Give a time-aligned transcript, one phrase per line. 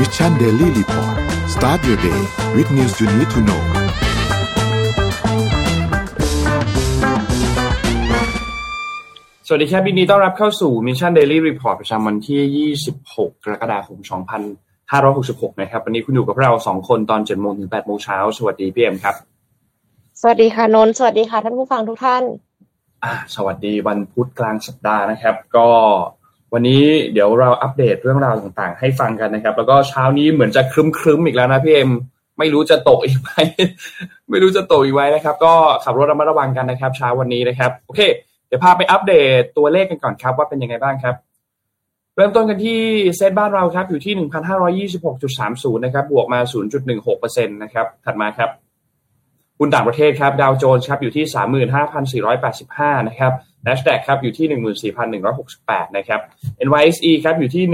[0.00, 1.16] Mission Daily Report
[1.54, 2.20] start your day
[2.54, 3.62] with news you need to know
[9.46, 12.70] สวัสดีครับยินดีต้อนรับเข้าสู่ Mission Daily Report ประจำวันที่
[13.04, 13.98] 26 กรกฎาคม
[14.80, 19.14] 2566 นะครับ วันนี้คุณอยู่กับเรา2คนตอน7โมงถึง8โมงเช้า สวัสดีพี่เอ็มครับ
[20.20, 22.22] สวัสดีค่ะนนท์สวัสดีค่ะท่านผู้ฟังทุกท่าน
[23.04, 25.68] อ่า สวัสดีวันพุธกลางสัปดาห์นะครับ ก็
[26.52, 26.82] วันนี้
[27.12, 31.90] เดี๋ยวเราอัปเดตเรื่องราวต่างๆ ให้ฟังกันนะครับ แล้วก็เช้านี้เหมือนจะครึ้มๆอีกแล้วนะพี่เอ็ม
[32.38, 33.30] ไม่รู้จะตกอีกไหม
[34.30, 35.54] ไม่รู้จะตกอีกไหมนะครับ ก็
[35.84, 38.00] ขับรถระมัดระวังกันนะครับ เช้าวันนี้นะครับ โอเค
[38.46, 41.14] เดี๋ยวพาไปอัปเดตตัวเลขกันก่อนครับ ว่าเป็นยังไงบ้างครับ
[42.16, 42.80] เริ่มต้นกันที่
[43.16, 46.40] เซ็ตบ้านเราครับ อยู่ที่ 1,526.30 นะครับ บวกมา
[46.92, 48.50] 0.16%นะครับ ถัดมาครับ
[49.58, 51.24] หุ้นต่างประเทศครับดาวโจนส์ครับอยู่ที่
[52.22, 53.32] 35,485 นะครับ
[53.66, 54.92] NASDAQ ครับอยู่ที่
[55.42, 56.20] 14,168 นะครับ
[56.66, 57.64] NYSE ครับอยู่ที่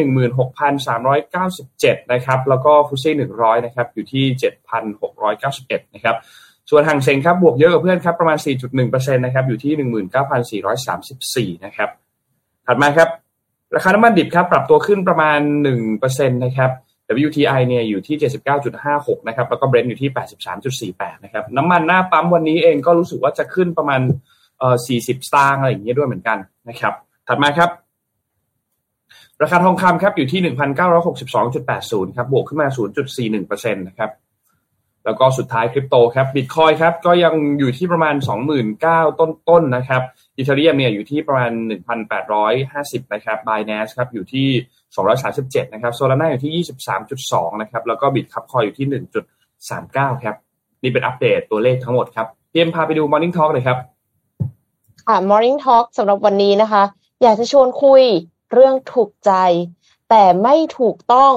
[1.21, 4.25] 16,397 นะครับ แล้วก็ฟุตซี่100 นะครับ อยู่ที่
[5.11, 6.17] 7,691 นะครับ
[6.71, 8.39] ส่วนห่างเซ็งครับบวกเยอะกว่าเพื่อนครับประมาณ
[8.81, 9.73] 4.1%นะครับอยู่ที่
[11.55, 11.91] 19,434 นะครับ
[12.67, 13.09] ถัดมาครับ
[13.75, 15.39] ราคาน้ำมันดิบครับปรับตัวขึ้นประมาณ
[15.87, 16.71] 1%นะครับ
[17.27, 18.17] WTI เนี่ยอยู่ที่
[18.73, 20.11] 79.56 นะครับ แล้วก็ Brent อยู่ที่
[20.93, 24.01] 83.48 นะครับ น้ำมันหน้าปั๊มวันนี้เองก็รู้สึกว่าจะขึ้นประมาณ
[24.59, 26.39] เอ่อ40 สตางค์อะไรอย่างเงี้ยด้วยเหมือนกัน
[26.69, 26.95] นะครับ
[27.29, 27.71] ถัดมาครับ
[29.43, 30.41] ราคาทองคำครับอยู่ที่
[31.29, 32.69] 1,962.80 ครับ บวกขึ้นมา
[33.27, 34.11] 0.41%นะครับ
[35.05, 38.15] แล้วก็สุดท้ายคริปโตครับบิตคอยครับก็ยังอยู่ที่ประมาณ
[38.63, 40.03] 29,000 ต้นๆนนะครับ
[40.37, 41.53] อีเทเรียมเนี่ยอยู่ที่ประมาณ
[42.33, 44.49] 1,850 นะครับ b ายน n สครับอยู่ที่
[45.01, 46.65] 237 นะครับโซลาร่าอยู่ที่
[47.13, 48.87] 23.2 นะครับ แล้วก็บิตคับคอยอยู่ที่
[49.55, 50.37] 1.39 ครับ
[50.83, 53.79] นี่เป็นอัปเดตตัวเลขทั้งหมดครับเตรียมพาไปดู Morning Talk เลยครับ
[55.07, 56.83] ค่ะ Morning Talk สำหรับวันนี้นะคะ
[57.23, 58.03] อยากจะชวนคุย
[58.53, 59.33] เรื่องถูกใจ
[60.11, 61.35] แต่ไม่ถูกต้อง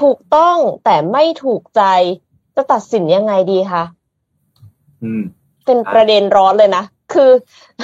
[0.00, 1.82] ถูกต้องแต่ไม่ถูกใจ
[2.56, 3.82] จะตัดสินยังไงดีคะ
[5.02, 5.22] อืม
[5.66, 7.30] เป็นประเด็นร้อนเลยนะคือ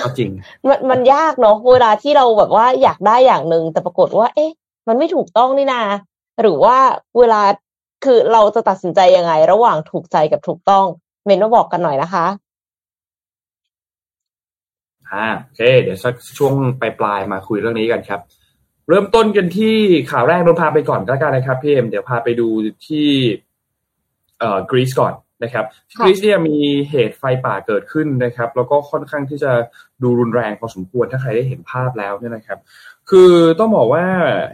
[0.04, 0.30] ก็จริง
[0.68, 4.50] มันมันยากเนาะเวลาที่เราแบบว่าอยากได้อย่างหนึ่งแต่ปรากฏว่า เอ๊ะ
[4.88, 5.82] มันไม่ถูกต้องนี่นา
[6.40, 6.76] หรือว่า
[7.18, 7.42] เวลา
[8.04, 10.84] คือเราจะตัดสินใจยังไง ระหว่างถูกใจกับถูกต้อง
[11.24, 12.26] เมนมาบอกกันหน่อยนะคะ
[15.10, 18.20] อ่าโอเค เดี๋ยวสักช่วงปลายๆมาคุยเรื่องนี้กันครับ
[18.88, 19.74] เริ่มต้นกันที่
[20.10, 22.48] ข่าวแรกเราพาไปก่อนก็แล้วกันนะครับพี่เอ็มเดี๋ยวพาไปดู
[22.86, 23.08] ที่
[24.38, 26.58] เอ่อกรีซก่อนนะครับค่ะกรีซเนี่ยมี
[26.90, 29.52] เหตุไฟป่าเกิดขึ้นนะครับ แล้วก็ค่อนข้างที่จะ
[30.02, 32.58] ดูรุนแรงพอสมควรถ้าใครได้เห็นภาพแล้วเนี่ยนะครับ
[33.10, 34.04] คือต้องบอกว่า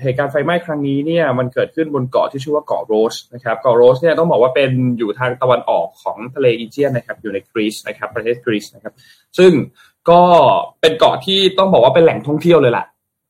[0.02, 8.94] เหตุการณ์ไฟไหม้ครั้งนี้เนี่ยมันเกิดขึ้นบนเกาะที่ชื่อว่าเกาะโรดส์นะครับเกาะโรดส์เนี่ยต้องบอกว่าเป็นอยู่ทางตะวันออกของทะเลอีเจียนนะครับอยู่ในกรีซนะครับประเทศกรีซนะครับ
[9.38, 9.52] ซึ่ง
[10.10, 10.22] ก็
[10.80, 12.86] เป็นเกาะที่ต้องบอกว่าเป็นแหล่งท่องเที่ยวเลยแหละ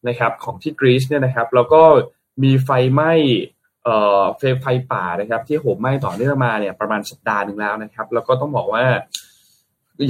[0.08, 1.82] นะครับของที่กรีซเนี่ยนะครับแล้วก็
[2.42, 3.12] มีไฟไหม้
[3.84, 8.84] เอ่อไฟไฟป่านะครับ ที่โหมไหม้ต่อเนื่องมาเนี่ยประมาณสัปดาห์หนึ่งแล้วนะครับ แล้วก็ต้องบอกว่า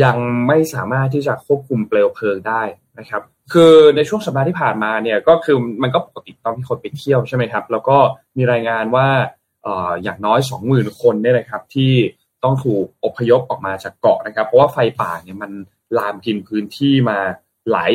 [0.04, 0.16] ยัง
[0.48, 2.62] ไม่สามารถที่จะควบคุมเปลวเพลิงได้
[2.98, 3.22] นะครับ
[3.52, 7.96] คือในช่วงสัปดาห์ที่ผ่านมาเนี่ยก็คือมันก็ปกติตอนที่คนไปเที่ยวใช่ไหมครับ แล้วก็
[8.36, 9.08] มีรายงานว่า
[10.02, 11.92] อย่างน้อยสองหมื่นคนเนี่ยนะครับ ที่
[12.44, 15.52] ต้องถูกอพยพออกมาจากเกาะนะครับ เพราะว่าไฟป่าเนี่ยมัน
[15.98, 17.18] ลามกินพื้นที่มา
[17.70, 17.92] หลาย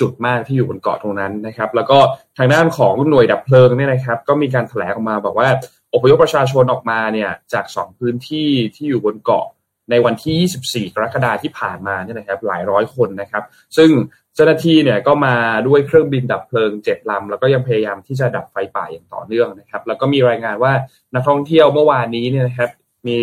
[0.00, 1.98] จุดมากที่อยู่บนเกาะตรงนั้นนะครับ แล้วก็
[2.38, 5.48] ทางด้านของหน่วยดับเพลิงเนี่ยนะครับ ก็มีการแถลงออกมาบอกว่า
[5.94, 9.46] อพยพประชาชนออกมาเนี่ยจากสองพื้นที่ที่อยู่บนเกาะ
[9.90, 13.44] ในวันที่ 24 กรกฎาคมที่ผ่านมาเนี่ยนะครับ หลายร้อยคนนะครับ
[13.76, 13.90] ซึ่ง
[14.34, 15.36] เจ้าหน้าที่เนี่ยก็มา
[15.68, 20.72] ด้วยเครื่องบินดับเพลิงเจ็ดลำแล้วก็ยังพยายามที่จะดับไฟป่าอย่างต่อเนื่องนะครับ แล้วก็มีรายงานว่า
[21.14, 22.70] นักท่องเที่ยวเมื่อวานนี้เนี่ยนะครับ
[23.08, 23.18] มี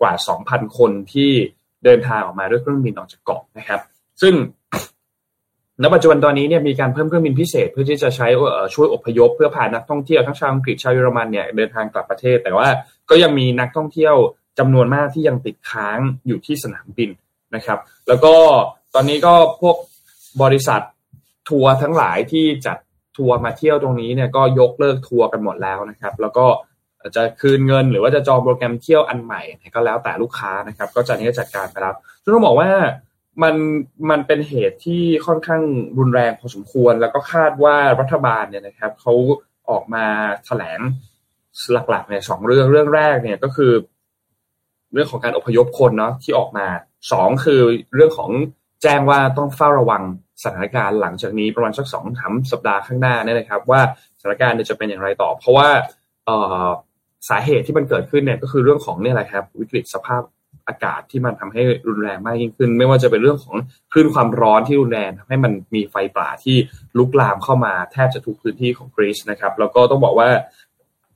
[0.00, 0.12] กว่า
[0.44, 1.30] 2,000 คนที่
[1.84, 3.80] เดินทางออกมาด้วยเครื่องบินออกจากเกาะนะครับ
[4.22, 4.34] ซึ่ง
[5.82, 8.26] ณปัจจุบันตอนนี้เนี่ยมีการเพิ่มเครื่องบินพิเศษเพื่อที่จะใช้
[8.74, 12.68] ช่วยอพยพ เพื่อพานักท่องเที่ยวทั้งชาวอังกฤษชาวเยอรมันเนี่ยเดินทางกลับประเทศ แต่ว่า
[13.10, 14.14] ก็ยังมีนักท่องเที่ยว
[14.58, 17.10] จำนวนมากที่ยังติดค้างอยู่ที่สนามบิน
[17.54, 17.78] นะครับ
[18.08, 18.34] แล้วก็
[18.94, 19.76] ตอนนี้ก็พวก
[20.42, 20.80] บริษัท
[21.48, 22.78] ทัวร์ทั้งหลายที่จัด
[23.18, 26.46] ทัวร์มาเที่ยวตรงนี้เนี่ยก็ยกเลิกทัวร์กันหมดแล้วนะครับ แล้วก็
[27.16, 29.42] จะคืนเงินหรือว่าจะจองโปรแกรมเที่ยวอันใหม่
[29.74, 32.70] ก็แล้วแต่ลูกค้านะครับ ก็จะนี้จัดการไปแล้วซึ่งต้องบอกว่า
[33.42, 33.54] มัน
[34.10, 35.62] มันเป็นเหตุที่ค่อนข้าง
[35.98, 39.12] รุนแรงพอสมควร แล้วก็คาดว่ารัฐบาลเนี่ยนะครับเขา
[39.70, 40.04] ออกมา
[40.46, 40.80] แถลง
[41.72, 43.72] หลักๆเนี่ยสองเรื่องเรื่องแรกเนี่ยก็คือ
[44.92, 46.66] เรื่องของการอพยพคนเนาะที่ออกมา
[47.12, 47.60] สองคือ
[47.94, 48.30] เรื่องของ
[48.82, 50.02] แจ้งว่าต้องเฝ้าระวัง
[50.42, 53.80] สถานการณ์หลังจากนี้ประมาณสักสองสามสัปดาห์ข้างหน้าเนี่ยนะครับ ว่า
[54.20, 55.68] สถานการณ์จะเป็นอย่างไรต่อ เพราะว่า
[56.26, 60.22] เสาเหตุที่มันเกิดขึ้นเนี่ยก็คือเรื่องของเนี่ยแหละครับ วิกฤตสภาพ
[60.68, 63.56] อากาศที่มันทำให้รุนแรงมากยิ่งขึ้น ไม่ว่าจะเป็นเรื่องของ
[63.92, 66.56] คลื่นความร้อนที่รุนแรงทำให้มันมีไฟป่าที่
[66.98, 70.28] ลุกลามเข้ามาแทบจะทุกพื้นที่ของกรีซนะครับแล้วก็ต้องบอกว่า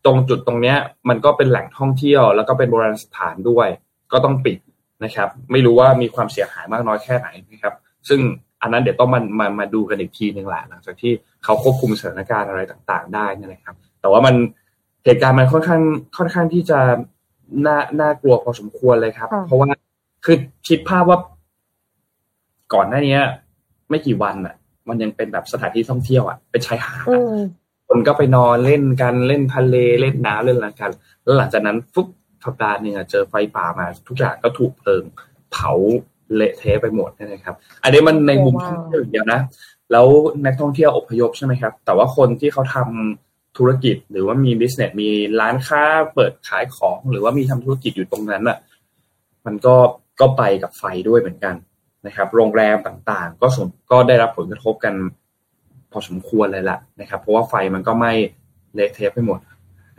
[0.04, 0.76] ตรงจุดตรงเนี้ย
[1.08, 3.68] มันก็เป็นแหล่งท่องเที่ยว แล้วก็เป็นโบราณสถานด้วย
[4.12, 4.56] ก็ต้องปิด
[5.04, 7.74] นะครับ ไม่รู้ว่ามีความเสียหายมากน้อยแค่ไหนนะครับ
[8.08, 8.20] ซึ่ง
[8.62, 11.12] อันนั้นเดี๋ยวต้องมามามาดูกันอีกทีหนึ่งแหละหลังจากที่
[11.44, 14.34] เขาควบคุมสถานการณ์อะไรต่างๆ ได้นี่นะครับ แต่ว่ามัน
[15.04, 15.82] เหตุการณ์มันค่อนข้าง
[16.16, 16.78] ค่อนข้างที่จะ
[17.66, 19.68] น่าน่ากลัวพอสมควรเลยครับ เพราะว่า
[20.24, 20.36] คือ
[20.68, 21.18] คิดภาพว่า
[22.74, 23.18] ก่อนหน้านี้
[23.90, 24.54] ไม่กี่วันอะ
[24.88, 27.06] มันยังเป็นแบบสถานที่ท่องเที่ยวอะเป็นชายหาด
[27.88, 30.90] คนก็ไปนอนเล่นกันเล่นทะเลเล่นน้ำเล่นอะไรกัน
[31.24, 32.06] แล้วหลังจากนั้นฟุบ
[32.46, 35.02] สัปดาห์นึงเจอไฟป่ามา ทุกอย่างก็ถูกเพลิง
[35.52, 35.72] เผา
[36.34, 39.40] เละเทะไปหมดนะครับ อันนี้มันในมุมท่องเที่ยวอย่างเดียวนะ
[39.92, 40.06] แล้ว
[40.44, 45.08] นักท่องเที่ยวอพยพใช่ไหมครับ แต่ว่าคนที่เขาทำธุรกิจหรือว่ามีบิสเนสมี
[45.40, 45.82] ร้านค้า
[46.14, 48.58] เปิดขายของหรือว่ามีทำธุรกิจอยู่ตรงนั้นอะ
[49.46, 49.76] มันก็
[50.20, 51.54] ก็ไปกับไฟด้วยเหมือนกัน
[52.06, 54.94] นะครับ โรงแรมต่างๆ ก็สมก็ได้รับผลกระทบกัน
[55.92, 58.12] พอสมควรเลยล่ะนะครับ เพราะว่าไฟมันก็ไม่
[58.74, 59.38] เละเทะไปหมด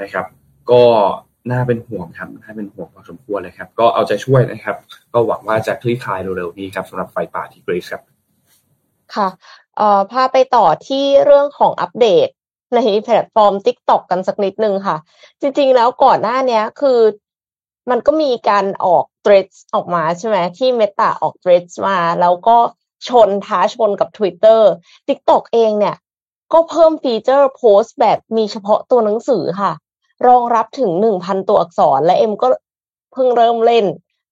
[0.01, 0.25] นะครับ
[0.71, 0.83] ก็
[1.51, 4.75] น่าเป็นห่วงครับน่าเป็นห่วงพอสมควรเลยครับ ก็เอาใจช่วยนะครับ
[5.13, 8.03] ก็หวังว่าจะคลี่คลายเร็วๆนี้ครับสำหรับไฟป่าที่กรีซครับ
[9.15, 9.27] ค่ะ
[9.77, 12.27] เอ่อพาไปต่อที่เรื่องของอัปเดต
[12.75, 14.97] ในแพลตฟอร์ม TikTok กันสักนิดนึงค่ะ
[15.41, 16.99] จริงๆแล้วก่อนหน้านี้คือ
[17.89, 22.57] มันก็มีการออก threads ออกมาใช่ไหมที่เมตาออก threads มา แล้วก็
[23.07, 24.61] ชนท้าชนกับ Twitter
[25.07, 25.95] TikTok เองเนี่ย
[26.53, 29.71] ก็เพิ่มฟีเจอร์โพสต์แบบมีเฉพาะตัวหนังสือค่ะ
[30.25, 32.47] รองรับถึงหนึ่งพันตัวอักษร และเอ็มก็
[33.13, 33.85] เพิ่งเริ่มเล่น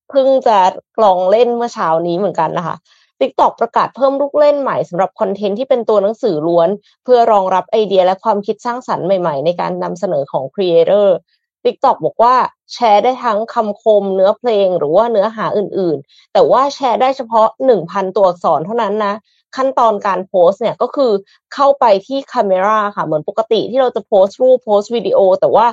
[0.10, 0.58] เพิ่งจะ
[1.04, 2.76] ลองเล่นเมื่อเช้านี้เหมือนกันนะคะ
[3.20, 6.70] TikTok ประกาศเพิ่มลูกเล่นใหม่สำหรับคอนเทนต์ที่เป็นตัวหนังสือล้วน
[7.04, 11.18] เพื่อรองรับไอเดียและความคิดสร้างสรรค์ใหม่ๆ ในการนำเสนอของครีเอเตอร์
[11.64, 12.36] TikTok บอกว่า
[12.74, 17.48] แชร์ได้ทั้งคำคมเนื้อเพลงหรือว่าเนื้อหาอื่นๆ แต่ว่าแชร์ได้เฉพาะ
[17.82, 19.14] 1,000 ตัวอักษรเท่านั้นนะ
[19.56, 21.12] ขั้นตอนการโพสเนี่ยก็คือ
[21.54, 25.68] เข้าไปที่ Camera ค่ะ เหมือนปกติที่เราจะโพสรูปโพสวิดีโอ แต่ว่า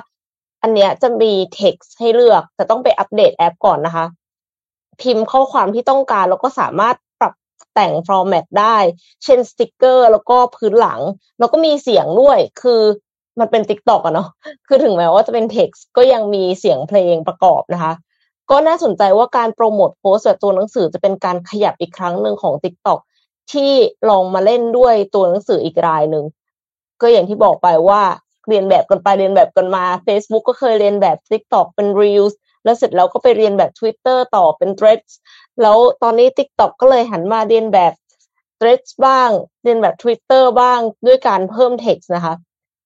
[0.63, 4.05] อันเนี้ยจะมี text ให้เลือก แต่ต้องไปอัปเดตแอปก่อนนะคะ
[5.01, 7.33] พิมพ์ข้อความที่ต้องการแล้วก็สามารถปรับ
[7.73, 8.77] แต่ง format ได้
[9.23, 11.01] เช่นสติกเกอร์ แล้วก็พื้นหลัง
[11.39, 12.81] แล้วก็มีเสียงด้วย คือ
[13.39, 14.29] มันเป็น TikTok อะเนาะ
[14.67, 17.93] คือถึงแม้ว่าจะเป็นเท็กซ์ก็ยังมีเสียงเพลงประกอบนะคะ
[18.51, 22.99] ก็น่าสนใจว่าการโปรโมทโพสต์แบบตัวหนังสือจะเป็นการขยับอีกครั้งหนึ่งของ TikTok
[23.51, 23.71] ที่
[24.09, 26.25] ลองมาเล่นด้วยตัวหนังสืออีกรายหนึ่ง
[27.01, 28.01] ก็อย่างที่บอกไปว่า
[28.47, 35.11] เลียนแบบกันไปเลียนแบบกันมา Facebook ก็เคยเลียนแบบ TikTok เป็น Reels แล้วเสร็จแล้วก็ไปเลียนแบบ Twitter ต่อเป็น Threads
[35.61, 37.93] แล้วตอนนี้ TikTok ก็เลยหันมาเลียนแบบ
[38.59, 39.29] Threads บ้าง
[39.63, 42.35] เลียนแบบ Twitter บ้างด้วยการเพิ่ม text นะคะ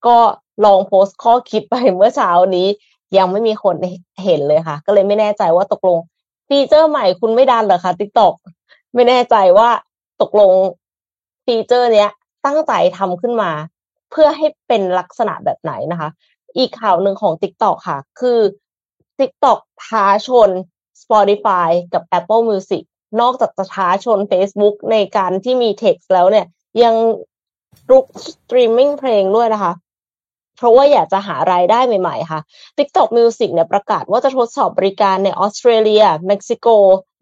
[0.06, 0.18] ก็
[0.66, 2.68] ลองโพสต์ข้อคิดไปเมื่อเช้านี้
[3.18, 3.76] ยังไม่มีคน
[4.24, 6.00] เห็นเลยค่ะ ก็เลยไม่แน่ใจว่าตกลง
[6.48, 8.34] feature ใหม่คุณไม่ดันเหรอคะ TikTok
[8.96, 9.70] ไม่แน่ใจว่า
[10.22, 10.52] ตกลง
[11.46, 12.10] feature เนี้ย
[12.46, 13.52] ตั้งใจทำขึ้นมา
[14.12, 16.10] เพื่อให้เป็นลักษณะแบบไหนนะคะ
[16.58, 18.40] อีกข่าวหนึ่งของ TikTok ค่ะ คือ
[19.20, 20.50] TikTok ท้าชน
[21.02, 22.84] Spotify กับ Apple Music
[23.22, 26.46] นอกจากจะท้าชน Facebook ในการที่มี text แล้วเนี่ย
[26.84, 26.96] ยัง
[27.92, 29.74] รุกสตรีมมิ่งเพลงด้วยนะคะ
[30.58, 32.42] เพราะว่าอยากจะหารายได้ใหม่ ๆ ค่ะ
[32.78, 36.68] TikTok Music เนี่ยประกาศว่าจะทดสอบบริการในออสเตรเลีย เม็กซิโก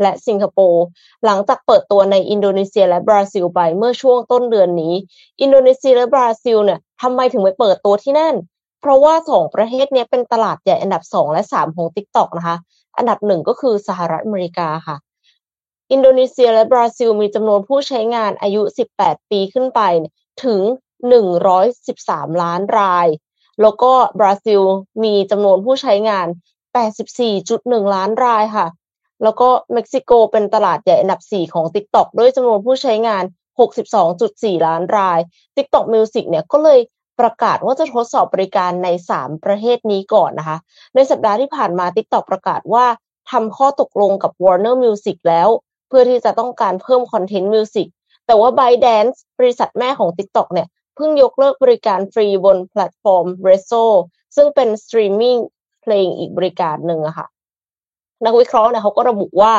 [0.01, 0.83] และสิงคโปร์
[1.25, 4.93] หลังจากเปิดตัวในอินโดนีเซียและบราซิลไปเมื่อช่วงต้นเดือนนี้
[5.41, 8.35] อินโดนีเซียและบราซิลเนี่ยทำไมถึงไปเปิดตัวที่นั่น
[8.81, 12.57] เพราะว่าสองประเทศนี้เป็นตลาดใหญ่อันดับสองและสามของ TikTok นะคะ
[12.97, 14.97] อันดับหนึ่งก็คือสหรัฐอเมริกาค่ะ
[15.91, 18.61] อินโดนีเซียและบราซิลมีจำนวนผู้ใช้งานอายุ
[18.97, 19.81] 18 ปีขึ้นไป
[20.43, 20.61] ถึง
[21.51, 23.07] 113 ล้านราย
[23.61, 24.61] แล้วก็บราซิล
[25.03, 26.27] มีจำนวนผู้ใช้งาน
[27.09, 28.67] 84.1 ล้านรายค่ะ
[29.23, 33.23] แล้วก็เม็กซิโกเป็นตลาดใหญ่อันดับ 4 ของ TikTok ด้วยจำนวนผู้ใช้งาน
[33.99, 35.19] 62.4 ล้านราย
[35.55, 36.79] TikTok Music เนี่ยก็เลย
[37.19, 40.57] ประกาศว่าจะทดสอบบริการใน 3 ประเทศนี้ก่อนนะคะ
[40.95, 42.85] ในสัปดาห์ที่ผ่านมา TikTok ประกาศว่า
[43.31, 45.49] ทำข้อตกลงกับ Warner Music แล้ว
[45.87, 47.87] เพื่อที่จะต้องการเพิ่ม content music
[48.25, 53.83] แต่ว่า ByteDance บริษัทแม่ของ TikTok เนี่ย เพิ่งยกเลิกบริการฟรีบนแพลตฟอร์ม r e z o
[54.35, 55.37] ซึ่งเป็นสตรีมมิ่ง
[55.81, 57.27] เพลงอีกบริการหนึ่งอะค่ะ
[58.25, 59.53] นักวิเคราะห์เนี่ยเขาก็ระบุว่า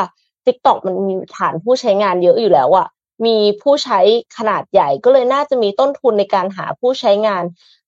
[0.45, 2.87] TikTok มันมีฐานผู้ใช้งานเยอะอยู่แล้วอะ
[3.25, 3.99] มีผู้ใช้
[4.37, 7.43] ขนาดใหญ่ก็เลยน่าจะมีต้นทุนในการหาผู้ใช้งาน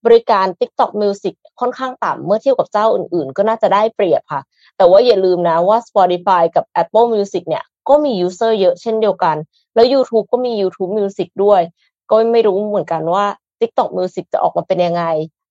[0.06, 4.42] บริการ TikTok Music ค่อนข้างต่ำเมื่อเทียบกับเจ้าอื่นๆ ก็น่าจะได้เปรียบค่ะ
[4.78, 9.36] แต่ว่าอย่าลืมนะว่า Spotify กับ Apple Music เนี่ยก็มียูเซอร์เยอะเช่นเดียวกัน
[9.76, 11.62] แล้ว YouTube ก็มี YouTube Music ด้วย
[12.10, 13.26] ก็ไม่รู้เหมือนกันว่า
[13.60, 15.04] TikTok Music จะออกมาเป็นยังไง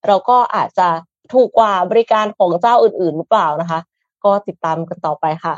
[0.06, 0.88] เราก็อาจจะ
[1.32, 3.80] ถูกกว่าบริการของเจ้าอื่น ๆ หรือเปล่านะคะ
[4.24, 5.54] ก็ติดตามกันต่อไปค่ะ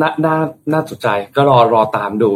[0.00, 0.36] น่าน่า
[0.72, 2.30] น่าสนใจก็รอรอตามดู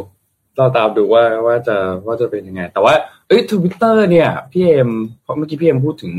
[0.58, 1.76] รอตามดูว่าว่าจะ
[2.06, 2.94] ว่าจะเป็นยังไง แต่ว่า
[3.28, 4.90] เอ้ยทวิตเตอร์เนี่ยพี่เอ็ม
[5.22, 6.14] เพราะเมื่อกี้พี่เอ็มพูดถึง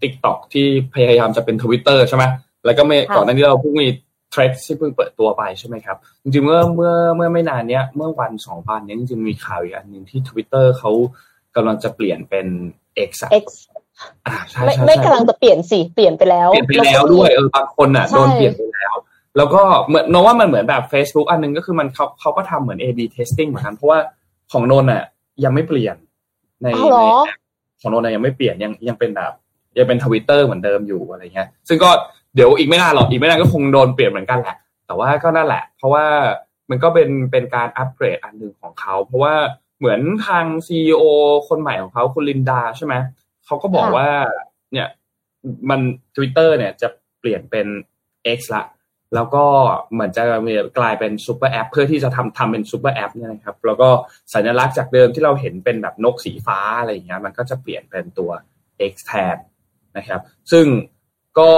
[0.00, 2.24] TikTok ที่พยายามจะเป็นทวิตเตอร์ใช่ไหม
[2.64, 3.88] แล้วก็ไม่ก่อนหน้านี้เราเพิ่งมี
[4.32, 10.90] Threads ที่เพิ่งเปิดตัวไปใช่ไหมครับ จริงๆเมื่อเมื่อเมื่อไม่นานเนี้ยเมื่อวันสองวันเนี้ยจริงๆมีข่าวอีกอันหนึ่งที่ Twitter เขา
[11.56, 12.46] กำลังจะเปลี่ยนเป็น
[13.08, 13.10] X
[13.42, 13.46] X
[14.26, 18.94] อ่าใช่ไม่ใช่ไม่ใช่กำลังจะเปลี่ยนสิเปลี่ยนไปแล้วเปลี่ยนไปแล้วด้วยเออบางคนอะใช่โดนเปลี่ยนไปแล้ว
[19.36, 23.98] แล้วก็เหมือนโนว่ามันเหมือนแบบ Facebook อันหนึงก็คือมันเขาเขาก็ทำเหมือน A/B testing เหมือนกันเพราะว่า
[24.52, 25.02] ของโนนอะ
[25.44, 25.96] ยังไม่เปลี่ยน
[26.62, 27.16] ในอ้าวเหรในอ
[27.80, 29.32] ของโนนอะยังไม่เปลี่ยนยังยังเป็นแบบ
[29.78, 31.90] ยังเป็นทวิตเตอร์เหมือนเดิมอยู่อะไรเงี้ย ซึ่งก็
[32.34, 36.06] เดี๋ยวอีกไม่นานหรอกอีกไม่นานก็คงโดนเปลี่ยนเหมือนกันแหละ แต่ว่าก็นั่นแหละ เพราะว่า
[36.70, 39.34] มันก็เป็นเป็นการอัปเกรดอันหนึ่งของเขา เพราะว่า
[39.78, 41.04] เหมือนทาง CEO
[41.48, 42.94] คนใหม่ของเขาคุณลินดาใช่ไหม
[43.46, 44.10] เขาก็บอกค่ะว่า
[44.72, 44.88] เนี่ย
[45.70, 45.80] มัน
[46.14, 46.88] Twitter เนี่ยจะ
[47.20, 47.66] เปลี่ยนเป็น
[48.38, 48.64] X ละ
[49.14, 49.44] แล้วก็
[49.92, 53.88] เหมือนจะมีกลายเป็น super app เพื่อที่จะทำทำเป็น super app เนี่ยนะครับ แล้วก็
[54.34, 58.30] สัญลักษณ์จากเดิมที่เราเห็นเป็นแบบนกสีฟ้าอะไรอย่างเงี้ย มันก็จะเปลี่ยนเป็นตัว
[58.92, 59.36] X แทน
[59.96, 60.20] นะครับ
[60.52, 60.66] ซึ่ง
[61.38, 61.52] ก็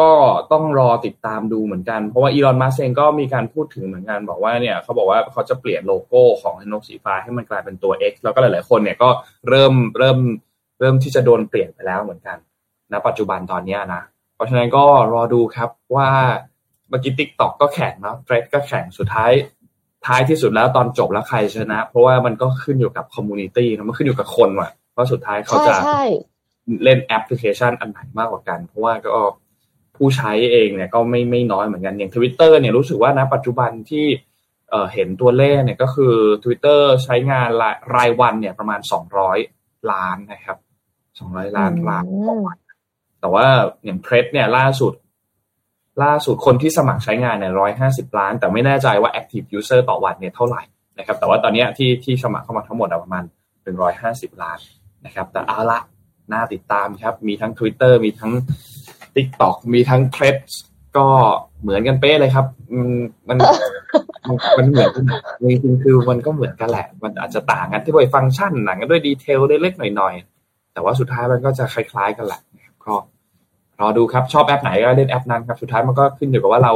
[0.00, 0.10] ก็
[0.52, 9.08] ต้องรอติดตามดูเหมือนกัน เพราะว่าอีลอนมัสก์เองก็มีการพูดถึงเหมือนกันบอกว่าเนี่ยเขาบอกว่าเขาจะเปลี่ยนโลโก้ของนกสีฟ้าให้มันกลายเป็นตัว X แล้วก็หลาย ๆ คนเนี่ยก็
[9.48, 10.18] เริ่มเริ่ม
[10.80, 12.36] เริ่มที่จะโดนเปลี่ยนไปแล้วเหมือนกัน
[12.92, 14.02] ณปัจจุบันตอนเนี้ยนะ
[14.34, 16.08] เพราะฉะนั้นก็รอดูครับว่า
[16.88, 19.32] เมื่อกี้ TikTok ก็แข่งเนาะ Threads ก็แข่งสุดท้าย
[20.06, 26.02] ท้ายที่สุดแล้วตอนจบแล้วใครชนะ เพราะว่ามันก็ขึ้นอยู่กับ community นะมันขึ้นอยู่กับคนว่ะว่าสุดท้ายเขาใช่จะใช่
[26.84, 29.22] เล่นแอปพลิเคชันอันไหนมากกว่ากัน เพราะว่าก็
[29.98, 34.06] ผู้ใช้เองเนี่ยก็ไม่ไม่น้อยเหมือนกันอย่างทวิตเตอร์เนี่ยรู้สึกว่านะปัจจุบันที่
[34.70, 36.14] เเห็นตัวเลขเนี่ยก็คือ
[36.44, 37.48] Twitter ใช้งาน
[37.96, 38.80] รายวันเนี่ยประมาณ
[39.34, 40.58] 200 ล้านนะครับ
[41.08, 42.58] 200 ล้านล้านต่อวัน
[43.20, 43.46] แต่ว่า
[43.84, 44.92] อย่างเพรสเนี่ยล่าสุด
[46.02, 50.62] ล่าสุดคนที่สมัครใช้งานเนี่ยร้อยห้าสิบล้าน แต่ไม่แน่ใจว่า active user ต่อวันเนี่ยเท่าไหร่
[50.98, 53.24] นะครับ แต่ว่าตอนนี้ที่ที่สมัครเข้ามาทั้งหมดอะประมาณ
[53.62, 54.58] หนึ่งร้อยห้าสิบล้าน
[55.06, 55.80] นะครับ แต่เอาละ
[56.32, 58.32] น่าติดตามครับ มีทั้ง Twitter มีทั้ง
[59.16, 60.36] TikTok มีทั้ง t r e d
[60.96, 61.06] ก็
[61.62, 62.98] เหมือนกันเป๊ะเลยครับอืม
[63.28, 63.38] มัน
[64.28, 65.04] มันมันเหมือนกัน
[65.50, 72.94] จริงๆคือมันก็เหมือนกันแหละ มันอาจจะต่างกันที่ด้วยฟังก์ชันหนังกันด้วย detail เล็กๆหน่อยๆ แต่ว่าสุดท้ายมันก็จะคล้ายๆกันแหละนะครับก็
[73.80, 76.72] รอดูครับชอบแอปไหนก็เล่นแอปนั้นครับ สุดท้ายมันก็ขึ้นอยู่กับว่าเรา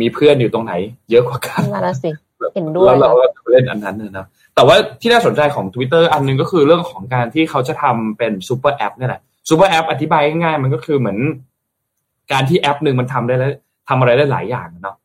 [0.00, 0.74] มีเพื่อนอยู่ตรงไหน
[1.10, 2.10] เยอะกว่ากันนั่นนะสิ
[2.54, 11.18] เห็นด้วยแล้วเราค่ะก็เล่นอันนั้นนะนะแต่ว่าที่น่าสนใจของ Twitter อันหนึงก็คือเรื่องของการที่เขาจะทำเป็น super app นี่แหละ super app อธิบายง่ายๆมันก็คือเหมือน
[12.32, 13.52] การที่แอปหนึ่งมันทำได้แล้ว
[13.88, 14.96] ทำอะไรได้หลายอย่างเนาะ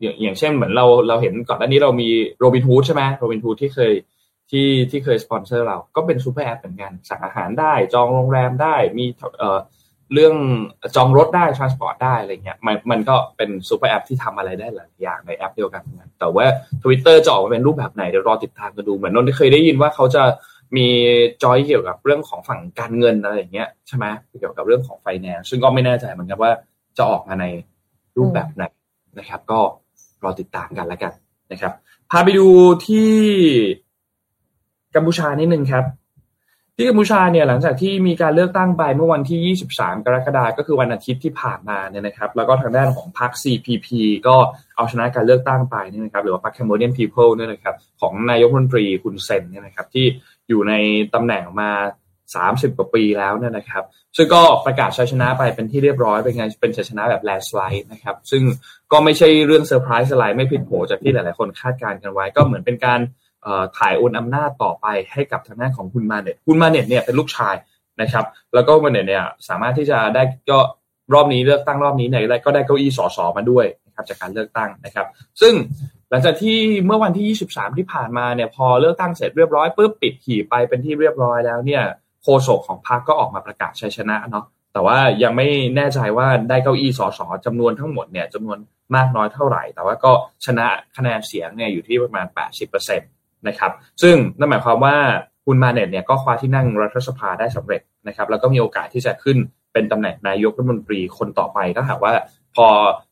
[0.00, 2.08] อย่างอย่างเช่นเหมือนเราเราเห็นก่อนหน้านี้เรามี
[2.38, 3.92] โรบินฮูดใช่ไหมโรบินฮูดที่เคย
[4.50, 9.04] ที่ที่เคยสปอนเซอร์เราก็เป็น super app เหมือนกัน สั่งอาหารได้ จองโรงแรมได้มี
[9.38, 9.58] เอ่อ
[10.12, 10.34] เรื่อง
[10.96, 16.46] จองรถได้ transport ได้อะไรเงี้ยมันมันก็เป็น super app ที่ทำอะไรได้หลายอย่างในแอปเดียวกันเหมือนกันแต่ว่า
[16.82, 20.22] Twitter จะออกมาเป็นรูปแบบไหนเดี๋ยวรอติดตามกันดูเหมือนนนท์เคยได้ยินว่าเขาจะ
[20.76, 20.88] มี
[21.42, 24.06] จอยเกี่ยวกับเรื่องของฝั่งการเงินอะไรอย่างเงี้ยใช่ไหม
[24.40, 26.52] เกี่ยวกับเรื่องของไฟแนนซ์ซึ่งก็ไม่แน่ใจเหมือนกันว่า
[26.96, 27.46] จะออกมาใน
[28.16, 28.64] รูปแบบไหน
[29.18, 29.60] นะครับ ก็
[30.24, 31.12] รอติดตามกันแล้วกัน
[31.52, 31.72] นะครับ
[32.10, 32.48] พาไปดู
[32.86, 33.12] ที่
[34.94, 35.84] กัมพูชานิดนึงครับ
[36.76, 43.88] ที่กัมพูชาเนี่ยหลังจากที่มีการเลือกตั้งไปเมื่อวันที่ 23 กรกฎาคมก็คือวันอาทิตย์ที่ผ่านมาเนี่ยนะครับ แล้วก็ทางด้านของพรรค CPP
[44.26, 44.36] ก็
[44.76, 50.06] เอาชนะการเลือกตั้งไปเนี่ยนะครับ หรือว่าพรรค Cambodian People เนี่ยนะครับ ของนายกรัฐมนตรีคุณฮุนเซนเนี่ยนะครับที่
[50.48, 50.72] อยู่ใน
[51.14, 51.70] ตำแหน่งมา
[52.34, 53.84] 30กว่าปีแล้วเนี่ยนะครับ
[54.16, 58.42] ซึ่งก็ประกาศชัยชนะไปเป็นที่เรียบร้อย เป็นไงเป็นชัยชนะแบบ landslide นะครับ ซึ่ง
[58.92, 63.00] ก็ไม่ใช่เรื่องเซอร์ไพรส์อะไรไม่ผิดโผจากที่หลาย ๆ คนคาดการณ์กันไว้ ก็เหมือนเป็นการ
[63.78, 67.54] ถ่ายโอนอำนาจต่อไปให้กับทางด้านของคุณมาเน็ตคุณมาเน็ตเนี่ยเป็นลูกชาย
[68.00, 68.24] นะครับ
[68.54, 70.58] แล้วก็มาเน็ตเนี่ยสามารถที่จะได้ก็
[71.14, 73.18] รอบนี้เลือกตั้งรอบนี้เนี่ยได้ก็ได้เก้าอี้ ส.ส.
[73.36, 75.06] มาด้วยนะครับจากการเลือกตั้งนะครับ
[75.40, 75.54] ซึ่ง
[76.16, 81.82] ลังจากที่เมื่อวันที่ 23 ที่ผ่านมาเนี่ยพอเลือกตั้งเสร็จเรียบร้อยปุ๊บปิดหีบไปเป็นที่เรียบร้อยแล้วเนี่ย
[82.22, 88.58] โฆษกของพรรคก็ออกมาประกาศชัยชนะเนาะแต่ว่ายังไม่แน่ใจว่าได้เก้าอี้สสจำนวนทั้งหมดเนี่ยจำนวน
[88.96, 90.12] มากน้อยเท่าไหร่ แต่ว่าก็
[90.46, 90.66] ชนะ
[90.96, 92.26] คะแนนเสียงเนี่ยอยู่ที่ประมาณ
[92.66, 94.96] 80%นะครับซึ่งนั่นหมายความว่า
[95.46, 99.38] คุณมาเน็ตเนี่ยก็คว้าที่นั่งรัฐสภาได้สำเร็จนะครับแล้วก็มีโอกาสที่จะขึ้น
[99.72, 102.12] เป็นตำแหน่งนายกรัฐมนตรีคนต่อไปถ้าหากว่า
[102.54, 102.66] พอ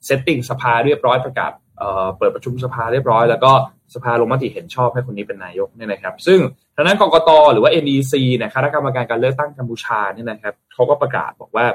[0.06, 1.52] เซตติ้งสภาเรียบร้อยประกาศ
[1.82, 3.52] เอ่อเปิดประชุมสภาเรียบร้อย แล้วก็
[3.94, 6.38] สภาลงมติเห็นชอบให้คนนี้เป็นนายกเนี่ยนะครับ ซึ่ง
[6.76, 11.66] ทางด้านกกตหรือว่า NEC เนี่ยคณะกรรมการการเลือกตั้งกัมพูชาเนี่ยนะครับเขาก็ประกาศบอกว่า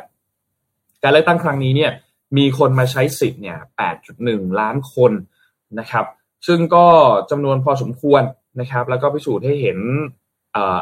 [1.04, 1.92] การเลือกตั้งครั้งนี้เนี่ย
[2.38, 3.58] มีคนมาใช้สิทธิ์เนี่ย
[4.08, 5.12] 8.1 ล้านคน
[5.80, 6.06] นะครับ
[6.48, 6.86] ซึ่งก็
[7.32, 8.24] จำนวนพอสมควร
[8.60, 9.80] นะครับ แล้วก็พิสูจน์ให้เห็น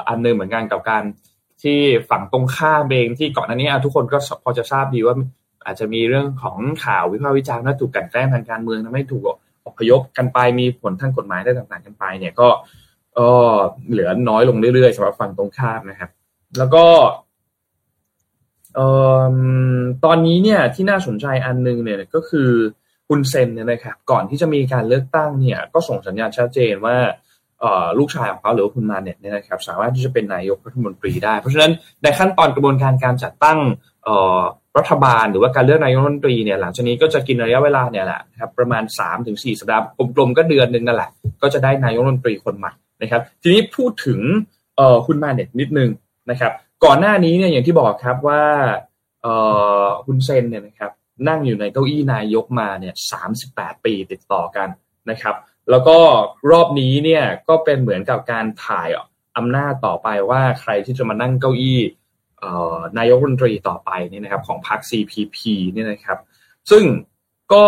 [0.07, 1.03] อันนึงเหมือนกันกับการ
[1.63, 1.79] ที่
[2.09, 5.15] ฝั่งตรงข้ามเองที่ก่อนหน้านี้ทุกคนก็พอจะทราบดีว่า
[5.65, 9.23] อาจจะมีเรื่องของข่าววิพากษ์วิจารณ์ว่าถูกกันแกล้งทางการเมืองทำให้ถูก
[9.67, 12.47] อพยพกันไปมีผลทางกฎหมายได้ต่างๆ กันไป เนี่ยก็
[13.15, 13.19] เอ
[13.53, 13.55] อ
[13.91, 16.09] เหลือน้อยลงเรื่อยๆสำหรับฝั่งตรงข้ามนะครับ
[16.57, 16.85] แล้วก็
[18.75, 18.79] เอ
[19.21, 19.35] อ
[20.05, 22.49] ตอนนี้เนี่ยที่น่าสนใจอันนึงเนี่ยก็คือ
[23.09, 26.97] คุณเซนเนี่ยนะครับก่อนที่จะมีการเลือกตั้งเนี่ยก็ส่งสัญญาณชัดเจนว่า
[27.99, 31.71] ลูกชายของเขาหรือคุณมาเน็ตเนี่ยนะครับสามารถที่จะเป็นนายกรัฐมนตรีได้ เพราะฉะนั้น
[32.03, 33.59] ในขั้นตอนกระบวนการการจัดตั้ง
[34.77, 39.83] รัฐบาลหรือว่าการเลือกนายกรัฐมนตรีเนี่ยหลังจากนี้ก็จะกินระยะเวลาเนี่ยแหละครับประมาณ3-4ถึงสัปดาห์
[40.15, 41.09] กลมๆก็เดือนหนึ่งนั่นแหละ
[41.41, 44.19] ก็จะได้นายกรัฐมนตรีคนใหม่นะครับ ทีนี้พูดถึง
[44.77, 45.89] เอ่อคุณมาเน็ตนิดนึง
[46.31, 46.51] นะครับ
[46.85, 48.43] ก่อนหน้านี้เนี่ยอย่างที่บอกครับว่า
[49.21, 49.33] เอ่
[49.83, 50.91] อคุณเซนเนี่ยนะครับ
[51.29, 53.21] นั่งอยู่ในเก้าอี้นายกมาเนี่ยสา
[53.85, 54.69] ปีติดต่อกัน
[55.09, 55.35] นะครับ
[55.69, 55.97] แล้วก็
[56.51, 58.89] รอบนี้เนี่ยก็เป็นเหมือนกับการถ่าย
[59.37, 61.79] อำนาจต่อไปว่าใครที่จะมานั่งเก้าอี้
[62.97, 65.37] นายกรัฐมนตรีต่อไปนี่นะครับของพรรค CPP
[65.73, 66.17] เนี่ยนะครับ
[66.71, 66.83] ซึ่ง
[67.53, 67.65] ก็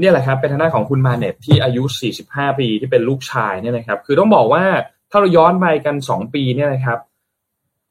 [0.00, 1.82] เนี่ยแหละครับเป็นทางด้านของคุณมาเน็ตที่อายุ
[2.20, 4.64] 45 ปีที่เป็นลูกชายเนี่ยนะครับ คือต้องบอกว่า
[5.10, 6.98] ถ้าเราย้อนไปกัน 2 ปีเนี่ยนะครับ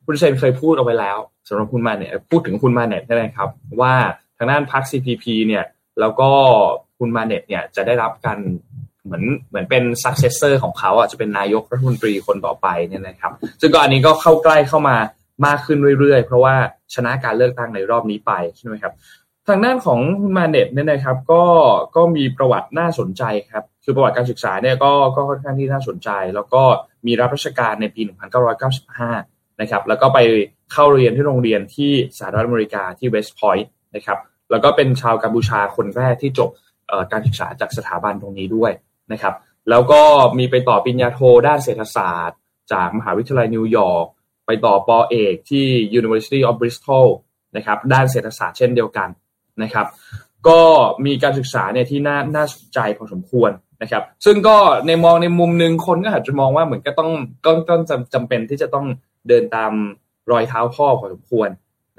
[0.06, 1.18] คุณเซนเคยพูดเอาไว้แล้ว
[1.48, 3.50] สำหรับคุณมาเน็ตพูดถึงคุณมาเน็ตนะครับ
[3.82, 3.94] ว่า
[4.38, 5.64] ทางด้านพรรค CPP เนี่ย
[6.00, 6.30] แล้วก็
[7.00, 8.40] คุณมาเน็ตเนี่ยจะได้รับการ
[9.06, 13.32] เหมือนเหมือนเป็น successor ของเขาอะจะเป็นนายกรัฐมนตรีคนต่อไปเนี่ยนะครับ
[13.62, 14.98] ซึ่งก็อันนี้ก็เข้าใกล้เข้ามา
[15.46, 16.56] มากขึ้นเรื่อยๆ เพราะว่า
[16.96, 18.94] ชนะการเลือกตั้งในรอบนี้ไปใช่ไหมครับ
[19.48, 21.44] ทางด้านของคุณมาเน็ตเนี่ยนะครับ ก็
[21.96, 26.64] ก็มีประวัติน่าสนใจครับ คือประวัติการศึกษาเนี่ยก็ก็ค่อนข้างที่น่าสนใจ แล้วก็
[27.06, 28.02] มีรับราชการในปี
[28.82, 30.20] 1995 นะครับ แล้วก็ไป
[30.74, 34.20] เข้าเรียนที่โรงเรียนที่สหรัฐอเมริกาที่เวสต์พอยต์นะครับ
[34.52, 36.50] แล้วก็เป็นชาวกัมพูชาคนแรกที่จบ
[37.12, 38.72] การศึกษาจากสถาบันตรงนี้ด้วย
[39.12, 39.36] นะครับ
[39.70, 40.02] แล้วก็
[40.38, 42.38] มีไปต่อปริญญาโทด้านเศรษฐศาสตร์
[42.74, 44.08] จากมหาวิทยาลัยนิวยอร์ก
[44.52, 45.68] ไปต่อปอเอกที่
[46.00, 47.08] University of Bristol
[47.58, 49.10] นะครับ ด้านเศรษฐศาสตร์เช่นเดียวกัน
[49.64, 49.88] นะครับ
[50.48, 50.62] ก็
[51.06, 57.12] มีการศึกษาเนี่ยที่น่าน่าสนใจพอสมควรนะครับ ซึ่งก็ในมองในมุมหนึ่งคนก็อาจจะมองว่าเหมือนก็ต้อง
[57.46, 57.82] ก็ต้อง
[58.14, 58.86] จำเป็นที่จะต้อง
[59.28, 59.72] เดินตาม
[60.32, 61.50] รอยเท้าพ่อพอสมควร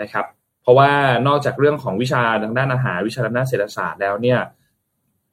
[0.02, 0.24] นะครับ
[0.62, 0.90] เพราะว่า
[1.26, 4.38] นอกจากเรื่องของวิชาทางด้านอาหารวิชาด้านเศรษฐศาสตร์แล้วเนี่ย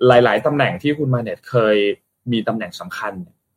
[0.07, 1.75] หลาย ๆตำแหน่งที่คุณมาเน็ตเคย
[2.31, 3.13] มีตำแหน่งสำคัญ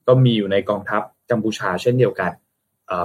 [0.06, 2.30] ก็มีอยู่ในกองทัพกัมพูชาเช่นเดียวกัน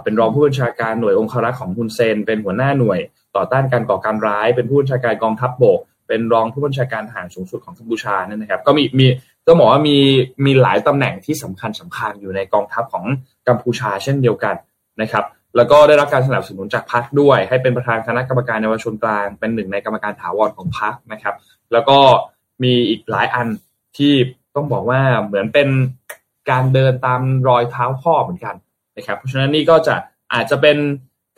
[0.03, 2.99] เป็นรองผู้บัญชาการหน่วยองครักษ์ของฮุนเซน เป็นหัวหน้าหน่วย
[3.35, 9.07] ต่อต้านการก่อการร้าย เป็นผู้บัญชาการกองทัพบบก เป็นรองผู้บัญชาการทหารสูงสุดของกัมพูชานั่นนะครับ ก็มีมี
[9.47, 9.97] ก็บอกว่ามี
[10.45, 13.05] มีหลายตำแหน่งที่สำคัญสำคัญอยู่ในกองทัพของ
[13.47, 14.55] กัมพูชาเช่นเดียวกัน
[15.01, 21.35] นะครับ แล้วก็ได้รับการสนับสนุนจากพรรคด้วย ให้เป็นประธานคณะกรรมการเยาวชนกลาง เป็นหนึ่งในกรรมการถาวรของพรรคนะครับ
[21.71, 21.97] แล้วก็
[22.63, 23.47] มีอีกหลายอัน
[23.97, 24.13] ที่
[24.55, 25.69] ต้องบอกว่าเหมือนเป็น
[26.51, 28.55] การเดินตามรอยเท้าพ่อเหมือนกัน
[28.97, 29.95] นะครับเพราะฉะนั้นนี่ก็จะ
[30.33, 30.77] อาจจะเป็น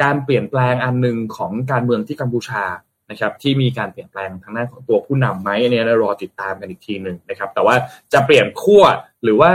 [0.03, 2.63] การเปลี่ยนแปลงอันหนึ่งของการเมืองที่กัมพูชา
[3.11, 7.75] นะครับที่มีการเปลี่ยนแปลงทางด้านของตัวผู้นำไหมอันนี้เรารอติดตามกันอีกทีหนึ่งนะครับ แต่ว่า
[8.13, 8.83] จะเปลี่ยนขั้ว
[9.23, 9.51] หรือว่า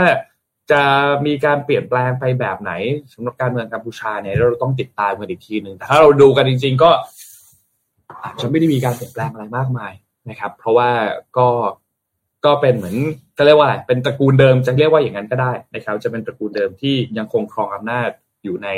[0.71, 0.83] จะ
[1.25, 2.71] มีการเปลี่ยนแปลงไปแบบไหน
[3.13, 6.91] สำหรับการเมืองกัมพูชาเนี่ยเราต้องติดตามกันอีกทีหนึ่งแต่ถ้าเราดูกันจริง ๆ ก็
[8.23, 9.93] อาจจะไม่ได้มีการเปลี่ยนแปลงอะไรมากมาย
[10.29, 10.89] นะครับ เพราะว่า
[11.37, 11.47] ก็
[12.45, 12.95] ก็เป็นเหมือน
[13.37, 18.09] จะเรียกว่าเป็นตระกูลเดิมจะเรียกว่าอย่างนั้นก็ได้นะครับ จะเป็นตระกูลเดิมที่ยังคงครองอำนาจ
[18.43, 18.69] อยู่ใน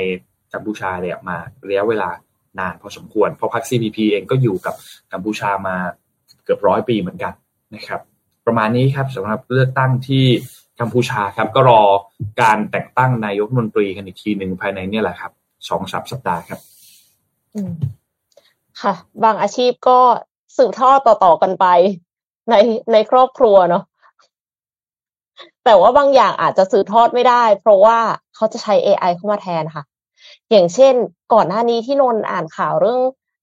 [0.53, 1.37] กัมพูชาเนี่ยมา
[1.69, 2.09] ระยะเวลา
[2.59, 4.75] นานพอสมควรเพราะพรรค CPP เองก็อยู่กับ
[5.13, 5.75] กัมพูชามา
[6.43, 7.33] เกือบร้อยปีเหมือนกัน
[7.75, 8.01] นะครับ
[8.45, 10.25] ประมาณนี้ครับสำหรับเลือกตั้งที่
[10.79, 11.81] กัมพูชาครับก็รอ
[12.41, 15.31] การแต่งตั้งนายกมนตรีกันอีกทีหนึ่งภายในนี่แหละครับ
[15.69, 16.59] สองสัปสัปดาห์ครับ
[18.81, 19.99] ค่ะ บางอาชีพก็
[20.57, 21.65] สืบทอดต่อๆกันไป
[22.49, 22.55] ใน
[22.91, 23.83] ในครอบครัวเนาะ
[25.65, 27.97] แต่ว่าบางอย่างอาจจะสืบทอดไม่ได้ เพราะว่า
[28.35, 29.83] เขาจะใช้ AI เข้ามาแทนค่ะ
[30.51, 30.93] อย่างเช่น
[31.33, 32.99] ก่อนหน้านี้ที่นนอ่านข่าวเรื่อง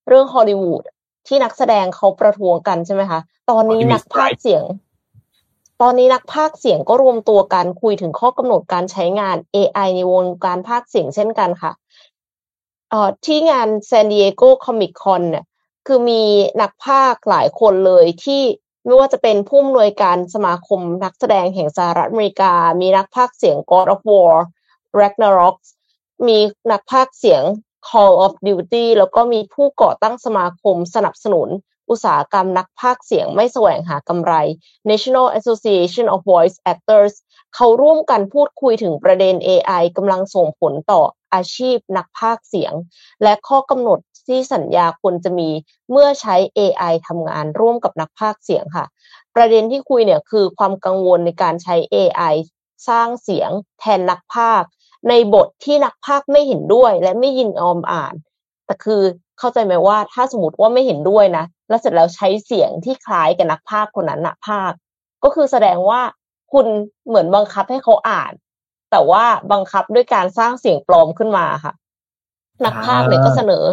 [0.07, 0.83] เรื่องฮอลลีวูด
[1.27, 4.63] ที่นักแสดงเขาประท้วงกันใช่ไหมคะ ตอนนี้นักพากย์เสียง
[5.81, 11.71] ตอนนี้นักพากย์เสียงก็รวมตัวกันคุยถึงข้อกำหนดการใช้งาน AI ในวงการพากย์เสียงเช่นกันค่ะ
[12.89, 15.45] เอ่อที่งานซานดิเอโกคอมิคคอนเนี่ย
[15.87, 16.23] คือมี
[16.61, 18.41] นักพากย์หลายคนเลยที่
[18.85, 24.33] ไม่ว่าจะเป็นผู้อำนวยการสมาคมนักแสดงแห่งสหรัฐอเมริกา มีนักพากย์เสียง God of War
[24.99, 25.57] Ragnarok
[26.27, 26.37] มี
[26.71, 27.43] นักพากย์เสียง
[27.87, 31.49] Call of Duty แล้วก็มีผู้ก่อตั้งสมาคมสนับสนุน
[31.89, 34.33] อุตสาหกรรมนักพากย์เสียงไม่แสวงหากำไร
[34.89, 37.13] National Association of Voice Actors
[37.55, 41.01] เขาร่วมกันพูดคุยถึงประเด็น AI กำลังส่งผลต่อ
[41.35, 42.73] อาชีพนักพากเสียง
[43.23, 45.49] และข้อกำหนดที่สัญญาควรจะมี
[45.91, 48.85] เมื่อใช้ AI ทำงานร่วมกับนักพากเสียงค่ะ
[49.35, 52.35] ประเด็นที่คุยเนี่ยคือความกังวลในการใช้ AI
[52.89, 54.63] สร้างเสียงแทนนักพาก
[55.09, 58.13] ในบทที่นักพากไม่เห็นด้วย และไม่ยินออมอ่าน
[58.65, 59.01] แต่คือ
[59.39, 64.71] เข้าใจไหมว่าถ้าสมมติว่าไม่เห็นด้วยนะ แล้วเสร็จแล้วใช้เสียงที่คล้ายกับนักพากคนนั้นนักพาก
[65.23, 66.01] ก็คือแสดงว่า
[66.51, 66.65] คุณ
[67.07, 68.31] เหมือนบังคับให้เขาอ่าน
[68.91, 71.73] แต่ว่าบังคับด้วยการสร้างเสียงปลอมขึ้นมาค่ะ
[72.65, 73.65] นักพากย์เนี่ยก็เสนอ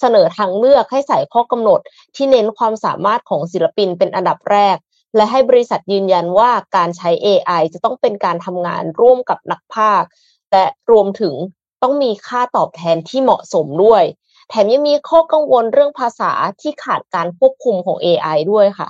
[0.00, 1.80] เสนอทางเลือกให้ใส่ข้อกำหนด
[2.16, 4.76] ที่เน้นความสามารถของศิลปินเป็นอันดับแรก
[5.16, 10.02] และให้บริษัทยืนยันว่าการใช้ AI จะต้องเป็นการทำงานร่วมกับนักภาค
[10.52, 11.34] และรวมถึง
[11.82, 14.02] ต้องมีค่าตอบแทนที่เหมาะสมด้วย
[14.48, 18.88] แถมยังมีข้อกังวลเรื่องภาษาที่ขาดการควบคุมของ AI ด้วยค่ะ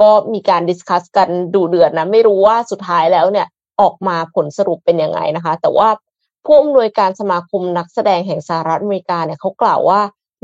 [0.00, 3.46] ก็มีการดิสคัสกันดูเดือดนะ ไม่รู้ว่าสุดท้ายแล้วเนี่ย
[3.82, 5.88] ออกมาผลสรุปเป็นยังไงนะคะ แต่ว่า
[6.44, 10.00] ผู้อำนวยการสมาคมนักแสดงแห่งสหรัฐอเมริกาเนี่ยเขากล่าวว่า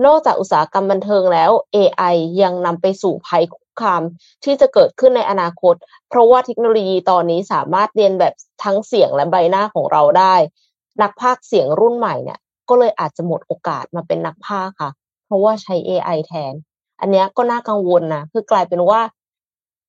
[0.06, 4.02] นอกจากอุตสาหกรรมบันเทิงแล้ว AI ยังนำไปสู่ภัยคุกคาม
[4.44, 5.74] ที่จะเกิดขึ้นในอนาคต
[6.08, 10.34] เพราะว่าเทคโนโลยีตอนนี้สามารถเรียนแบบทั้งเสียงและใบหน้าของเราได้
[11.02, 14.90] นักพากเสียงรุ่นใหม่เนี่ยก็เลยอาจจะหมดโอกาสมาเป็นนักพากค่ะ
[15.26, 16.52] เพราะว่าใช้ AI แทน
[17.00, 19.00] อันนี้ก็น่ากังวลนะคือกลายเป็นว่า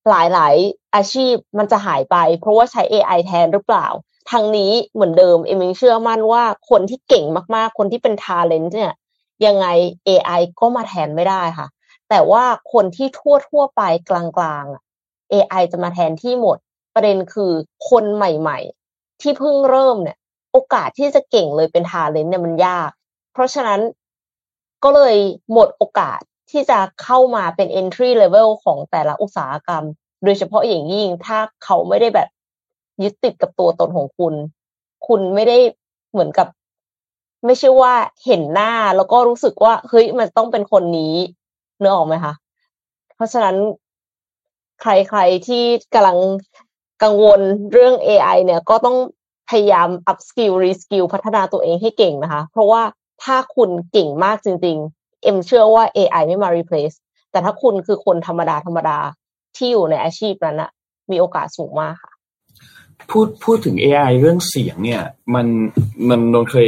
[0.08, 3.88] หลายๆ อาชีพมันจะหายไป เพราะว่าใช้ AI แทนหรือเปล่า
[4.32, 8.94] ทางนี้เหมือนเดิมเอมิงเชื่อมั่นว่าคนที่เก่งมากๆ คนที่เป็น talent เนี่ย
[9.46, 9.68] ยังไง
[10.08, 11.68] AI ก็มาแทนไม่ได้ค่ะ
[12.10, 16.58] แต่ว่าคนที่ทั่วทั่วไปกลางๆ AI จะมาแทนที่หมด
[16.96, 17.52] ประเด็นคือ
[17.90, 20.18] คนใหม่ๆ ที่เพิ่งเริ่มเนี่ย
[20.52, 22.90] โอกาสที่จะเก่งเลยเป็น talent เนี่ยมันยาก
[23.34, 23.80] เพราะฉะนั้น
[24.84, 25.16] ก็เลย
[25.52, 29.84] หมดโอกาส ที่จะเข้ามาเป็น entry level ของแต่ละอุตสาหกรรม
[30.24, 32.30] โดยเฉพาะอย่างยิ่งถ้าเขาไม่ได้แบบ
[33.04, 34.34] ยึดติดกับตัวตนของคุณ
[35.08, 35.58] คุณไม่ได้
[36.12, 36.48] เหมือนกับ
[37.46, 37.94] ไม่ใช่ว่า
[38.26, 41.16] เห็นหน้าแล้วก็รู้สึกว่าเฮ้ยมันต้องเป็นคนนี้
[41.80, 42.34] เนื้อออกไหมคะ
[43.16, 43.56] เพราะฉะนั้น
[44.82, 46.18] ใครๆที่กำลัง
[47.04, 48.98] กังวลเรื่อง AI เนี่ยก็ต้อง
[49.50, 52.82] พยายาม up skill re skill พัฒนาตัวเองให้เก่งนะคะ เพราะว่า
[53.24, 56.96] ถ้าคุณเก่งมากจริงๆ เอ็มเชื่อว่า AI ไม่มา replace
[57.32, 58.98] แต่ถ้าคุณคือคนธรรมดาธรรมดา
[59.58, 60.72] ที่อยู่ในอาชีพนั้นอะ
[61.12, 62.14] มีโอกาสสูงมากค่ะ
[63.10, 65.04] พูดพูดถึง AI เรื่องเสียงเนี่ย
[65.36, 65.48] มัน
[66.10, 66.68] มันนนเคย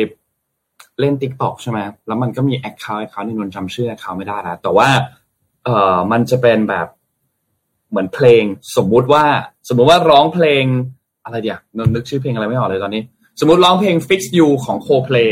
[0.99, 4.89] เล่น t ิ k t o k ใช่ไหมแล้วมันก็มี account account นึงนนจำชื่อ account ไม่ได้แล้วแต่ว่า
[5.65, 6.87] เอ่อมันจะเป็นแบบ
[7.89, 8.43] เหมือนเพลง
[8.77, 9.25] สมมุติว่า
[9.69, 10.63] สมมุติว่าร้องเพลง
[11.23, 13.03] อะไรเดียวนนนึกชื่อเพลงอะไรไม่ออกเลยตอนนี้
[13.39, 15.31] สมมติร้องเพลง Fix You ของ Coldplay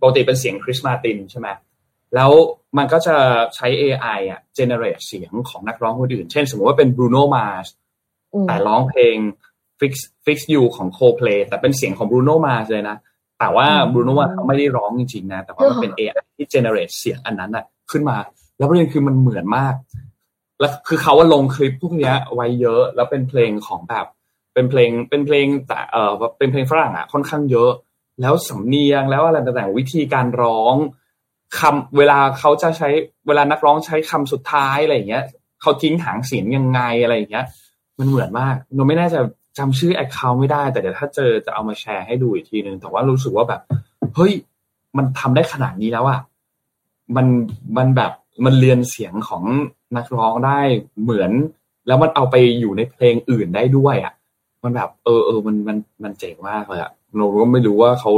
[0.00, 1.48] ปกติเป็นเสียงคริสมาตินใช่ไหม
[2.14, 2.30] แล้ว
[2.78, 3.16] มันก็จะ
[3.54, 7.68] ใช้ AI อะ generate เสียงของนักร้องคนอื่น เช่นสมมติว่าเป็น Bruno Mars
[8.48, 9.16] แต่ร้องเพลง
[9.80, 9.92] Fix
[10.24, 12.96] Fix You ของ Coldplay แต่เป็นเสียงของ Bruno Mars เลยนะ
[13.38, 18.16] แต่ว่า Bruno Mars ไม่ได้ร้องจริงๆนะ แต่ว่ามันเป็น AI ที่ generate เสียงอันนั้นอะขึ้นมา
[18.58, 19.74] แล้วประเด็นคือมันเหมือนมาก
[20.60, 24.06] แล้วคือเขาว่าลงคลิปพวกนี้ไว้เยอะ แล้วเป็นเพลงของแบบ
[24.54, 27.72] เป็นเพลง เป็นเพลงแต่เออเป็นเพลงฝรั่งอะค่อนข้างเยอะ
[28.20, 30.74] แล้วสำเนียงแล้วอะไรต่างๆวิธีการร้อง
[31.58, 32.88] คำเวลาเขาจะใช้
[33.26, 35.24] เวลานักร้องใช้คำสุดท้ายอะไรอย่างเงี้ย
[35.60, 37.46] เขาทิ้งหางเสียงยังไงอะไรอย่างเงี้ย
[37.98, 39.14] มันเหมือนมากหนูไม่แน่ใจ
[39.58, 43.60] จำชื่อแอคเคาท์ไม่ได้ แต่เดี๋ยวถ้าเจอจะเอามาแชร์ให้ดูอีกทีนึงแต่ว่ารู้สึกว่าแบบ
[44.14, 44.32] เฮ้ย
[44.96, 46.20] มันทำได้ขนาดนี้แล้วอะ
[47.16, 47.26] มัน
[47.76, 48.12] มันแบบ
[48.44, 49.42] มันเรียนเสียงของ
[49.96, 50.60] นักร้องได้
[51.02, 51.30] เหมือน
[51.86, 54.14] แล้วมันเอาไปอยู่ในเพลงอื่นได้ด้วยอะ
[54.62, 58.12] มันแบบ เออเออมันมันมันเจ๋งมากเลยอะเราก็ไม่รู้ว่าเขา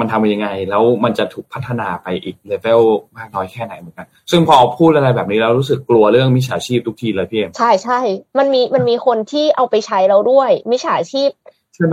[0.00, 2.80] มันทำยังไง แล้วมันจะถูกพัฒนาไปอีกเลเวล
[3.16, 8.00] มากน้อยแค่ไหนเหมือนกัน ซึ่งพอพูดอะไรแบบนี้แล้วรู้สึกกลัวเรื่องมิจฉาชีพทุกทีเลยพี่เอ็มใช่ใช่
[8.38, 11.30] มันมีมันมีคนที่เอาไปใช้แล้วด้วยมิจฉาชีพ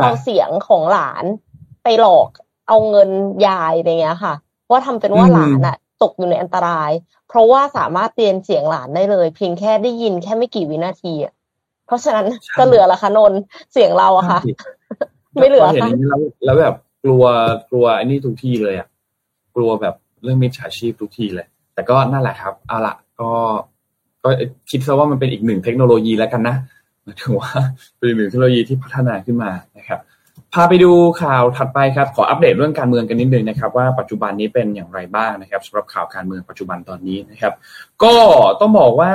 [0.04, 1.26] เอาเสียงของหลาน
[1.84, 2.30] ไปหลอก
[2.68, 3.10] เอาเงิน
[3.48, 4.34] ยายอะไรเงี้ยค่ะ
[4.72, 6.92] ว่าทำเป็นว่าหลานอะตกอยู่ในอันตราย
[7.28, 11.34] เพราะว่าสามารถเตียนเสียงหลานได้เลย เพียงแค่ได้ยินแค่ไม่กี่วินาทีอะ
[11.88, 12.26] เพราะฉะนั้น
[12.60, 13.34] ก็เหลือละคะนน
[13.74, 14.40] เสียงเราอะค่ะ
[15.40, 17.24] ไม่เหลือค่ะแล้วแล้วแบบ กลัว
[17.70, 18.88] กลัวไอันนี้ทุกที่เลยอะ
[19.56, 23.32] กลัวแบบเรื่องมิจฉาชีพทุกที่เลย แต่ก็นั่นแหละครับเอาละก็
[24.24, 24.30] ก็
[24.70, 26.56] คิดซะว่ามันเป็นอีกหนึ่งเทคโนโลยีแล้วกันนะ
[27.04, 27.52] หมายถึงว่า
[27.98, 30.00] เป็นหนึ่งเทคโนโลยีที่พัฒนาขึ้นมานะครับ
[30.54, 37.54] พาไปดูข่าวถัดไปครับ ขออัปเดตเรื่องการเมืองกันนิดนึงนะครับ ว่าปัจจุบันนี้เป็นอย่างไรบ้างนะครับสำหรับข่าวการเมืองปัจจุบันตอนนี้นะครับ
[38.04, 38.16] ก็
[38.60, 39.14] ต้องบอกว่า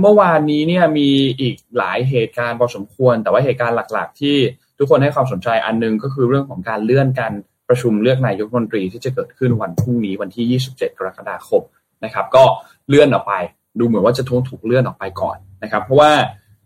[0.00, 1.08] เมื่อวานนี้เนี่ยมี
[1.40, 4.36] อีกหลายเหตุการณ์พอสมควร แต่ว่าเหตุการณ์หลัก ๆ ที่
[4.80, 7.32] ทุกคนให้ความสนใจอันนึงก็คือเรื่องของการเลื่อนการ
[7.68, 11.62] ประชุมเลือกนายกรัฐมนตรีที่จะเกิดขึ้นวันพรุ่งนี้วันที่ 27 กรกฎาคม
[12.04, 12.44] นะครับ ก็
[12.88, 13.34] เลื่อนออกไป
[13.78, 16.12] ดูเหมือนว่าจะทงถูกเลื่อนออกไปก่อนนะครับ เพราะว่า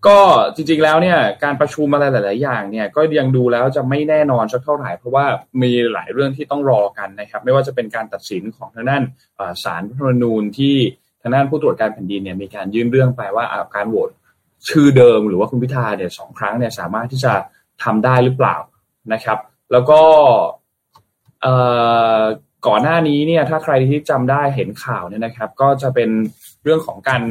[0.07, 0.18] ก็
[0.55, 5.24] จริงๆแล้วเนี่ยการประชุมอะไรหลาย ๆ อย่างเนี่ยก็ยังดูแล้วจะไม่แน่นอนสักเท่าไหร่เพราะว่า
[5.62, 9.03] มีหลายเรื่องที่ต้องรอกันนะครับ ไม่ว่าจะเป็นการตัดสินของทางด้าน
[9.64, 10.74] ศาลรัฐธรรมนูญที่
[11.22, 14.11] ทางด้านผู้ตรวจการแผ่นดินเนี่ยมีการยื่นเรื่องไปว่าการโหวต
[14.68, 17.33] ชื่อเดิมหรือว่าคุณพิธาเนี่ยสองครั้งเนี่ยสามารถที่จะ
[17.82, 18.56] ทำได้หรือเปล่า
[19.12, 19.38] นะครับ
[19.72, 20.00] แล้วก็
[22.66, 26.10] ก่อนหน้านี้เนี่ยถ้าใครที่จำได้เห็นข่าวเนี่ยนะครับ ก็จะเป็น
[26.64, 27.22] เรื่องของการ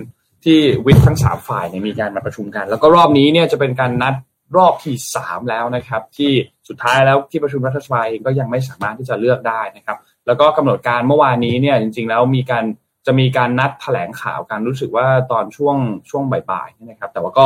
[0.44, 4.16] ที่วิทย์ทั้งสามฝ่ายเนี่ยมีการมาประชุมกัน แล้วก็รอบนี้เนี่ยจะเป็นการนัด
[4.58, 6.32] รอบที่สามแล้วนะครับ ที่
[6.68, 12.66] สุดท้ายแล้วที่ประชุมรัฐสภาเองก็ยังไม่สามารถที่จะเลือกได้นะครับ แล้วก็กำหนดการเมื่อวานนี้เนี่ยจริง ๆ แล้วมีการ
[13.08, 15.78] จะมีการนัดแถลงข่าวการรู้สึกว่าตอนช่วง
[16.10, 17.46] ช่วงบ่ายๆนะครับ แต่ว่าก็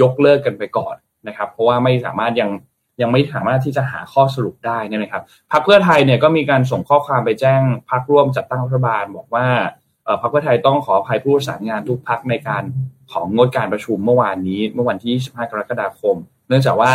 [0.00, 0.94] ยกเลิกกันไปก่อน
[1.28, 2.50] นะครับ เพราะว่าไม่สามารถยัง
[3.00, 7.60] ยังไม่สามารถที่จะหาข้อสรุปได้นะครับพรรคเพื่อไทยเนี่ยก็มีการส่งข้อความไปแจ้ง
[7.90, 9.46] พรรคร่วมจัดตั้งรัฐบาล บอกว่า
[10.20, 12.62] พรรคเพื่อไทยต้องขออภัยผู้ประสานงานทุกพรรคในการ
[13.12, 16.16] ของงดการประชุมเมื่อวานนี้ เมื่อวันที่ 25 กรกฎาคม
[16.48, 16.92] เนื่องจากว่า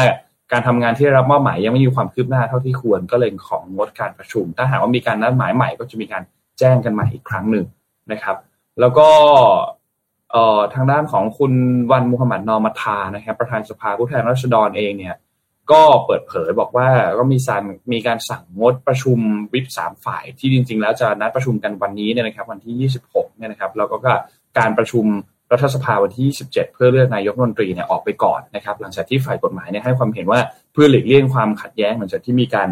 [0.52, 6.24] การทำงานที่รับมอบหมายยังไม่มีความคืบหน้าเท่าที่ควรก็เลยของงดการประชุม ถ้าหากว่ามีการนัดหมายใหม่ก็จะมีการ
[6.60, 7.66] แจ้งกันใหม่อีกครั้งหนึ่ง
[8.12, 8.38] นะครับ
[8.80, 9.10] แล้วก็
[10.36, 11.54] ออทางด้านของคุณ
[11.92, 15.16] วันมุฮัมมัดนอมัทานะครับประธานสภาผู้แทนราษฎรเองเนี่ย
[15.72, 19.18] ก็เปิดเผยบอกว่าก็มีการมีการสั่งงดประชุม
[19.54, 24.12] วิปสามฝ่ายที่จริง ๆ แล้วจะนัดประชุมกันวันนี้เนี่ยนะครับวันที่ 26เนี่ยนะครับแล้วก็
[24.60, 25.06] การประชุม
[25.52, 30.40] รัฐสภาวันที่ 27 เพื่อเลือกนายกรัฐมนตรีเนี่ยออกไปก่อนนะครับหลังจากที่ฝ่ายกฎหมายเนี่ยให้ความเห็นว่า
[30.74, 32.70] เพื่อหลีกเลี่ยงความขัดแย้งหลังจากที่มีการ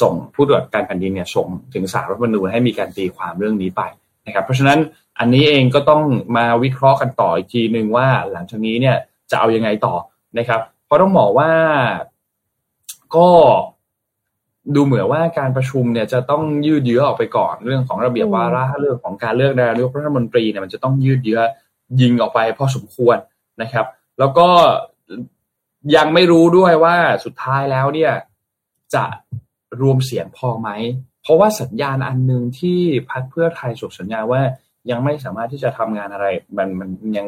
[0.00, 3.82] ส่งผู้ตรวจการแผ่นดินเนี่ยส่งถึงสารรัฐมนูญให้มีการตีความเรื่องนี้ไป
[4.26, 4.78] นะครับเพราะฉะนั้น
[5.18, 6.02] อันนี้เองก็ต้อง
[6.36, 8.96] มาวิเคราะห์กันต่ออีกทีหนึ่งว่าหลังจากนี้เนี่ย
[9.30, 9.94] จะเอายังไงต่อ
[10.38, 11.50] นะครับ เพราะต้องบอกว่า
[13.16, 13.28] ก็
[14.74, 21.40] ดูเหมือนว่าการประชุมเนี่ยจะต้องยืดเยื้อออกไปก่อนเรื่องของระเบียบวาระเรื่องของการเลือกนายกรัฐมนตรีเนี่ยมันจะต้องยืดเยื้อ
[22.00, 23.16] ยิงออกไปพอสมควร
[23.62, 23.86] นะครับ
[24.18, 24.48] แล้วก็
[25.96, 28.12] ยังไม่รู้ด้วยว่าสุดท้ายแล้วเนี่ย
[28.94, 29.04] จะ
[29.80, 30.68] รวมเสียงพอไหม
[31.22, 32.78] เพราะว่าสัญญาณอันหนึ่งที่
[33.10, 34.42] พักเพื่อไทยส่งสัญญาว่า
[34.90, 36.26] ยังไม่สามารถที่จะทำงานอะไร
[36.58, 37.26] มันมันยัง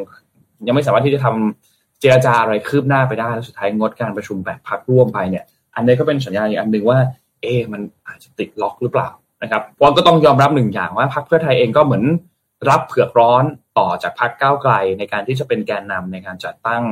[0.66, 5.44] ยังไม่สามารถที่จะทำเจรจาอะไรคืบหน้าไปได้แล้วสุดท้ายงดการประชุมแบบพักร่วมไปเนี่ย
[5.74, 6.98] อันนี้ก็เป็นสัญญาณอีกอันหนึ่งว่า
[7.42, 9.10] เอ๊มันอาจจะติดล็อกหรือเปล่า
[9.42, 12.04] นะครับเพราะก็ต้องยอมรับหนึ่งอย่างว่าพักเพื่อไทยเองก็เหมือน
[12.70, 13.44] รับเผือกร้อน
[13.78, 16.82] ต่อจากพักก้าวไกลในการที่จะเป็นแกนนำในการจัดตั้ง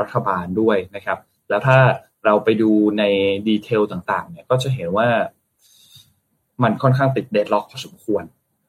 [0.00, 1.78] รัฐบาลด้วยนะครับ แล้วถ้า
[2.24, 3.02] เราไปดูใน
[3.48, 5.08] ดีเทลต่างๆ เนี่ยก็จะเห็นว่า
[6.62, 8.24] มันค่อนข้างติดเดดล็อกพอสมควร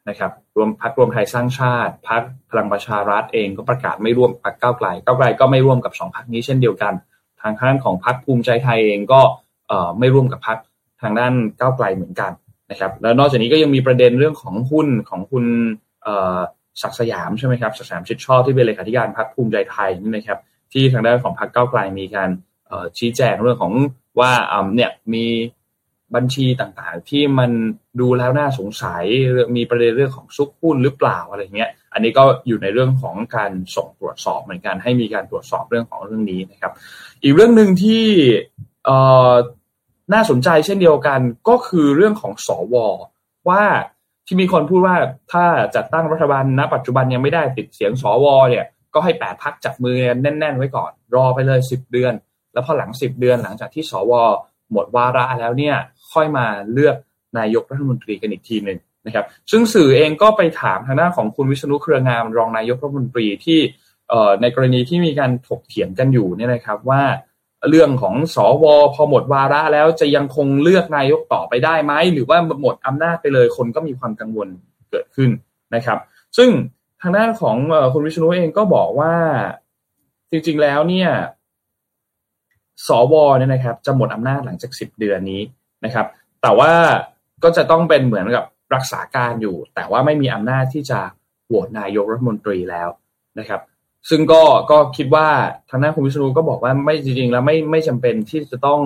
[0.10, 6.94] นะครับรวมพักรวมไทยสร้างชาติพักพลังประชารัฐเองก็ประกาศไม่ร่วมพักก้าวไกลก้าวไกลก็ไม่ร่วมกับสองพักนี้เช่นเดียวกัน
[7.42, 9.22] ทางด้านของพักภูมิใจไทยเองก็
[10.00, 10.58] ไม่ร่วมกับพัก
[11.02, 12.32] ทางด้านก้าวไกลเหมือนกัน
[12.72, 15.46] นะครับ แล้วนอกจากนี้ก็ยังมีประเด็นเรื่องของหุ้นของคุณ
[16.82, 20.40] ศักสยามใช่ไหมครับศักสยามชิดชอบที่เป็นเลขาธิการพรรคภูมิใจไทยนี่นะครับ
[20.74, 22.30] ที่ทางด้านของพรรคก้าวไกลมีการ
[22.98, 23.74] ชี้แจงเรื่องของ
[24.20, 24.32] ว่า
[24.76, 25.26] เนี่ยมี
[26.16, 27.52] บัญชีต่างๆ ที่มัน
[28.00, 29.04] ดูแล้วน่าสงสัย
[29.56, 36.74] มีประเด็นเรื่องของซุกหุ้นหรือเปล่าอะไรเงี้ย อันนี้ก็อยู่ในเรื่องของการส่งตรวจสอบเหมือนกันให้มีการตรวจสอบเรื่องของเรื่องนี้นะครับ
[37.24, 38.06] อีกเรื่องหนึ่งที่
[40.14, 42.76] น่าสนใจเช่นเดียวกันก็คือเรื่องของสอว
[43.50, 43.64] ว่า
[44.26, 44.96] ที่มีคนพูดว่า
[45.32, 52.14] ถ้าจัดตั้งรัฐบาลณ ปัจจุบันยังไม่ได้ติดเสียงสวเนี่ยก็ให้แปดพักจับมือแน่น ๆ ไว้ก่อน รอไปเลยสิบเดือน
[52.54, 54.14] แล้วพอหลังสิบเดือนหลังจากที่สว
[54.72, 55.76] หมดวาระแล้วเนี่ย
[56.16, 56.96] ค่อยมาเลือก
[57.38, 63.60] นายกรัฐมนตรีกันอีกทีหนึ่งนะครับซึ่งสื่อเองก็ไปถามทางด้านของคุณวิษณุเครืองามรองนายกรัฐมนตรีที่
[64.42, 67.04] ในกรณีที่มีการถกเถียงกันอยู่เนี่ยนะครับว่า
[67.70, 74.48] เรื่องของสอวอพอหมดวาระแล้วจะยังคงเลือกนายกต่อไปได้ไหม หรือว่าหมดอำนาจไปเลยคนก็มีความกังวล
[74.92, 75.30] เกิดขึ้น
[75.76, 75.98] นะครับ
[76.38, 76.50] ซึ่ง
[77.02, 77.58] ทางด้านของ
[77.94, 79.14] คุณวิษณุเองก็บอกว่า
[80.32, 81.10] จริงๆแล้วเนี่ย
[82.88, 85.42] สวเนี่ยนะครับ จะหมดอำนาจหลังจากสิบเดือนนี้
[85.86, 86.08] นะครับ
[86.42, 86.72] แต่ว่า
[87.44, 88.46] ก็จะต้องเป็นเหมือนกับ
[88.76, 91.00] รักษาการอยู่ แต่ว่าไม่มีอำนาจที่จะ
[91.48, 92.90] โหวตนายกรัฐมนตรีแล้ว
[93.40, 93.62] นะครับ
[94.10, 95.28] ซึ่งก็ก็คิดว่า
[95.70, 98.82] ทางด้านคุณวิศนุก็บอกว่าไม่จริงๆ แล้วไม่ไม่จำเป็นที่จะต้อง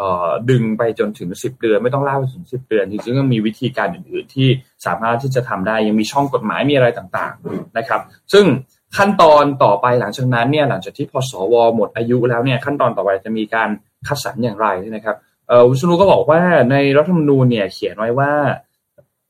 [0.00, 4.48] ออดึงไปจนถึงสิบเดือน ไม่ต้องเล่าไปถึงสิบเดือนจริงๆก็มีวิธีการอื่นๆ ที่
[4.86, 8.00] สามารถที่จะทำได้ยังมีช่องกฎหมายมีอะไรต่างๆนะครับ
[8.32, 8.44] ซึ่ง
[8.96, 13.68] ขั้นตอนต่อไปหลังจากนั้นเนี่ยหลังจากที่พอสวหมดอายุแล้วเนี่ยขั้นตอนต่อไปจะมีการ
[14.06, 15.16] คัดสรรอย่างไรนะครับ
[15.70, 18.32] วิศนุก็บอกว่าในรัฐธรรมนูญเนี่ยเขียนไว้ว่า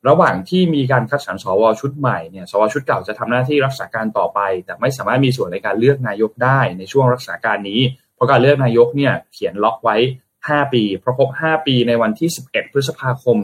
[0.09, 7.81] ระหว่างที่มีการคัดสรรสวชุดใหม่เนี่ยสวชุดเก่าจะทำหน้าที่รักษาการต่อไป แต่ไม่สามารถมีส่วนในการเลือกนายกได้ในช่วงรักษาการนี้
[8.15, 9.97] เพราะการเลือกนายกเนี่ยเขียนล็อกไว้
[10.35, 13.37] 5 ปีเพราะครบ 5 ปีในวันที่ 11 พฤษภาคม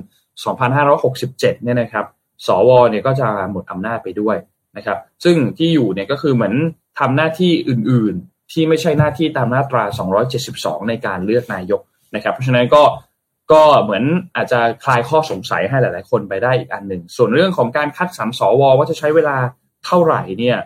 [0.78, 2.06] 2567 เนี่ยนะครับ
[2.46, 4.36] สวเนี่ยก็จะหมดอำนาจไปด้วย
[4.76, 6.54] นะครับซึ่งที่อยู่เนี่ยก็คือเหมือน
[6.98, 9.84] ทำหน้าที่อื่น ๆ ที่ไม่ใช่หน้าที่ตามมาตรา
[10.36, 11.80] 272 ในการเลือกนายก
[12.14, 12.82] นะครับ เพราะฉะนั้นก็
[13.52, 14.04] ก็เหมือน
[14.36, 19.36] อาจจะคลายข้อสงสัยให้หลาย ๆ คนไปได้อีกอันหนึ่ง ส่วนเรื่องของการคัดสรรสวว่าจะใช้เวลา
[19.86, 20.58] เท่าไหร่เนี่ย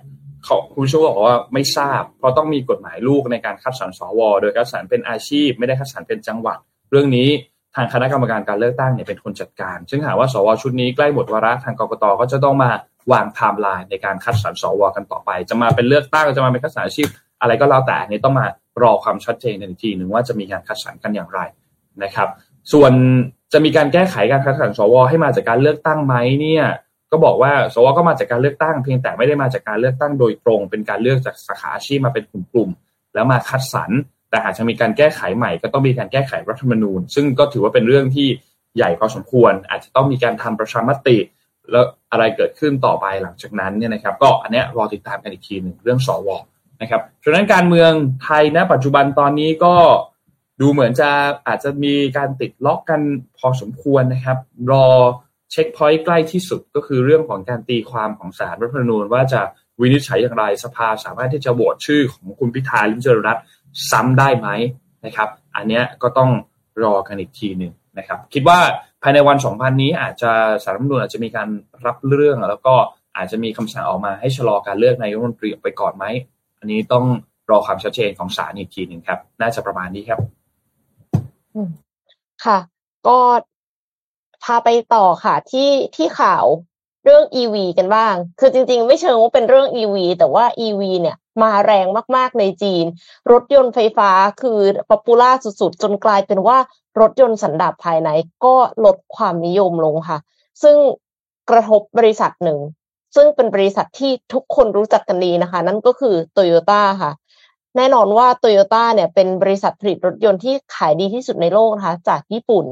[0.44, 6.58] เขาคุณชูบอกว่าไม่ทราบ เพราะต้องมีกฎหมายลูกในการคัดสรรสว โดยคัดสรรเป็นอาชีพ ไม่ได้คัดสรรเป็นจังหวัด
[6.90, 7.28] เรื่องนี้
[7.74, 12.70] ทางคณะกรรมการการเลือกตั้งเนี่ยเป็นคนจัดการ ซึ่งหากว่าสวชุดนี้ใกล้หมดวาระทางกรกตก็จะต้องมา
[13.12, 17.08] วางไทม์ไลน์ในการคัดสรรสวกันต่อไป จะมาเป็นเลือกตั้งจะมาเป็นคัดสรรอาชีพ
[17.40, 18.46] อะไรก็แล้วแต่นี่ต้องมา
[18.82, 21.40] รอความชัดเจนในทีหนึ่งว่าจะมีการคัดสรรกันอย่างไร
[22.02, 22.28] นะครับ
[22.72, 22.92] ส่วน
[23.52, 26.64] จะมีการแก้ไขการคัดสรรสวให้มาจากการเลือกตั้งไหมเนี่ย
[27.10, 33.90] ก็บอกว่าสวก็มาจากการเลือกตั้งเพียงแต่ไม่ได้มาจากการเลือกตั้งโดยตรง เป็นการเลือกจากสาขาอาชีพมาเป็นกลุ่มๆแล้วมาคัดสรร
[34.30, 38.28] แต่หากจะมีการแก้ไขใหม่ก็ต้องมีการแก้ไขรัฐธรรมนูญ ซึ่งก็ถือว่าเป็นเรื่องที่
[38.76, 41.16] ใหญ่พอสมควร อาจจะต้องมีการทำประชามติ
[41.70, 46.28] แล้วอะไรเกิดขึ้นต่อไปหลังจากนั้นเนี่ยนะครับ ก็อันเนี้ยรอติดตามกันอีกทีหนึ่งเรื่องสว
[46.80, 49.74] นะครับฉะนั้นการเมืองไทยณปัจจุบันตอนนี้ก็
[50.60, 51.10] ดูเหมือนจะ
[51.46, 53.00] อาจจะมีการติดล็อกกัน
[53.38, 54.38] พอสมควรนะครับ
[54.72, 54.86] รอ
[55.50, 59.40] เช็คพอยต์ใกล้ที่สุดก็คือเรื่องของการตีความของสารรัฐธรรมนูญว่าจะ
[59.80, 63.44] วินิจฉัยอย่างไรสภาสามารถที่จะโหวตชื่อของคุณพิธาลิมเจริญรัตน์
[63.90, 64.48] ซ้ำได้ไหม
[65.04, 66.30] นะครับ อันเนี้ยก็ต้อง
[66.84, 68.58] รอกันอีกทีหนึ่งนะครับ คิดว่า
[69.02, 70.32] ภายในวันสองพันนี้อาจจะ
[70.64, 71.48] สารรัฐธรรมนูญอาจจะมีการ
[71.86, 72.74] รับเรื่องแล้วก็
[73.16, 76.04] อาจจะมีคำสั่งออกมาให้ชะลอการเลือกนายกรัฐมนตรีออกไปก่อนไหม
[76.60, 77.04] อันนี้ต้อง
[77.50, 80.20] รอความชัดเจนของศาลอีกทีหนึ่งครับ น่าจะประมาณนี้ครับ
[82.44, 82.58] ค่ะ
[83.08, 83.18] ก็
[84.44, 86.44] พาไปต่อค่ะ ที่ที่ข่าว
[87.04, 92.84] เรื่อง EV กันบ้าง คือจริง ๆ ไม่เชิงว่าเป็นเรื่อง EV แต่ว่า EV เนี่ยมาแรงมาก ๆ ในจีน
[93.32, 94.10] รถยนต์ไฟฟ้า
[94.42, 94.58] คือ
[94.90, 96.58] popular สุด ๆ จนกลายเป็นว่า
[97.00, 98.08] รถยนต์สันดาปภายใน
[98.44, 100.18] ก็ลดความนิยมลงค่ะ
[100.62, 100.76] ซึ่ง
[101.50, 102.58] กระทบบริษัทหนึ่ง
[103.14, 107.12] ซึ่งเป็นบริษัทที่ทุกคนรู้จักกันดีนะคะ นั่นก็คือโตโยต้าค่ะ
[107.76, 112.64] แน่นอนว่าโตโยต้าเนี่ยเป็นบริษัทผลิตรถยนต์ที่ขายดีที่สุดในโลกนะคะจากญี่ปุ่น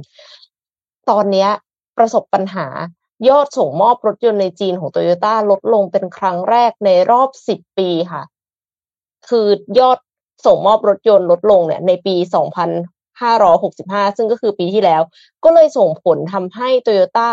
[1.11, 1.47] ตอนนี้
[1.97, 2.67] ประสบปัญหา
[3.29, 8.23] ยอดส่งมอบรถยนต์ในจีนของโตโยต้าลดลงเป็นครั้งแรกในรอบสิบปีค่ะ
[9.29, 9.47] คือ
[9.79, 9.99] ยอด
[10.47, 12.15] ส่งมอบรถยนต์ลดลงเนี่ยในปี
[13.37, 15.03] 2565 ซึ่งก็คือปีที่แล้ว
[15.45, 17.29] ก็เลยส่งผลทำให้โตโยต้า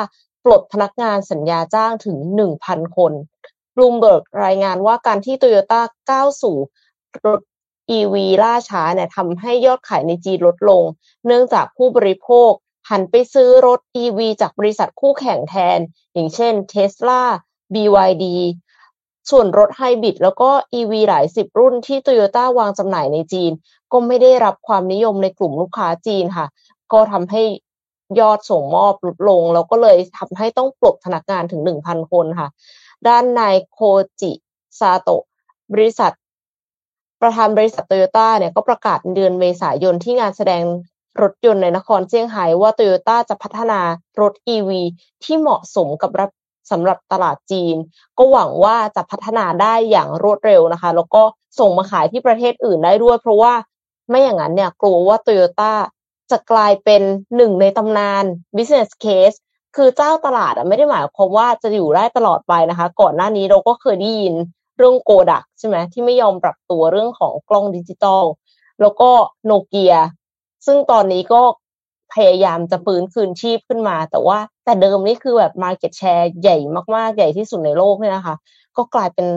[0.45, 2.17] ปลดพนักงานสัญญาจ้างถึง
[2.57, 3.13] 1,000 คน
[3.75, 6.57] บลูมเบิร์กรายงานว่าการที่โตโยต้าก้าวสู่
[7.25, 7.39] รถ
[7.97, 10.83] EV ล่าช้าเนี่ยทำให้ยอดขายในจีนลดลง
[11.25, 12.51] เนื่องจากผู้บริโภค
[12.89, 15.79] หันไปซื้อรถ EV จากบริษัทคู่แข่งแทน
[16.13, 17.21] อย่างเช่น Tesla
[17.73, 18.25] BYD
[19.29, 23.51] ส่วนรถไฮบริดแล้วก็ EV หลายสิบรุ่นที่ Toyota วางจำหน่ายในจีน
[23.91, 26.47] ก็ไม่ได้รับความนิยมในกลุ่มลูกค้าจีนค่ะ
[26.93, 27.43] ก็ทำให้
[28.19, 32.49] ยอดส่งมอบลดลง แล้วก็เลยทำให้ต้องปลดพนักงานถึง1,000คนค่ะ
[33.07, 33.79] ด้านนายโค
[34.21, 34.31] จิ
[34.79, 35.23] ซาโตะ
[35.73, 36.13] บริษัท
[37.21, 40.63] ประธานบริษัทโตโยต้าเนี่ยก็ประกาศเดือนเมษายนที่งานแสดง
[41.21, 43.79] รถยนต์ในนครเซี่ยงไฮ้ว่าโตโยต้าจะพัฒนา
[44.21, 44.69] รถ EV
[45.23, 46.29] ที่เหมาะสมกับรับ
[46.71, 47.75] สำหรับตลาดจีน
[48.17, 51.23] ก็หวังว่าจะพัฒนาได้อย่างรวดเร็วนะคะ แล้วก็
[51.59, 53.53] ส่งมาขายที่ประเทศอื่นได้ด้วย เพราะว่า
[54.09, 55.73] ไม่อย่างนั้นเนี่ยกลัวว่าโตโยต้า
[56.31, 57.01] จะกลายเป็น
[57.35, 58.23] หนึ่งในตำนาน
[58.55, 59.37] business case
[59.75, 64.35] คือเจ้าตลาดอะไม่ได้หมายความว่าจะอยู่ได้ตลอดไปนะคะ ก่อนหน้านี้เราก็เคยได้ยิน
[64.77, 68.23] เรื่องโกดักใช่ไหมที่ไม่ยอมปรับตัวเรื่องของกล้องดิจิตอล
[68.81, 69.09] แล้วก็
[69.45, 69.95] โนเกีย
[70.65, 71.41] ซึ่งตอนนี้ก็
[72.13, 76.57] พยายามจะฟื้นคืนชีพขึ้นมา แต่ว่าแต่เดิมนี่คือแบบ Market Share ใหญ่
[76.95, 78.35] มาก ๆ ใหญ่ที่สุดในโลกเนี่ยนะคะ
[78.77, 79.27] ก็กลายเป็น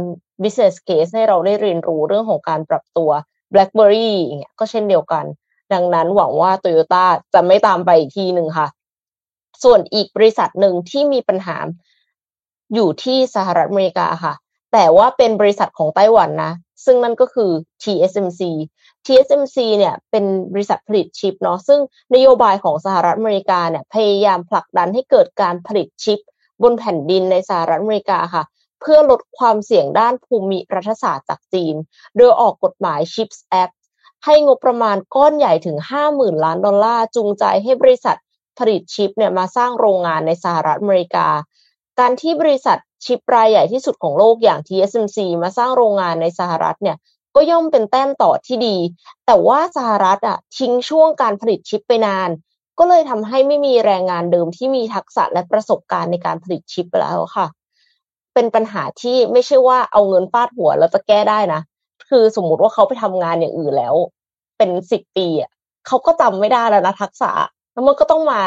[0.43, 3.11] business case ให้เราได้เรียนรู้เรื่องของการปรับตัว
[3.53, 5.25] BlackBerry อย่างเงี้ยก็เช่นเดียวกัน
[5.73, 7.05] ดังนั้นหวังว่า Toyota
[7.35, 8.69] จะไม่ตามไปอีกทีหนึ่งค่ะ
[9.63, 11.57] ส่วนอีกบริษัทหนึ่งที่มีปัญหา
[12.75, 14.35] อยู่ที่สหรัฐอเมริกาค่ะ
[14.73, 16.53] แต่ว่าเป็นบริษัทของไต้หวันนะ
[16.85, 17.51] ซึ่งนั่นก็คือ
[17.83, 18.43] TSMC
[19.07, 21.81] TSMC เนี่ยเป็นบริษัทผลิตชิปเนาะซึ่ง
[22.15, 26.21] นโยบายของสหรัฐอเมริกาเนี่ยพยายามผลักดันให้เกิดการผลิตชิป
[26.63, 28.45] บนแผ่นดินในสหรัฐอเมริกาค่ะ
[28.81, 31.75] เพื่อลดความเสี่ยงด้านภูมิรัฐศาสตร์จากจีน
[32.17, 33.75] โดยออกกฎหมาย Chips Act
[34.25, 35.77] ให้งบประมาณก้อนใหญ่ถึง
[36.11, 38.17] 50,000 ล้านดอลลาร์ จูงใจให้บริษัท
[38.59, 41.29] ผลิตชิปเนี่ยมาสร้างโรงงานในสหรัฐอเมริกา
[41.99, 46.97] การที่บริษัทชิปรายใหญ่ที่สุดของโลกอย่าง TSMC มาสร้างโรงงานในสหรัฐเนี่ย
[47.35, 48.77] ก็ย่อมเป็นแต้มต่อที่ดี
[49.27, 52.31] แต่ว่าสหรัฐอะทิ้งช่วงการผลิตชิปไปนาน
[52.79, 57.47] ก็เลยทำให้ไม่มีแรงงานเดิมที่มีทักษะและประสบการณ์ในการผลิตชิปไปแล้วค่ะ
[58.35, 61.61] เป็นปัญหาที่ไม่ใช่ว่าเอาเงินฟาดหัวแล้วจะแก้ได้นะ
[62.09, 63.95] คือสมมุติว่าเขาไปทำงานอย่างอื่นแล้ว
[64.59, 65.51] เป็นสิบปีอะ
[65.87, 67.33] เขาก็จำไม่ได้แล้วนะทักษะ
[67.73, 68.41] แล้วมันก็ต้องมา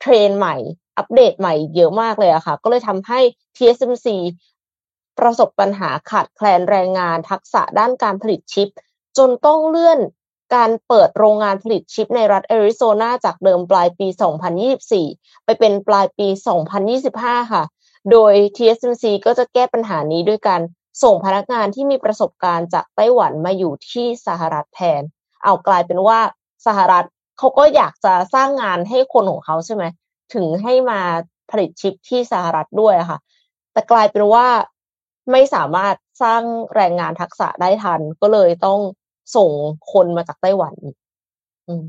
[0.00, 0.56] เทรนใหม่
[0.96, 3.20] อัปเดตใหม่เยอะมากเลยอะค่ะ ก็เลยทำให้
[3.56, 4.08] TSMC
[5.18, 8.68] ประสบปัญหาขาดแคลนแรงงานทักษะด้านการผลิตชิป
[9.18, 10.00] จนต้องเลื่อน
[10.54, 14.06] การเปิดโรงงานผลิตชิปในรัฐแอริโซนาจากเดิมปลายปี
[14.76, 16.28] 2024 ไปเป็นปลายปี
[16.90, 17.62] 2025 ค่ะ
[18.10, 20.60] โดย TSMC ก็จะแก้ปัญหานี้ด้วยการ
[21.02, 25.02] ส่งพนักงานที่มีประสบการณ์จากไต้หวันมาอยู่ที่สหรัฐแทน
[25.44, 26.18] เอากลายเป็นว่า
[26.66, 27.06] สหรัฐ
[27.38, 29.84] เขาก็อยากจะสร้างงานให้คนของเขาใช่ไหม
[30.34, 31.00] ถึงให้มา
[31.50, 33.18] ผลิตชิปที่สหรัฐด้วยค่ะ
[33.72, 34.46] แต่กลายเป็นว่า
[35.32, 36.42] ไม่สามารถสร้าง
[36.74, 38.80] แรงงานทักษะได้ทัน ก็เลยต้อง
[39.36, 39.50] ส่ง
[39.92, 40.74] คนมาจากไต้หวัน
[41.66, 41.84] อืม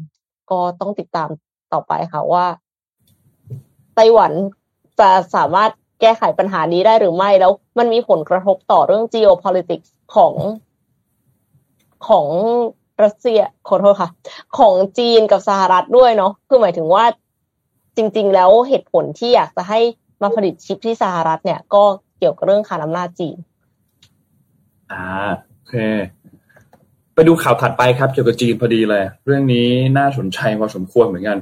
[0.52, 1.30] ก็ต้องติดตาม
[1.74, 2.46] ต่อไปค่ะว่า
[3.96, 4.32] ไต้หวัน
[5.00, 5.72] จะสามารถ
[6.02, 10.34] แก้ไขปัญหานี้ได้หรือไม่ แล้วมันมีผลกระทบต่อเรื่อง geopolitics ของ
[12.08, 12.28] ของ
[13.04, 14.10] รัสเซียขอโทษค่ะ
[14.58, 17.06] ของจีนกับสหรัฐด้วยเนาะคือหมายถึงว่า
[17.98, 19.80] จริง ๆ แล้วเหตุผลที่อยากจะให้
[20.22, 21.84] มาผลิตชิปที่สหรัฐเนี่ย ก็
[22.20, 23.38] เกี่ยวกับเรื่องคานอำนาจจีน
[24.92, 25.04] อ่า
[25.48, 25.76] โอเค
[27.14, 31.38] ไปดูข่าวถัดไปครับ เกี่ยวกับจีนพอดีเลย เรื่องนี้น่าสนใจพอสมควรเหมือนกัน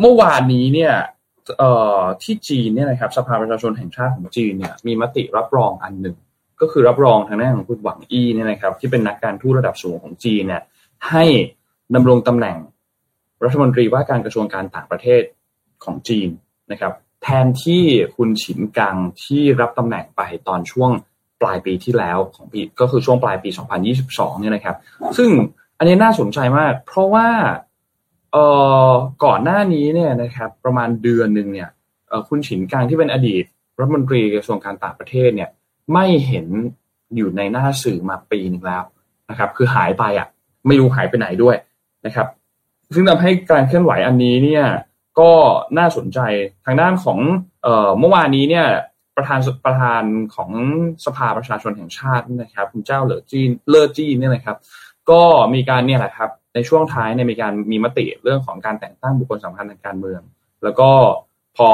[0.00, 0.92] เมื่อวานนี้เนี่ย
[1.58, 1.70] เอ่
[2.00, 6.16] อที่จีนเนี่ยนะครับสภาประชาชนแห่งชาติของจีนเนี่ยมีมติรับรองอันหนึ่ง
[6.60, 10.62] ก็คือรับรองทางด้านของคุณหวังอี้เนี่ยนะครับที่เป็นนักการทูตระดับสูงของจีนเนี่ย
[11.10, 11.24] ให้
[11.94, 12.56] ดำรงตำแหน่ง
[13.44, 15.22] รัฐมนตรีว่าการกระทรวงการต่างประเทศ
[15.84, 16.28] ของจีน
[16.72, 16.92] นะครับ
[17.22, 17.82] แทนที่
[18.16, 20.90] คุณฉินกังที่รับตำแหน่งไปตอนช่วง
[21.40, 23.48] ปลายปีที่แล้วของปีก็คือช่วงปลายปี
[23.96, 24.76] 2022 เนี่ยนะครับ
[25.16, 25.30] ซึ่ง
[25.78, 27.28] อันนี้น่าสนใจมาก เพราะว่า
[28.32, 28.44] เอ่
[28.88, 28.90] อ
[29.24, 31.68] ก่อนหน้านี้เนี่ยนะครับ ประมาณเดือนหนึ่งเนี่ย
[32.28, 33.44] คุณฉินกังที่เป็นอดีต
[33.78, 35.50] รัฐมนตรีกระทรวงการต่างประเทศเนี่ย
[35.92, 36.46] ไม่เห็น
[37.16, 38.82] อยู่ในหน้าสื่อมาปีหนึ่งแล้ว
[39.30, 40.28] นะครับ คือหายไปอะ
[40.66, 41.56] ไม่รู้หายไปไหนด้วย
[42.06, 42.26] นะครับ
[42.94, 44.64] ซึ่งทำให้การเคลื่อนไหวอันนี้เนี่ย
[45.20, 45.30] ก็
[45.78, 46.18] น่าสนใจ
[46.64, 47.18] ทางด้านของ
[47.62, 48.66] เอ่อเมื่อวานนี้เนี่ย
[49.16, 50.02] ประธานประธาน
[50.34, 50.50] ของ
[51.04, 54.56] สภาประชาชนแห่งชาตินะครับ คุณเจ้าเหลอจีนเลอจีนเนี่ยนะครับ
[55.10, 55.22] ก็
[55.54, 60.20] มีการเนี่ยแหละครับ ในช่วงท้ายเนี่ยมีการมีมติเรื่องของการแต่งตั้งบุคคลสำคัญทางการเมือง
[60.64, 60.90] แล้วก็
[61.56, 61.68] พอ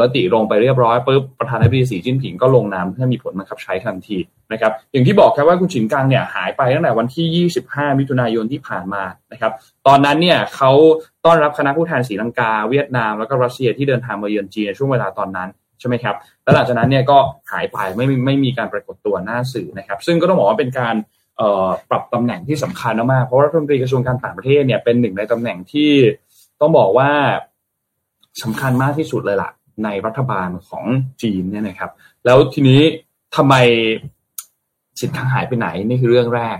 [0.00, 4.18] มติลงไปเรียบร้อยปุ๊บประธานาธิบดีสีจิ้นผิงก็ลงนามเพื่อมีผลบังคับใช้ทันที
[4.52, 9.02] นะครับ อย่างที่บอกครับว่าคุณฉินกังเนี่ยหายไปตั้งแต่วันที่ 25 มิถุนายนที่ผ่านมา
[9.32, 9.52] นะครับ
[9.86, 10.70] ตอนนั้นเนี่ยเขา
[11.24, 15.48] ต้อนรับคณะผู้แทนศรีลังกา เวียดนามแล้วก็รัสเซียที่เดินทางมาเยือนจีนในช่วงเวลาตอนนั้น
[15.80, 17.18] ใช่ไหมครับ แล้วหลังจากนั้นเนี่ยก็
[17.50, 20.94] หายไปไม่ไม่ไม่มีการปรากฏตัวหน้าสื่อนะครับ ซึ่งก็ต้องบอกว่าเป็นการ
[21.90, 25.90] ปรับตำแหน่งที่สำคัญมากๆเพราะรัฐมนตรีกระทรวงการต่างประเทศเนี่ยเป็นหนึ่งในตำแหน่งที่
[26.60, 27.10] ต้องบอกว่า
[28.42, 29.50] สำคัญมากที่สุดเลยล่ะ
[29.84, 30.84] ในรัฐบาลของ
[31.22, 31.90] จีนเนี่ยนะครับ
[32.24, 32.80] แล้วทีนี้
[33.36, 33.54] ทำไม
[35.02, 36.56] สินค้าหายไปไหนนี่คือเรื่องแรก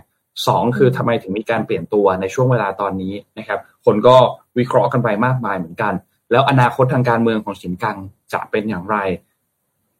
[0.46, 4.16] สองคือทำไมถึงมีการเปลี่ยนตัวในช่วงเวลาตอนนี้นะครับ คนก็
[4.58, 5.92] วิเคราะห์กันไปมากมายเหมือนกัน
[6.30, 7.96] แล้วอนาคตทางการเมืองของสินกัง
[8.32, 8.96] จะเป็นอย่างไร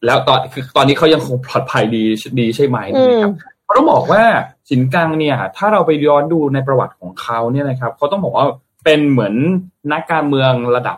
[0.05, 2.03] แล้วตอนคือตอนนี้เขายังคงปลอดภัยดี
[2.39, 2.77] ดีใช่ไหม
[3.09, 3.33] นะครับ
[3.63, 4.23] เพราต้องบอกว่า
[4.69, 8.45] สินกังเนี่ย ถ้าเราไปย้อนดูในประวัติของเขาเนี่ยนะครับเขาต้องบอกว่า
[8.83, 9.33] เป็นเหมือน
[9.91, 10.97] นักการเมืองระดับ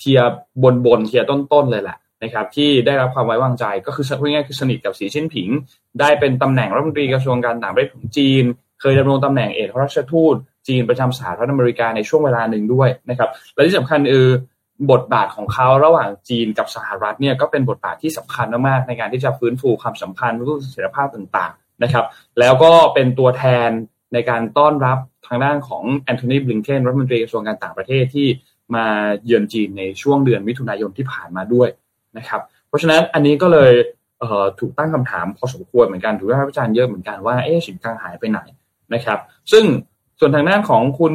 [0.00, 0.20] เทีย
[0.62, 5.48] บนบนเทียต้นๆเลยแหละนะครับ ที่ได้รับความไว้วางใจก็คือพูดง่ายคือสนิทกับสีชิ้นผิง
[6.00, 8.44] ได้เป็นตำแหน่งรัฐมนตรีกระทรวงการต่างประเทศของจีน
[8.80, 10.34] เคยดำรงตำแหน่งเอกราชทูต
[10.68, 14.26] จีนประจำสหรัฐอเมริกาในช่วงเวลาหนึ่งด้วยนะครับ และที่สำคัญคือ
[14.90, 21.52] บทบาทของเขาระหว่างจีนกับสหรัฐเนี่ยก็เป็นบทบาทที่สำคัญมากๆในการที่จะฟื้นฟูความสัมพันธ์รูปเสถียรภาพต่าง
[21.82, 22.04] นะครับ
[22.40, 23.70] แล้วก็เป็นตัวแทน
[24.12, 28.28] ในการต้อนรับทางด้านของแอนโทนีบลิงเคนรัฐมนตรีกระทรวงการต่างประเทศที่
[28.74, 28.86] มา
[29.24, 31.68] เยือนจีนในช่วงเดือนมิถุนายนที่ผ่านมาด้วย
[32.18, 33.72] นะครับ เพราะฉะนั้นอันนี้ก็เลย
[34.20, 38.40] เถูกตั้งคำถามพอสมควรเหมือนกันถูกวิพากษ์วิจารณ์เยอะเหมือนกันว่าเอ๊ะสินค้าหายไปไหน
[38.94, 39.18] นะครับ
[39.52, 39.64] ซึ่ง
[40.20, 41.14] ส่วนทางด้านของคุณ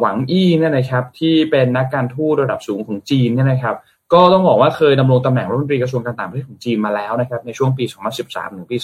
[0.00, 3.76] หวังอี้เนี่ยนะครับ ที่เป็นนักการทูตระดับสูงของจีนเนี่ยนะครับ
[4.12, 7.84] ก็ต้องบอกว่าเคยดำรงตำแหน่งรัฐมนตรีกระทรวงการต่างประเทศของจีนมาแล้วนะครับในช่วงปี
[8.20, 8.76] 2013 ถึงปี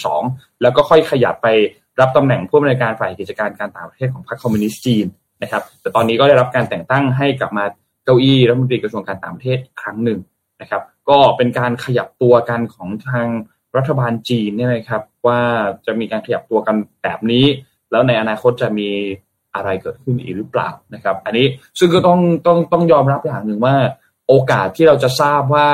[0.00, 1.48] 2022 แล้วก็ค่อยขยับไป
[2.00, 5.06] รับตำแหน่งผู้อำนวยการฝ่ายกิจการการต่างประเทศของพรรคคอมมิวนิสต์จีน
[5.42, 7.64] นะครับ แต่ตอนนี้ก็ได้รับการแต่งตั้งให้กลับมา
[8.04, 10.18] เก้าอี้รัฐมนตรีกระทรวงการต่างประเทศอีกครั้งหนึ่ง
[10.60, 13.26] นะครับ ก็เป็นการขยับตัวกันของทาง
[13.76, 15.40] รัฐบาลจีนเนี่ยนะครับ ว่า
[15.86, 17.44] จะมีการขยับตัวกันแบบนี้
[17.90, 18.88] แล้วในอนาคตจะมี
[19.54, 21.46] อะไรเกิดขึ้นอีกหรือเปล่านะครับ อันนี้
[21.78, 23.74] ซึ่งก็ต้องต้องต้องยอมรับอย่างหนึ่งว่า
[24.28, 25.68] โอกาสที่เราจะทราบว่า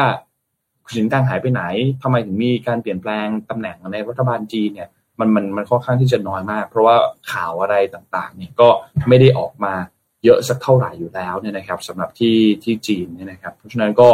[0.85, 1.63] คุณสินค้าหายไปไหน
[2.03, 4.89] ทำไมถึงมีการเปลี่ยนแปลงตำแหน่งในรัฐบาลจีนเนี่ย
[5.21, 6.97] มันมันมันค่อนข้างที่จะน้อยมาก เพราะว่า
[7.33, 8.69] ข่าวอะไรต่างๆ เนี่ยก็
[9.09, 9.75] ไม่ได้ออกมา
[10.25, 14.09] เยอะสักเท่าไหร่อยู่แล้วเนี่ยนะครับสำหรับที่ที่จีนเนี่ยนะครับ เพราะฉะนั้นก็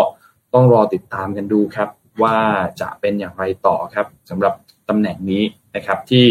[0.55, 1.89] ต้องรอติดตามกันดูครับ
[2.23, 2.37] ว่า
[2.81, 4.55] จะเป็นอย่างไรต่อครับสำหรับ
[4.89, 5.43] ตำแหน่งนี้
[5.77, 6.25] นะครับ ที่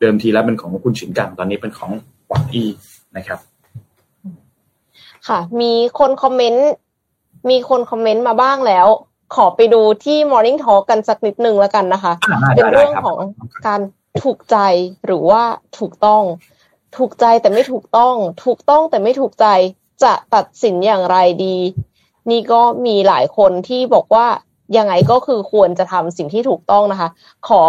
[0.00, 1.92] เดิมทีแล้วเป็นของคุณฉินกังตอนนี้เป็นของ
[2.28, 2.68] หวังอี้
[3.16, 3.38] นะครับ
[5.28, 6.70] ค่ะ มีคนคอมเมนต์
[7.50, 8.86] มีคนคอมเมนต์มาบ้างแล้ว
[9.34, 12.12] ขอไปดูที่ Morning Talk กันสักนิดนึงแล้วกันนะคะ
[12.56, 13.18] เป็นเรื่องของ
[13.66, 13.80] การ
[14.22, 14.56] ถูกใจ
[15.06, 15.42] หรือว่า
[15.78, 16.22] ถูกต้อง
[16.96, 18.14] ถูกใจแต่ไม่ถูกต้อง
[18.44, 19.46] ถูกต้องแต่ไม่ถูกใจ
[20.04, 21.56] จะตัดสินอย่างไรดี
[22.30, 24.26] นี่ก็มีหลายคนที่บอกว่า
[24.76, 27.08] ยังไงก็คือควรจะทำสิ่งที่ถูกต้องนะคะ
[27.48, 27.60] ขอ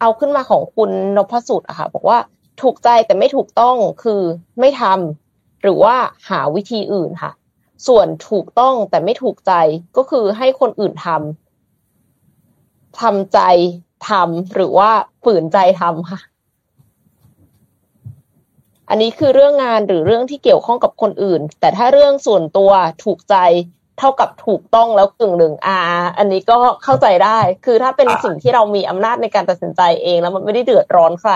[0.00, 2.18] เอาขึ้นมาของคุณนพสุดอะค่ะ บอกว่า
[2.62, 4.22] ถูกใจแต่ไม่ถูกต้องคือ
[4.60, 5.94] ไม่ทำหรือว่า
[6.28, 7.32] หาวิธีอื่นค่ะ
[7.86, 9.52] ส่วนถูกต้องแต่ไม่ถูกใจ
[9.96, 13.40] ก็คือให้คนอื่นทำทำใจ
[14.08, 14.90] ทำหรือว่า
[15.24, 16.20] ฝืนใจทำค่ะ
[18.88, 22.70] อันนี้คือเรื่องงานหรือเรื่องที่เกี่ยวข้องกับคนอื่น แต่ถ้าเรื่องส่วนตัว
[23.04, 23.36] ถูกใจ
[23.98, 25.78] เท่ากับถูกต้องแล้วกึ่งหนึ่งอ่า
[26.18, 31.32] อันนี้ก็เข้าใจได้ คือถ้าเป็นสิ่งที่เรามีอำนาจในการตัดสินใจเองแล้วมันไม่ได้เดือดร้อนใคร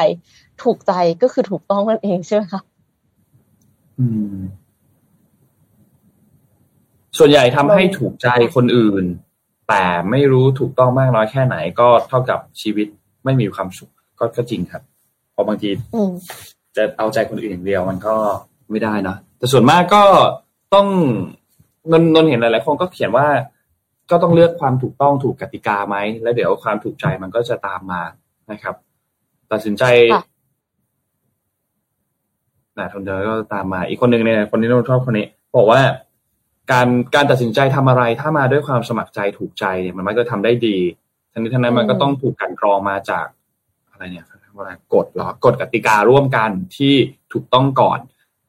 [0.62, 2.60] ถูกใจก็คือถูกต้องนั่นเองใช่ไหมคะ
[3.98, 4.38] อืม
[7.18, 9.04] ส่วนใหญ่ทำให้ถูกใจคนอื่น
[9.68, 12.86] แต่ไม่รู้ถูกต้องมากน้อยแค่ไหน ก็เท่ากับชีวิต
[13.24, 14.82] ไม่มีความสุขก็ก็จริงครับ
[15.32, 15.70] เพราะบางที
[16.76, 18.14] จะเอาใจคนอื่นอย่างเดียวมันก็
[18.70, 20.02] ไม่ได้นะแต่ส่วนมากก็
[20.74, 20.86] ต้อง
[21.92, 23.26] นนนเห็นหลายๆคนก็เขียนว่า
[24.10, 28.02] ก็ต้องเลือกความถูกต้องถูกกติกาไหมแล้วเดี๋ยวความถูกใจมันก็จะตามมา
[28.50, 28.74] นะครับ
[29.52, 29.84] ตัดสินใจ
[32.78, 35.80] นะทนเดอร์ก็ตามมา อีกคนหนึ่งเนี่ยคนที่นนชอบคนนี้ บอกว่า
[36.70, 40.78] การการตัดสินใจทำอะไร ถ้ามาด้วยความสมัครใจถูกใจเนี่ยมันก็ทำได้ดี
[41.32, 43.26] ทั้งนี้ทั้งนั้นมันก็ต้องถูกกันกรองมาจาก
[43.90, 46.94] อะไรเนี่ยอะไรกฎหรอกฎกติการ่วมกันที่
[47.32, 47.98] ถูกต้องก่อน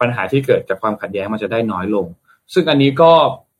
[0.01, 2.07] ปัญหาที่เกิดจากความขัดแย้งมันจะได้น้อยลง
[2.53, 3.11] ซึ่งอันนี้ก็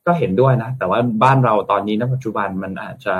[0.06, 3.16] ก็เห็นด้วยนะ แต่ว่าบ้านเราตอนนี้ณปัจจุบันมันอาจจะ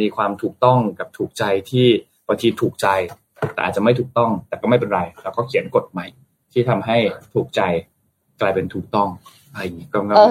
[0.00, 1.86] มีความถูกต้องกับถูกใจที่
[2.26, 2.88] บางทีถูกใจ
[3.54, 6.06] แต่อาจจะไม่ถูกต้อง แต่ก็ไม่เป็นไรเราก็เขียนกฎใหม่
[6.52, 6.96] ที่ทำให้
[7.34, 7.60] ถูกใจ
[8.40, 9.08] กลายเป็นถูกต้อง
[9.54, 10.24] อะไรอย่างนี้ก็เรา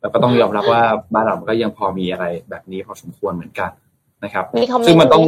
[0.00, 0.82] เราก็ต้องยอมรับว่า
[1.14, 3.70] บ้านเราก็ยังพอมีอะไรแบบนี้พอสมควรเหมือนกัน
[4.24, 4.44] นะครับ
[4.86, 5.22] ซึ่งมันต้อง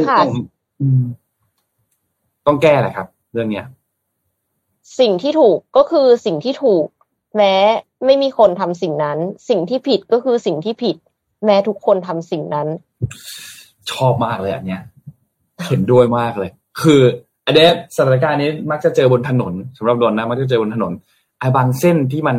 [2.47, 3.65] ต้องแก้แหละครับ เรื่องเนี้ย
[4.99, 6.85] สิ่งที่ถูกก็คือสิ่งที่ถูก
[7.37, 7.53] แม้
[8.05, 9.17] ไม่มีคนทำสิ่งนั้น
[9.49, 10.95] สิ่งที่ผิดก็คือสิ่งที่ผิด
[11.45, 12.67] แม้ทุกคนทำสิ่งนั้น
[13.91, 14.81] ชอบมากเลยอันเนี้ย
[15.67, 16.49] เห็นด้วยมากเลย
[16.81, 17.01] คือ
[17.45, 20.91] อันเนี้ยสถานการณ์นี้มักจะเจอบนถนนสำหรับโดนนะมักจะเจอบนถนน
[21.39, 22.37] ไอ้บางเส้นที่มัน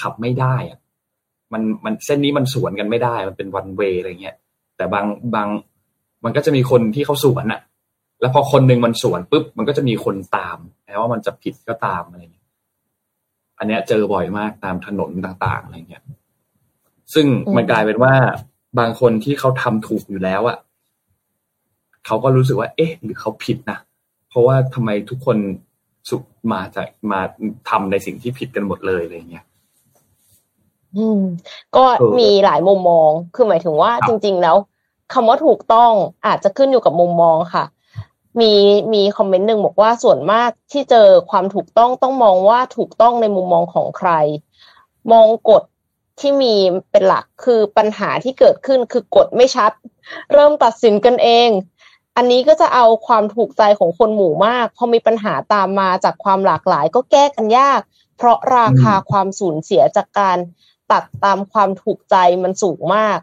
[0.00, 0.78] ขับไม่ได้อะ
[1.52, 4.36] มันมันเส้นนี้มันสวนกันไม่ได้ มันเป็นวันเวย์อะไรเงี้ย
[4.76, 5.48] แต่บางบาง
[6.24, 7.60] มันก็จะมีคนที่เขาสวนอะ
[8.20, 12.46] แล้วพอคนหนึ่งมันสวนปุ๊บมันก็จะมีคนตามแม้ว่ามันจะผิดก็ตามอะไรเงี้ย
[13.58, 16.02] อันเนี้ยเจอบ่อยมากตามถนนต่างๆอะไรเงี้ย
[17.14, 17.26] ซึ่ง
[17.56, 18.14] มันกลายเป็นว่า
[18.78, 20.58] บางคนที่เขาทำถูกอยู่แล้วอะ
[22.06, 23.78] เขาก็รู้สึกว่า เอ๊ะ หรือเขาผิดนะ
[24.28, 25.38] เพราะว่าทำไมทุกคน
[26.10, 26.22] สุข
[26.52, 27.20] มาจากมา
[27.68, 29.49] ทำในสิ่งที่ผิดกันหมดเลยอะไรเงี้ยอืม
[31.76, 31.84] ก็
[32.18, 34.56] มีหลายมุมมอง คือหมายถึงว่าจริง ๆ แล้ว
[35.12, 35.92] คำว่าถูกต้อง
[36.26, 37.64] อาจจะขึ้นอยู่กับมุมมองค่ะ
[38.40, 38.52] มี
[38.92, 44.10] มีคอมเมนต์หนึ่งบอกว่าส่วนมากที่เจอความถูกต้องต้องมองว่าถูกต้องในมุมมองของใคร
[45.12, 45.62] มองกฎ
[46.20, 46.54] ที่มี
[46.90, 49.72] เป็นหลักคือปัญหาที่เกิดขึ้นคือกฎไม่ชัด
[50.32, 51.48] เริ่มตัดสินกันเอง
[52.16, 57.80] อันนี้ก็จะเอาความถูกใจของคนหมู่มาก พอมีปัญหาตามมาจากความหลากหลาย ก็แก้กันยาก
[58.16, 60.38] เพราะราคาความสูญเสียจากการ
[60.92, 63.18] ตัดตามความถูกใจมันสูงมาก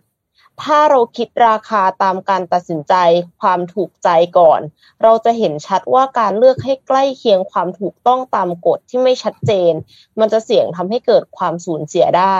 [0.64, 2.94] ถ้าเราคิดราคาตามการตัดสินใจ
[3.42, 4.62] ความถูกใจก่อน
[5.04, 9.74] เราจะเห็นชัดว่าการเลือกให้ใกล้เคียงความถูกต้องตามกฎที่ไม่ชัดเจน
[10.20, 12.38] มันจะเสี่ยงทำให้เกิดความสูญเสียได้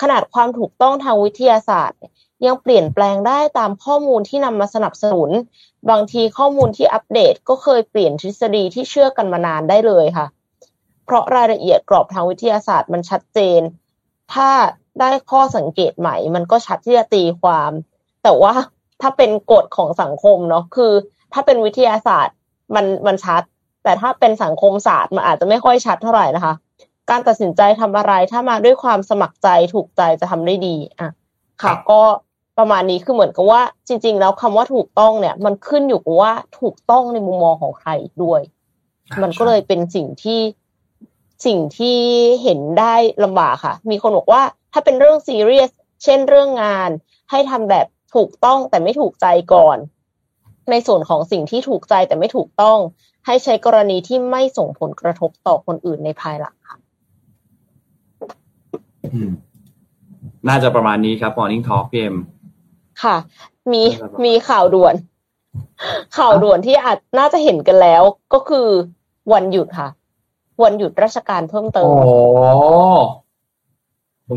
[0.00, 2.00] ขนาดความถูกต้องทางวิทยาศาสตร์
[2.46, 5.30] ยังเปลี่ยนแปลงได้ตามข้อมูลที่นำมาสนับสนุน
[5.90, 10.26] บางทีข้อมูลที่อัปเดตก็เคยเปลี่ยนทฤษฎีที่เชื่อกันมานานได้เลยค่ะ
[11.04, 13.60] เพราะรายละเอียดกรอบทางวิทยาศาสตร์มันชัดเจน
[14.34, 14.48] ถ้า
[15.00, 17.70] ได้ข้อสังเกตใหม่ มันก็ชัดที่จะตีความ
[18.22, 18.54] แต่ว่า
[19.00, 20.92] ถ้าเป็นกฎของสังคมเนาะคือ
[21.32, 22.36] ถ้าเป็นวิทยาศาสตร์
[22.74, 23.42] มันมันชัด
[23.84, 26.54] แต่ถ้าเป็นสังคมศาสตร์มันอาจจะไม่ค่อยชัดเท่าไหร่นะคะ
[27.10, 31.12] การตัดสินใจทำอะไรถ้ามาด้วยความสมัครใจถูกใจจะทำได้ดีอะ
[31.62, 32.02] ค่ะก็
[32.58, 37.90] ประมาณนี้คือเหมือนกับว่า จริง ๆ แล้วคำว่าถูกต้องเนี่ย มันขึ้นอยู่กับว่าถูกต้องในมุมมองของใคร
[38.22, 38.40] ด้วย
[39.22, 40.40] มันก็เลยเป็นสิ่งที่
[41.46, 41.98] สิ่งที่
[42.42, 45.70] เห็นได้ลำบากค่ะ มีคนบอกว่าถ้าเป็นเรื่องซีเรียส
[46.04, 46.90] เช่นเรื่องงาน
[47.30, 49.76] ให้ทำแบบถูกต้องแต่ไม่ถูกใจก่อน
[50.70, 52.78] ในส่วนของสิ่งที่ถูกใจแต่ไม่ถูกต้อง
[53.26, 56.76] ให้ใช้กรณีที่ไม่ส่งผลกระทบต่อคนอื่นในภายหลังค่ะ
[60.48, 62.16] น่าจะประมาณนี้ครับ Morning Talk พีเอ็ม
[63.02, 63.16] ค่ะ
[63.72, 63.82] มี
[64.24, 64.94] มีข่าวด่วน
[66.16, 68.68] ข่าวด่วนที่อาจน่าจะเห็นกันแล้วก็คือ
[69.32, 69.88] วันหยุดค่ะ
[70.64, 72.10] วันหยุดราชการเพิ่มเติมอ๋อ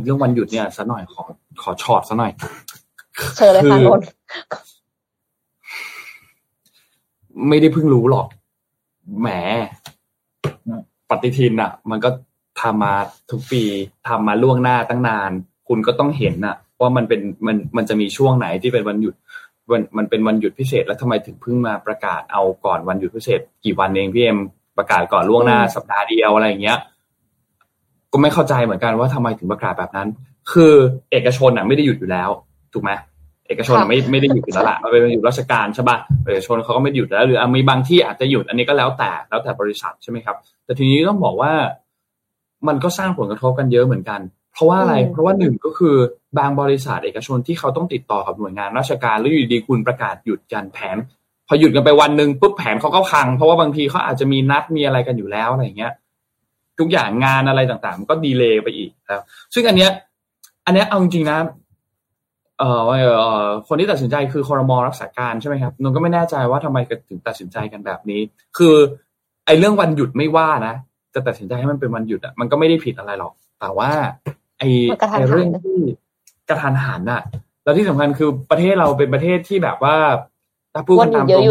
[0.04, 1.22] เรื่องวันหยุดเนี่ยสัหน่อยขอ
[1.62, 2.32] ขอช็อตสัหน่อย
[3.38, 4.02] เชิญเลยค่ะนน
[7.50, 8.28] ไม่ได้เพิ่งรู้หรอก
[9.20, 9.28] แหม
[11.10, 12.10] ปฏิทินอะมันก็
[12.62, 12.96] ทำมา
[13.32, 13.64] ทุกปี
[14.08, 15.32] ทำมาล่วงหน้าตั้งนาน
[15.68, 19.16] คุณก็ต้องเห็นอะว่ามันเป็นมันมันจะมีช่วงไหนที่เป็นวันหยุด
[19.72, 24.40] มันมันเป็นวันหยุดพิเศษ แล้วทำไมถึงเพิ่งมาประกาศเอาก่อนวันหยุดพิเศษ กี่วันเองพี่เอ็ม
[24.78, 26.78] ประกาศก่อนล่วงหน้าสัปดาห์เดียวอะไรอย่างเงี้ย
[28.12, 30.08] ก็ไม่เข้าใจเหมือนกันว่าทำไมถึงประกาศแบบนั้น
[30.52, 30.74] คือ
[31.12, 32.30] เอกชนอะไม่ได้หยุดอยู่แล้ว
[32.74, 32.92] ถูกไหม
[33.48, 41.54] เอกชนไม่ไม่ได้หยุดอยู่แล้วล่ะมันเป็นหยุดราชการใช่ป่ะเอกชนเขาก็ไม่หยุดแล้วหรือมีบางที่อาจจะหยุดอันนี้ก็แล้วแต่แล้วแต่บริษัทใช่ไหมครับ แต่ทีนี้ต้องบอกว่า
[42.68, 44.20] มันก็สร้างผลกระทบกันเยอะเหมือนกัน
[44.54, 45.96] เพราะว่าอะไร เพราะว่าหนึ่งก็คือ
[46.38, 50.98] บางบริษัทเอกชนที่เขาต้องติดต่อกับหน่วยงานราชการแล้วอยู่ดีคุณประกาศหยุดการแผน
[51.48, 55.94] พอหยุดกันไปวันหนึ่งปุ๊บแผนเขาก็พัง เพราะว่าบางทีเขาอาจจะมีนัดมีอะไรกันอยู่แล้วอะไรเงี้ย
[56.80, 59.24] ทุกอย่างงานอะไรต่างๆมันก็ดีเลย์ไปอีกครับ
[59.54, 59.92] ซึ่งอันเนี้ย
[60.66, 61.40] อันเนี้ยเอาจริงๆนะ
[62.60, 62.70] เอ่
[63.44, 66.78] อคนที่ตัดสินใจคือคอรมอรักษาการใช่ไหมครับนนก็ไม่แน่ใจว่าทำไม
[67.10, 68.22] ถึงตัดสินใจกันแบบนี้
[68.58, 68.76] คือ
[69.46, 70.76] ไอ้เรื่องวันหยุดไม่ว่านะ
[71.14, 73.90] จะตัดสินใจให้มันเป็นวันหยุดอะมันก็ไม่ได้ผิดอะไรหรอก แต่ว่า
[74.60, 74.70] ไอ้
[75.14, 75.78] ไอ้เรื่องที่
[76.50, 77.22] กระทันหันอะ
[77.64, 79.96] แล้วที่สำคัญคือประเทศเราเป็นประเทศที่แบบว่า
[80.74, 81.46] ถ้าพูดกันตามตรง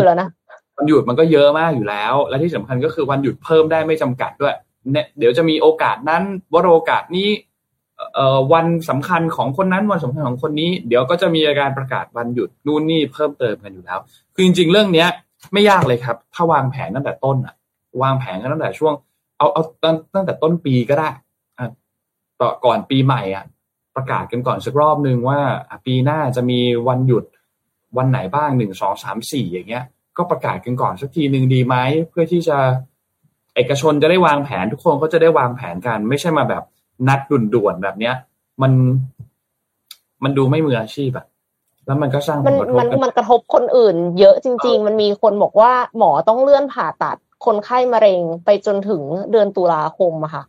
[0.77, 4.55] วันหยุดมันก็เยอะมากอยู่แล้ว และที่สำคัญก็คือวันหยุดเพิ่มได้ไม่จำกัดด้วย
[4.93, 6.23] เนี่ยเดี๋ยวจะมีโอกาสนั้น
[6.55, 7.29] วโรกาสนี้
[8.15, 13.99] เอ่อวันสำคัญของคนนั้นวันสำคัญของคนนี้ เดี๋ยวก็จะมีการประกาศวันหยุดนู่นนี่เพิ่มเติมกันอยู่แล้ว
[14.35, 15.09] คือจริง ๆ เรื่องเนี้ย
[15.53, 17.55] ไม่ยากเลยครับ ถ้าวางแผนตั้งแต่ต้นอะ
[18.03, 18.95] วางแผนกันตั้งแต่ช่วง
[19.39, 21.09] เอาเอาตั้งตั้งแต่ต้นปีก็ได้
[21.59, 21.71] อะ
[22.41, 23.45] ต่อก่อนปีใหม่อะ
[23.97, 25.41] ประกาศกันก่อนสักรอบนึงว่า
[25.87, 27.25] ปีหน้าจะมีวันหยุด
[27.97, 29.85] วันไหนบ้างหนึ่งสองสามสี่อย่างเงี้ย
[30.17, 31.77] ก็ประกาศกันก่อนสักทีหนึ่งดีไหม
[32.11, 32.59] เพื่อที่จะ
[33.55, 36.63] เอกชนจะได้วางแผนทุกคนก็จะได้วางแผนกัน ไม่ใช่มาแบบ
[37.09, 37.21] นัด
[37.55, 38.15] ด่วนๆแบบเนี้ย
[38.63, 38.73] มัน
[40.25, 41.27] มันดูไม่มืออาชีพอะ
[41.87, 50.43] แล้วมันก็สร้างมันมันมันกระทบคนอื่น เยอะจริง ๆ มันมีคนบอกว่าหมอต้องเลื่อนผ่าตัดคนไข้มะเร็งไปจนถึงเดือนตุลาคมอะค่ะ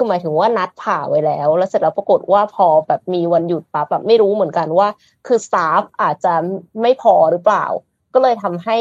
[0.00, 4.88] คือหมายถึงว่านัดผ่าไว้แล้ว แล้วเสร็จแล้วปรากฏว่าพอแบบมีวันหยุดปั๊บแบบไม่รู้เหมือนกันว่า
[5.26, 6.32] คือสตาฟอาจจะ
[6.82, 7.64] ไม่พอหรือเปล่า
[8.14, 8.76] ก็เลยทำให้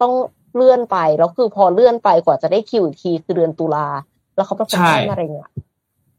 [0.00, 0.12] ต้อง
[0.54, 3.86] เลื่อนไปแล้วคือพอเลื่อนไปกว่าจะได้คิวอีกทีคือเดือนตุลา
[4.36, 5.50] แล้วเขาประกาศมะเร็งอะ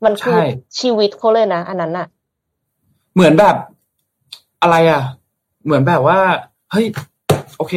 [0.05, 0.37] มันคือ
[0.79, 2.07] ชีวิตเขาเลยนะ อันนั้นอะ
[3.13, 3.55] เหมือนแบบ
[4.61, 5.01] อะไรอะ
[5.65, 6.19] เหมือนแบบว่า
[6.71, 6.85] เฮ้ย
[7.57, 7.73] โอเค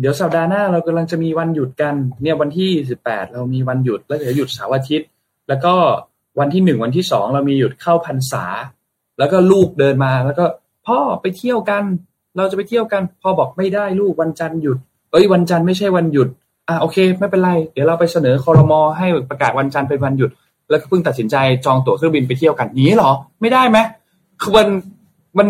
[0.00, 5.08] เดี๋ยวสัปดาห์หน้าเรากำลังจะมีวันหยุดกัน เนี่ยวันที่สิบแปดเรามีวันหยุดแล้วเดี๋ยวหยุดเสาร์อาทิตย์
[5.48, 5.74] แล้วก็
[6.38, 8.44] วันที่หนึ่งวันที่สองเรามีหยุดเข้าพรรษา
[9.18, 10.44] แล้วก็ลูกเดินมาแล้วก็
[10.86, 11.84] พ่อไปเที่ยวกัน
[12.36, 14.78] เราจะไปเที่ยวกัน พ่อบอกไม่ได้ลูกวันจันทร์หยุด
[15.12, 16.28] เอ้ยวันจันทร์ไม่ใช่วันหยุด
[16.68, 20.30] อะโอเค ไม่เป็นไร เดี๋ยวเราไปเสนอคอรมอให้ประกาศวันจันทร์เป็นวันหยุด
[20.70, 23.78] แล้วก็เพิ่งตัดสินใจจองตั๋วเครื่องบินไปเที่ยวกันนี้หรอ ไม่ได้ไหม
[24.40, 24.68] คือมัน
[25.38, 25.46] มัน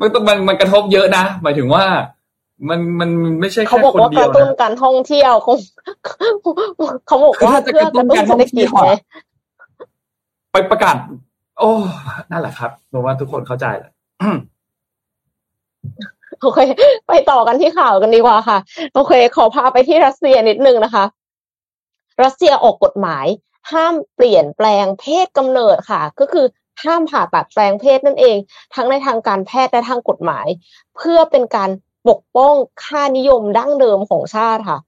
[0.00, 1.84] มันมันมันกระทบเยอะนะ หมายถึงว่า
[2.68, 5.56] มันมันไม่ใช่แค่คนเดียวนะเขาบอกว่ากระตุ้นการท่องเที่ยวคง
[7.06, 8.72] เขาบอกว่าเพื่อกระตุ้นการท่องเที่ยว
[10.52, 10.96] ไปประกาศ
[11.58, 11.70] โอ้
[12.30, 13.92] นั่นแหละครับผมว่าทุกคนเข้าใจแหละ
[16.40, 16.58] โอเค
[17.08, 18.58] ไปต่อกันที่ข่าวกันดีกว่าค่ะ
[18.94, 21.04] โอเค ขอพาไปที่รัสเซียนิดนึงนะคะ
[22.24, 23.26] รัสเซียออกกฎหมาย
[23.72, 26.46] ห้ามเปลี่ยนแปลงเพศกำเนิดค่ะ ก็คือ
[26.84, 28.36] ห้ามผ่าตัดแปลงเพศนั่นเอง
[28.74, 30.46] ทั้งในทางการแพทย์และทางกฎหมาย
[30.96, 31.70] เพื่อเป็นการ
[32.08, 32.54] ปกป้อง
[32.84, 34.78] ค่านิยมดั้งเดิมของชาติค่ะ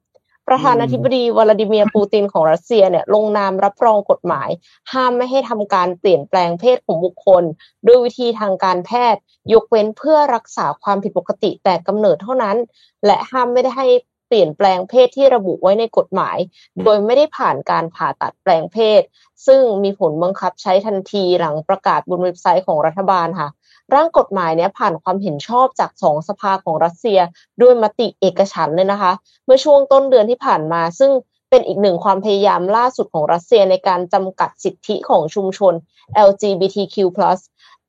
[0.49, 4.49] ประธานาธิบดีวลาดิเมียร์ปูตินของรัสเซียเนี่ยลงนามรับรองกฎหมาย
[4.93, 7.45] ห้ามไม่ให้ทำการเปลี่ยนแปลงเพศของบุคคล
[7.87, 9.21] ด้วยวิธีทางการแพทย์
[9.53, 12.57] ยกเว้นเพื่อรักษาความผิดปกติแต่กำเนิดเท่านั้น
[13.07, 13.89] และห้ามไม่ได้ให้
[14.29, 16.39] เปลี่ยนแปลงเพศที่ระบุไว้ในกฎหมาย
[16.85, 19.03] โดยไม่ได้ผ่านการผ่าตัดแปลงเพศ
[19.47, 23.49] ซึ่งมีผลบังคับใช้ทันทีหลังประกาศบนเว็บไซต์ของรัฐบาลค่ะ
[23.95, 27.21] ร่างกฎหมายเนี้ยผ่านความเห็นชอบจากสองสภาของรัสเซีย
[27.63, 29.13] ด้วยมติเอกฉันเลยนะคะ
[29.45, 31.11] เมื่อช่วงต้นเดือนที่ผ่านมา ซึ่ง
[31.51, 35.75] เป็นอีกหนึ่งความพยายามล่าสุดของรัสเซียในการจำกัดสิทธิของชุมชน
[36.29, 36.97] LGBTQ+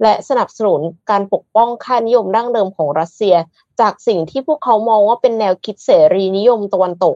[0.02, 3.36] และสนับสนุนการปกป้องค่านิยมดั้งเดิมของรัสเซีย
[3.80, 7.16] จากสิ่งที่พวกเขามองว่าเป็นแนวคิดเสรีนิยมตะวันตก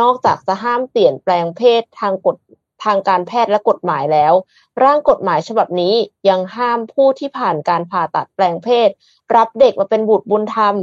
[0.00, 2.36] นอกจากจะห้ามเปลี่ยนแปลงเพศทางกฎ
[2.82, 4.32] ทางการแพทย์และกฎหมายแล้ว
[4.84, 5.94] ร่างกฎหมายฉบับนี้
[6.28, 8.90] ยังห้ามผู้ที่ผ่านการผ่าตัดแปลงเพศ
[9.36, 10.74] รับเด็กมาเป็นบุตรบุญธรรม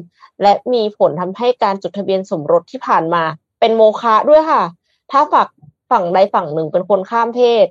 [0.42, 3.24] และมีผลทำให้การจดทะเบียนสมรสที่ผ่านมา
[3.60, 4.64] เป็นโมฆะด้วยค่ะ
[5.12, 5.48] ถ้าฝัก
[5.92, 7.66] ฝั่งใดฝั่งหนึ่งเป็นคนข้ามเพศ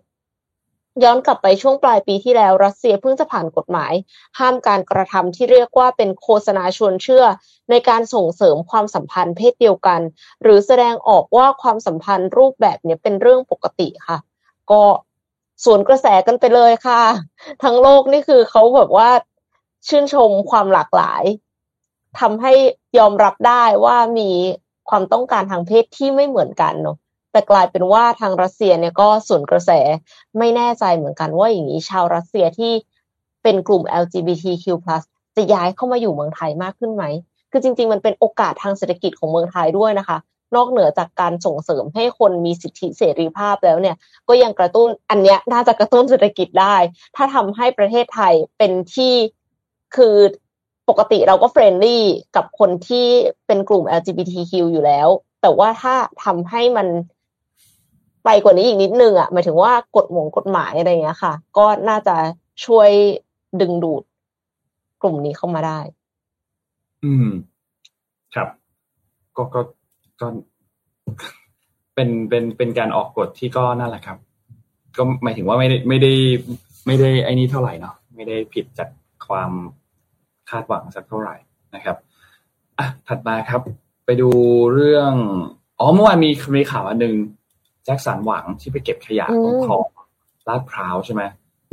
[1.05, 3.92] ย้อนกลับไปช่วงปลายปีที่แล้วรัสเซียเพิ่งจะผ่านกฎหมาย
[4.38, 7.24] ห้ามการกระทำที่เรียกว่าเป็นโฆษณาชวนเชื่อ
[7.70, 10.01] ในการส่งเสริมความสัมพันธ์เพศเดียวกัน
[10.42, 14.18] หรือแสดงออกว่าความสัมพันธ์รูปแบบนี้เป็นเรื่องปกติค่ะ
[14.70, 14.82] ก็
[15.64, 17.03] สวนกระแสกันไปเลยค่ะ
[17.62, 19.11] ทั้งโลกนี่คือเขาแบบว่า
[19.88, 21.24] ชื่นชมความหลากหลาย
[22.20, 22.53] ทำให้
[22.99, 24.30] ยอมรับได้ว่ามี
[24.88, 26.96] ความต้องการทางเพศที่ไม่เหมือนกันเนาะ
[27.33, 29.70] แต่กลายเป็นว่าทางรัสเซียเนี่ยก็ส่วนกระแส
[30.39, 32.72] ไม่แน่ใจเหมือนกันว่าอย่างนี้ชาวรัสเซียที่
[33.43, 34.66] เป็นกลุ่ม LGBTQ+
[35.37, 37.05] จะย้ายเข้ามาอยู่เมืองไทยมากขึ้นไหม
[37.51, 40.18] คือจริง ๆ มันเป็นโอกาสทางเศรษฐกิจของเมืองไทยด้วยนะคะ
[40.55, 43.97] นอกเหนือจากการส่งเสริมให้คนมีสิทธิเสรีภาพแล้วเนี่ย
[44.29, 46.76] ก็ยังกระตุ้นอันเนี้ยน่าจะกระตุ้นเศรษฐกิจได้
[47.16, 49.14] ถ้าทำให้ประเทศไทยเป็นที่
[49.97, 50.16] คือ
[50.89, 52.05] ปกติเราก็เฟรนลี่
[52.37, 53.07] กับคนที่
[53.47, 55.09] เป็นกลุ่ม LGBTQ อยู่แล้ว
[55.43, 56.87] แต่ว่าถ้าทำให้มัน
[58.31, 62.16] ไปกว่านี้อีกนิดนึงอะหมายถึงว่ากฎหมงกฎหมายอะไรเงี้ยค่ะ ก็น่าจะ
[62.64, 62.91] ช่วย
[63.61, 64.03] ดึงดูด
[65.03, 65.79] กลุ่มนี้เข้ามาได้
[67.05, 67.29] อืม
[68.35, 68.49] ครับ
[69.37, 69.61] ก็ก็
[70.20, 70.26] ก็
[71.95, 74.18] เป็นเป็นเป็นการออกกฎที่ก็นั่นแหละครับ
[74.97, 76.12] ก็หมายถึงว่าไม่ได้ไม่ได้
[76.87, 78.89] ไม่ได้ไอ้นี่เท่าไหร่เนาะไม่ได้ผิดจาก
[79.29, 79.51] ความ
[80.51, 81.37] คาดหวังสักเท่าไหร่
[81.74, 81.97] นะครับ
[82.79, 83.61] อะถัดมาครับ
[84.05, 84.31] ไปดู
[84.74, 85.12] เรื่อง
[85.79, 87.14] อ๋อเมื่อวานมีมีข่าวอันหนึ่ง
[87.89, 89.84] จ็คสันหวังที่ไปเก็บขยะตรงคลอง
[90.49, 91.22] ลาดพร้าวใช่ไหม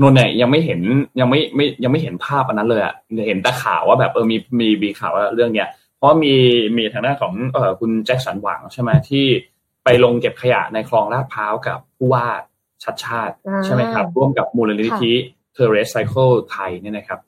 [0.02, 0.82] นนเนี่ยยังไม่เห็น
[1.20, 2.94] ยังไม่ไม่ยังไม่เห็นภาพอันนั้นเลยอะ
[3.28, 6.34] เห็นแต่ข่าวว่าแบบเออมีมีมีข่าวว่าเรื่องเนี้ยเพราะมี
[6.78, 9.26] มีทางด้านของเออคุณแจ็คสันหวังใช่ไหมที่
[9.84, 12.26] ไปลงเก็บขยะในคลองลาดพร้าวกับผู้ว่า
[12.84, 15.14] ชัดชาติอ่าใช่ไหมครับ ร่วมกับมูลนิธิ
[15.54, 17.20] เทเรสไซเคิลไทยเนี่ยนะครับ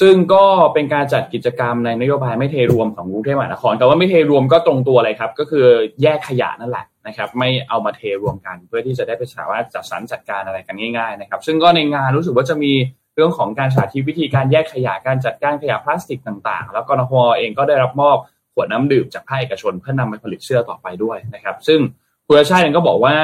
[0.00, 0.44] ซึ่งก็
[0.74, 5.66] เป็นการจัดกิจกรรมในนโยบายไม่เทรวมของกรุงเทพมหานครแต่ว่าไม่เทรวมก็ตรงตัวเลยครับ ก็คือ
[6.02, 12.72] แยกขยะนั่นแหละ นะครับไม่เอามาเทรวมกัน เพื่อที่จะได้ไปสามารถจัดสรรจัดการอะไรกันง่ายๆนะครับซึ่งก็ในงานรู้สึกว่าจะมี
[13.14, 18.16] เรื่องของการสาธิตวิธีการแยกขยะการจัดการขยะพลาสติกต่าง ๆ แล้วก็นพเองก็ได้รับมอบ
[18.54, 21.80] ขวดน้ำดื่มจากภาคเอกชนเพื่อนำไปผลิตเสื้อต่อไปด้วยนะครับ ซึ่ง
[22.26, 23.14] คุณชาติก็บอกว่า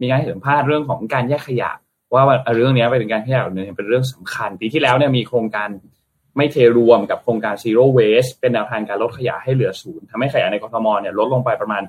[0.00, 1.70] มีการให้สัมภาษณ์เรื่องของการแยกขยะ
[2.14, 2.24] ว่า
[2.56, 5.68] เรื่องนี้เป็นการขยะเนี่ยเป็นเรื่องสำคัญ ปีที่แล้วเนี่ยมีโครงการ
[6.40, 11.82] ไม่เทรวมกับโครงการ zero waste เป็นแนวทางการลดขยะให้เหลือศูนย์ทำให้ขยะในกรทมเนี่ยลดลงไปประมาณ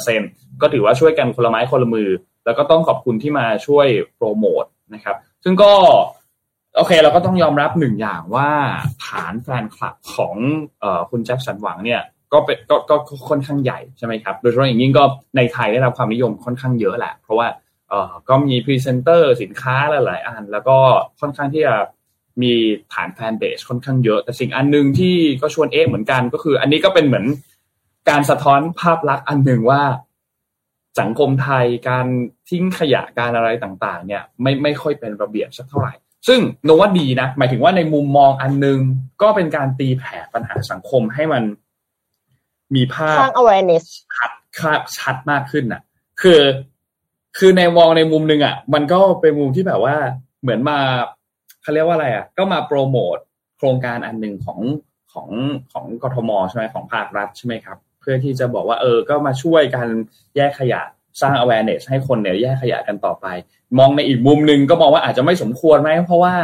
[0.00, 2.10] 10%ก็ถือว่าช่วยกันคนละไม้คนละมือ
[2.44, 3.86] แล้วก็ต้องขอบคุณที่มาช่วย
[4.16, 5.72] โปรโมทนะครับ ซึ่งก็
[6.76, 8.50] โอเคเราก็ต้องยอมรับหนึ่งอย่างว่า
[9.06, 10.34] ฐานแฟนคลับของ
[10.82, 15.04] ออคุณแจ็คสันหวังเนี่ยก็เป็นก็ก็ก็ค่อนข้างใหญ่ใช่ไหมครับ โดยเฉพาะอย่างยิ่งก็
[15.36, 17.48] ในไทยได้รับความนิยมค่อนข้างเยอะแหละ เพราะว่า
[17.88, 20.76] เออก็มีพรีเซนเตอร์สินค้าหลายๆอัน แล้วก็
[21.20, 21.74] ค่อนข้างที่จะ
[22.42, 22.52] มี
[22.92, 27.26] ฐาน fanbase ค่อนข้างเยอะ แต่สิ่งอันหนึ่งที่ก็ชวนเอ๊ะเหมือนกันก็คือ อันนี้ก็เป็นเหมือน
[28.08, 29.82] การสะท้อนภาพลักษณ์อันหนึ่งว่า
[31.00, 32.06] สังคมไทยการ
[32.48, 35.92] ทิ้งขยะการอะไรต่างๆ เนี่ย ไม่ไม่ค่อยเป็นระเบียบสักเท่าไหร่
[36.28, 38.78] ซึ่งนนว่าดีนะ หมายถึงว่าในมุมมองอันหนึ่ง
[39.22, 41.42] ก็เป็นการตีแผ่ปัญหาสังคมให้มัน
[42.74, 43.84] มีภาพสร้าง awareness
[44.14, 45.82] ชัดคาบชัดมากขึ้นน่ะ
[46.22, 46.40] คือ
[47.38, 49.96] คือในมองในมุมหนึ่งอะ มันก็เป็นมุมที่แบบว่า
[50.42, 50.78] เหมือนมา
[51.66, 53.16] เขาเรียกว่าอะไรอะก็มาโปรโมท
[53.56, 54.60] โครงการอันหนึ่งของ
[55.12, 55.28] ของ
[55.72, 59.86] ของกทมใช่ไหมของภาครัฐใช่ไหมครับ เพื่อที่จะบอกว่าเออก็มาช่วยกัน
[60.36, 60.80] แยกขยะ
[61.20, 63.26] สร้าง awareness ให้คนเนี่ยแยกขยะกันต่อไป
[63.78, 66.34] มองในอีกมุมหนึ่งก็มองว่าอาจจะไม่สมควรไหมเพราะว่า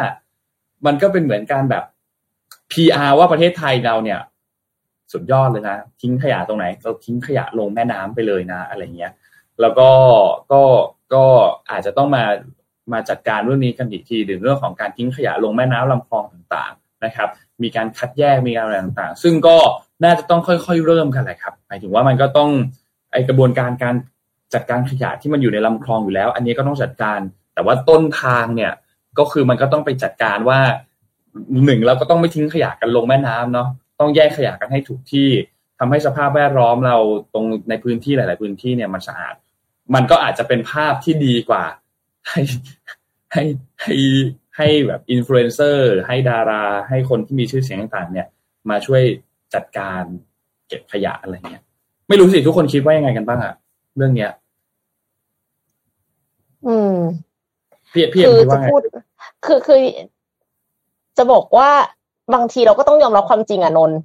[0.87, 1.85] มันก็เป็นเหมือนการแบบ
[2.73, 4.21] PR ว่าประเทศไทยเราเนี่ย
[5.13, 9.13] สุดยอดเลยนะ ทิ้งขยะตรงไหน เราทิ้งขยะลงแม่น้ำไปเลยนะ อะไรเงี้ย
[9.61, 9.91] แล้วก็
[10.53, 10.63] ก็
[11.15, 11.25] ก็
[11.71, 12.25] อาจจะต้องมา
[12.93, 17.29] มาจัดการเรื่องนี้กันอีกทีถึงเรื่องของการทิ้งขยะลงแม่น้ำลำคลองต่างๆนะครับ
[17.63, 19.57] มีการคัดแยกมีการอะไรต่างๆ ซึ่งก็
[20.05, 22.51] น่าจะต้องค่อยๆเริ่มกันแหละครับหมายถึงว่ามันก็ต้อง
[23.13, 23.95] ไอกระบวนการการ
[24.55, 27.19] จัดการขยะที่มันอยู่ในลำคลองอยู่แล้ว อันนี้ก็ต้องจัดการ
[27.55, 28.73] แต่ว่าต้นทางเนี่ย
[29.19, 30.61] ก็คือมันก็ต้องไปจัดการว่า
[31.65, 33.69] หนึ่งเราก็ต้องไม่ทิ้งขยะกันลงแม่น้ำเนาะ
[34.01, 35.29] ต้องแยกขยะกันให้ถูกที่
[35.79, 36.97] ทำให้สภาพแวดล้อมเรา
[37.35, 39.35] ตรงในพื้นที่หลาย ๆ พื้นที่เนี่ยมันสะอาด
[39.95, 41.65] มันก็อาจจะเป็นภาพที่ดีกว่า
[42.29, 42.41] ให้
[43.33, 43.43] ให้
[43.83, 43.95] ให้
[44.57, 48.29] ให้แบบอินฟลูเอนเซอร์ให้ดารา ให้คนที่มีชื่อเสียงต่างๆ เนี่ย
[48.71, 49.03] มาช่วย
[49.55, 50.03] จัดการ
[50.69, 51.63] เก็บขยะอะไรเงี้ย
[52.09, 53.55] ไม่รู้สิทุกคนคิดว่ายังไงกันบ้างอะ
[53.97, 54.31] เรื่องเนี้ย
[56.67, 56.95] อืม
[57.93, 58.83] พี่พี่เอ็คืมอคิดจะว่าไงพูด
[59.47, 59.79] คือคือ
[61.19, 61.71] จะบอกว่า
[62.35, 63.99] บางทีเราก็ต้องยอมรับความจริงอะนนท์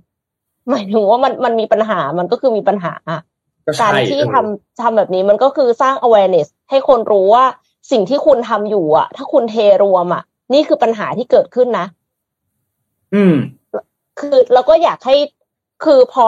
[0.69, 3.19] หมายถึงว่ามันมันมีปัญหามันก็คือมีปัญหาอะ
[3.65, 7.45] ก็การใช่ที่เออทำทำแบบนี้มันก็คือสร้าง awareness ให้คนรู้ว่า
[7.91, 10.23] สิ่งที่คุณทำอยู่อะถ้าคุณเทรวมอะ
[10.53, 11.85] นี่คือปัญหาที่เกิดขึ้นนะ
[13.15, 13.35] อืม
[14.19, 15.15] คือเราก็อยากให้
[15.85, 16.25] คือพอ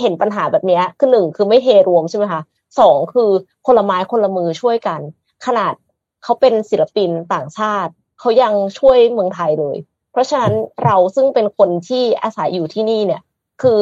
[0.00, 2.42] เห็นปัญหาแบบเนี้ยคือหนึ่งคือไม่เทรวมใช่ไหมคะ
[2.80, 3.30] สองคือ
[3.66, 5.00] คนละไม้คนละมือช่วยกัน
[5.46, 5.74] ขนาด
[6.22, 9.76] เขาเป็นศิลปินต่างชาติเขายังช่วยเมืองไทยเลย
[10.10, 10.52] เพราะฉะนั้น
[10.84, 13.22] เราซึ่งเป็นคนที่อาศัยอยู่ที่นี่เนี่ย
[13.62, 13.80] คือ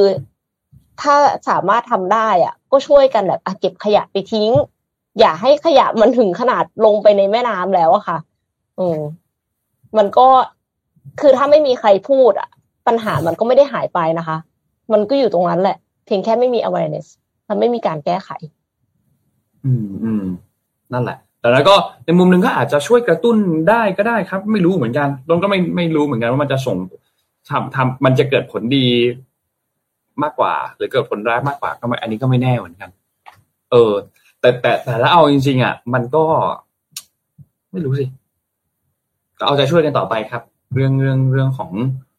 [1.03, 1.17] ถ้า
[1.49, 4.51] สามารถทำได้อะ ก็ช่วยกันแบบอะเก็บขยะไปทิ้ง
[5.21, 8.19] อย่าให้ขยะมันถึงขนาดลงไปในแม่น้ำแล้วอะค่ะ
[8.79, 8.99] อืม
[9.99, 10.27] มันก็
[11.21, 12.49] คือถ้าไม่มีใครพูดอะ
[12.87, 14.37] ปัญหามันก็ไม่ได้หายไปนะคะ
[14.93, 17.07] มันก็อยู่ตรงนั้นแหละ เพียงแค่ไม่มี awareness
[17.49, 18.31] มันไม่มีการแก้ไข
[19.65, 20.25] อืมอืม
[20.93, 23.37] นั่นแหละ แต่แล้วก็ในมุมหนึ่งก็อาจจะช่วยกระตุ้น
[23.69, 26.77] ได้ก็ได้ครับ ไม่รู้เหมือนกันลงก็ไม่ไม่รู้เหมือนกันว่ามันจะส่ง
[27.49, 28.87] ทำทำมันจะเกิดผลดี
[30.23, 32.91] มากกว่า หรือเกิดผลร้ายมากกว่าก็ไม่อันนี้ก็ไม่แน่เหมือนกัน
[33.71, 33.93] เออ
[34.47, 36.25] แต่แต่แต่แล้วเอาจริง ๆ อะ มันก็
[37.73, 38.05] ไม่รู้สิ
[39.39, 40.43] ก็เอาใจช่วยกันต่อไปครับ
[40.75, 41.71] เรื่องเรื่องเรื่องของ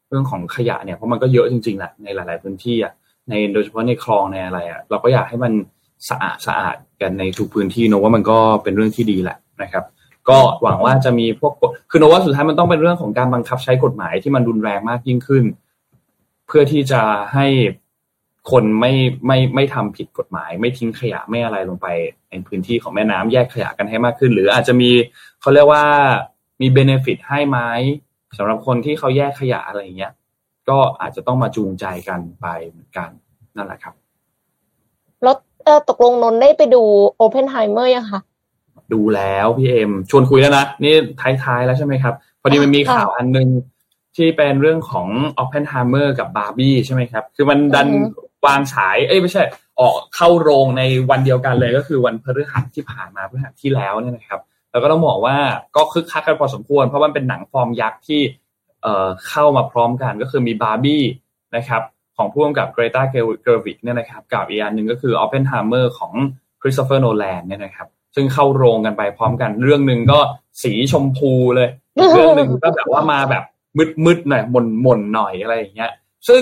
[0.10, 2.94] เรื่องของขยะเนี่ยเพราะมันก็เยอะจริงๆแหละในหลาย ๆ พื้นที่อะ
[3.30, 5.54] ในโดยเฉพาะในคลองในอะไรอะเราก็อยากให้มัน
[6.10, 9.84] สะอาดสะอาดกันในทุกพื้นที่โนว่ามันก็เป็นเรื่องที่ดีแหละนะครับ
[10.30, 11.54] ก็หวังว่าจะมีพวก
[11.90, 15.44] คือโนว่าสุดท้ายมันต้องเป็นเรื่องของการบังคับใช้กฎหมายที่มันรุนแรงมากยิ่งขึ้น
[16.48, 17.02] เพื่อที่จะ
[17.34, 17.46] ให้
[18.52, 18.94] คนไม่
[19.26, 21.88] ไม่ไม่ทำผิดกฎหมาย ไม่ทิ้งขยะไม่อะไรลงไป
[22.30, 24.90] ในพื้นที่ของแม่น้ำแยกขยะกันให้มากขึ้น หรืออาจจะมี
[25.42, 25.86] เขาเรียกว่า
[26.62, 27.60] มี benefit ให้ไหม
[28.38, 30.14] สำหรับคนที่เขาแยกขยะอะไรอย่างเงี้ย
[30.70, 33.10] ก็อาจจะต้องมาจูงใจกันไปเหมือนกัน
[33.56, 33.94] นั่นแหละครับ
[35.24, 35.36] แล้ว
[35.90, 36.84] ตกลงนนได้ไปดู
[37.18, 38.22] ออปเพนไฮเมอร์ยังคะ
[38.94, 40.94] ดูแล้วพี่เอ็มชวนคุยแล้วนะ นี่
[41.44, 43.48] ท้ายๆแล้วใช่ไหมครับ พอดีมันมีข่าวอันนึง
[44.16, 47.88] ที่เป็นเรื่องของออปเพนไฮเมอร์กับบาร์บี้ใช่ไหมครับ คือมันดัน
[48.46, 49.44] วางฉาย เอ้ยไม่ใช่
[49.80, 54.40] ออกเข้าโรงในวันเดียวกันเลยก็คือวันพฤหัสที่ผ่านมาพฤหัสที่แล้วเนี่ยนะครับ
[54.72, 55.36] แล้วก็ต้องบอกว่า
[55.76, 58.22] ก็คึกคักกันพอสมควร เพราะมันเป็นหนังฟอร์มยักษ์ที่
[58.82, 61.04] เอ่อเข้ามาพร้อมกันก็คือมีบาร์บี้
[61.56, 61.82] นะครับ
[62.18, 66.14] ของผู้กำกับเกรตาเกอร์วิกเนี่ยนะครับกับอีกอันหนึ่งก็คือออปเพนไฮเมอร์ของ
[66.62, 70.20] คริสโตเฟอร์โนแลนเนี่ยนะครับซึ่งเข้าโรงกันไปพร้อมกันเรื่องหนึ่งก็
[70.64, 71.70] สีชมพูเลย
[72.14, 73.44] เรื่องหนึ่งก็แบบว่ามาแบบ
[74.06, 75.92] มืดๆหน่อยหม่นๆหน่อยอะไรอย่างเงี้ย
[76.28, 76.42] ซึ่ง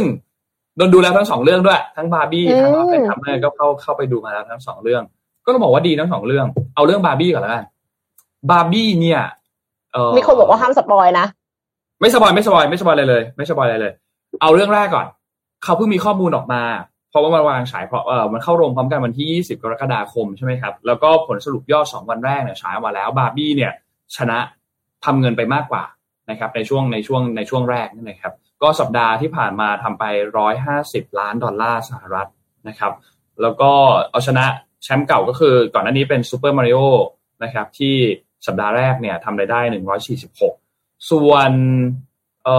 [0.78, 5.04] นนดูแล้วทั้งสองเรื่องด้วย ทั้งบาร์บี้ทั้งออปเพนไฮเมอร์ก็เข้าเข้าไปดูมาแล้วทั้งสองเรื่อง
[5.46, 6.46] ก็ต้องบอกว่าดีทั้งสองเรื่อง
[6.76, 7.66] เอาเรื่องบาร์บี้ก่อนแล้วกัน
[8.52, 9.22] บาร์บี้เนี่ย
[9.94, 11.26] เออมีคนบอกว่าห้าม spoil นะ
[12.02, 13.94] ไม่ spoil ไม่ spoil ไม่ spoil อะไรเลย ไม่ spoil อะไรเลย
[14.42, 15.08] เอาเรื่องแรกก่อน
[15.64, 16.62] เขาเพิ่งมีข้อมูลออกมา
[17.10, 23.72] เพราะว่ามันวางฉายเพราะเออมันเข้าโรงพร้อมกันวันที่ 20 กรกฎาคมใช่ไหมครับ แล้วก็ผลสรุปยอด 2 วันแรกเนี่ยฉายมาแล้วบาร์บี้เนี่ย
[24.18, 24.40] ชนะ
[25.06, 25.84] ทำเงินไปมากกว่า
[26.30, 28.34] นะครับ ในช่วงในช่วงในช่วงแรกนี่นะครับ
[28.66, 30.04] ก็สัปดาห์ที่ผ่านมาทำไป
[30.62, 32.28] 150 ล้านดอลลาร์สหรัฐ
[32.68, 32.94] นะครับ
[33.42, 33.72] แล้วก็
[34.12, 34.46] เอาชนะ
[34.84, 36.80] แชมป์เก่าก็คือก่อนหน้านี้เป็นซูเปอร์มาริโอ
[37.44, 37.96] นะครับที่
[38.48, 39.60] สัปดาห์แรกเนี่ยทำรายได้
[40.34, 41.52] 146 ส่วน
[42.44, 42.58] เอ่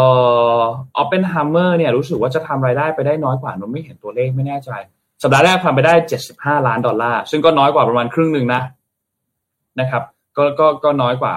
[0.58, 0.62] อ
[0.96, 4.70] ออปเพนไฮเมอร์เนี่ยรู้สึกว่าจะทำรายได้ไปได้น้อยกว่านนไม่เห็นตัวเลขไม่แน่ใจ
[5.22, 5.94] สัปดาห์แรกทำไปได้
[6.30, 8.62] 75 ล้านดอลลาร์ ซึ่งก็น้อยกว่าประมาณครึ่งหนึ่งนะ
[9.80, 10.02] นะครับ
[10.36, 11.34] ก็ก็ก็น้อยกว่า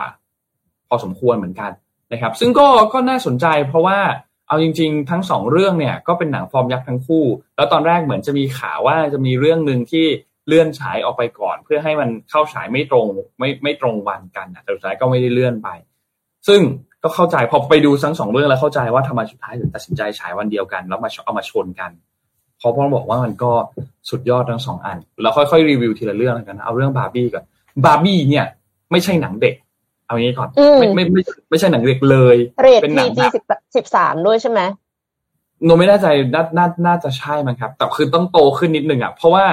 [0.87, 1.71] พอสมควรเหมือนกัน
[2.13, 3.99] นะครับ ซึ่งก็ก็น่าสนใจเพราะว่า
[4.49, 7.25] เอาจริง ๆ ทั้งสองเรื่องเนี่ยก็เป็นหนังฟอร์มยักษ์ทั้งคู่
[7.57, 10.05] แล้วตอนแรกเหมือนจะมีข่าวว่าจะมีเรื่องหนึ่งที่
[10.47, 13.07] เลื่อนฉายออกไปก่อน เพื่อให้มันเข้าฉายไม่ตรง
[13.39, 15.69] ไม่ไม่ตรงวันกันแต่สุดท้ายก็ไม่ได้เลื่อนไป
[16.47, 16.61] ซึ่ง
[17.03, 21.91] ก็เข้าใจพอไปดูทั้งสองเรื่องแล้วเข้าใจว่าทำไมสุดท้ายถึงตัดสินใจฉายวันเดียวกันแล้วมาเอามาชนกัน
[22.59, 23.51] เพราะพ่อบอกว่ามันก็
[24.09, 27.45] สุดยอดทั้งสองอันแล้วค่อยๆรีวิวทีละเรื่องกัน เอาเรื่องบาร์บี้ก่อน
[27.85, 28.45] บาร์บี้เนี่ย
[28.91, 29.55] ไม่ใช่หนังเด็ก
[30.09, 30.49] เอางี้ก่อน
[30.79, 32.37] ไม่ไม่ไม่ไม่ใช่หนังเด็กเลย
[32.83, 33.31] เป็นหนังแบบ
[33.75, 34.61] สิบสามด้วยใช่ไหม
[35.63, 39.45] นนไม่แน่ใจน่าน่าน่าจะใช่มั้งครับ แต่คือต้องโตขึ้นนิดนึงอะ เพราะว่า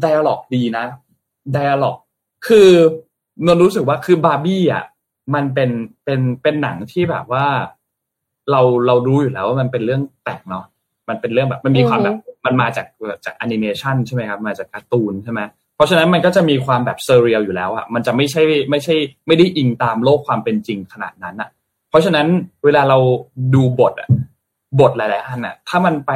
[0.00, 0.84] dialogue ดีนะ
[1.52, 1.96] dialogue
[2.46, 2.68] คือ
[3.46, 4.84] นนรู้สึกว่าคือบาร์บี้อะ
[5.34, 5.70] มันเป็น
[6.04, 7.46] เป็นเป็นหนังที่แบบว่า
[8.50, 10.64] เราเรารู้อยู่แล้วว่ามันเป็นเรื่องแปลกเนาะ
[11.08, 12.16] มันเป็นเรื่องแบบมันมีความแบบ
[12.46, 12.86] มันมาจาก
[13.24, 15.40] จากแอนิเมชันใช่ไหมครับ มาจากการ์ตูนใช่ไหม
[15.78, 18.94] เพราะฉะนั้นมันก็จะมีความแบบ surreal อยู่แล้วอะมันจะไม่ใช่ไม่ใช่
[19.26, 21.48] ไม่ได้อิงตามโลกความเป็นจริงขนาดนั้นอะ
[21.90, 22.26] เพราะฉะนั้น
[22.64, 22.98] เวลาเรา
[23.54, 24.08] ดูบทอะ
[24.80, 26.12] บทหลาย ๆ อันอะถ้ามันไป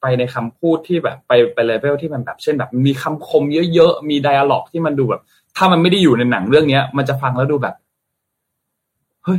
[0.00, 3.44] ไปในคำพูดที่แบบไปไปเลเวลที่มันแบบเช่นแบบ มีคำคม
[3.74, 5.22] เยอะ ๆ มี dialogue ที่มันดูแบบ
[5.56, 7.74] ถ้ามันไม่ได้อยู่ในหนังเรื่องเนี้ย มันจะฟังแล้วดูแบบ
[9.24, 9.38] เฮ้ย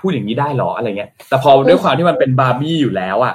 [0.00, 3.34] พูดอย่างนี้ได้หรออะไรเงี้ย แต่พอด้วยความที่มันเป็นบาร์บี้อยู่แล้วอะ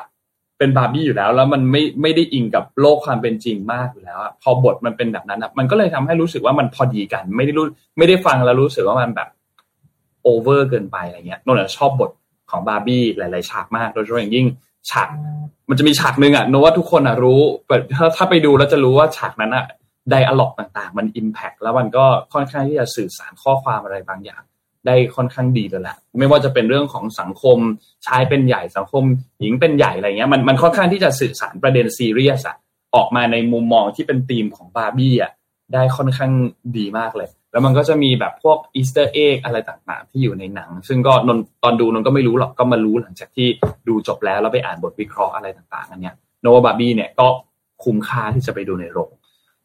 [0.58, 7.66] เป็นบาร์บี้อยู่แล้ว แล้วมันไม่ไม่ได้อิงกับโลกความเป็นจริงมากอยู่แล้วอะพอบทมันเป็นแบบนั้นอะมันก็เลยทำให้รู้สึกว่ามันพอดีกัน ไม่ได้รู้
[7.98, 9.30] ไม่ได้ฟังแล้วรู้สึกว่ามันแบบ
[10.24, 12.12] over เกินไปอะไรเงี้ยนนท์ชอบบท
[12.52, 14.46] ของบาร์บี้หลาย ๆ ฉากมากโดยเฉพาะอย่างยิ่ง
[14.92, 15.10] ฉาก
[15.70, 19.66] มันจะมีฉากหนึ่งอะนนว่าทุกคนอะรู้แต่ถ้าถ้าไปดูแล้วจะรู้ว่าฉากนั้นอะ
[20.12, 24.42] dialogue ต่าง ๆ มัน impact แล้วมันก็ค่อนข้างที่จะสื่อสารข้อความอะไรบางอย่าง
[24.88, 27.58] ได้ค่อนข้างดีเลยแหละไม่ว่าจะเป็นเรื่องของสังคม
[28.08, 29.04] ชายเป็นใหญ่สังคม
[29.40, 32.58] หญิงเป็นใหญ่อะไรเงี้ยมันมันค่อนข้างที่จะสื่อสารประเด็นซีเรียสอะ
[32.96, 35.32] ออกมาในมุมมองที่เป็นธีมของบาร์บี้อะ
[35.74, 36.32] ได้ค่อนข้าง
[36.78, 43.48] ดีมากเลย แล้วมันก็จะมีแบบพวก Easter egg อะไรต่างๆ ที่อยู่ในหนัง ซึ่งก็นนตอนดูนนก็ไม่รู้หรอกก็มารู้หลังจากที่
[43.88, 47.28] ดูจบแล้วแล้วไปอ่านบทวิเคราะห์อะไรต่างๆอันเนี้ยนนว่าบาร์บี้เนี่ยก็
[47.84, 49.12] คุ้มค่าที่จะไปดูในโรง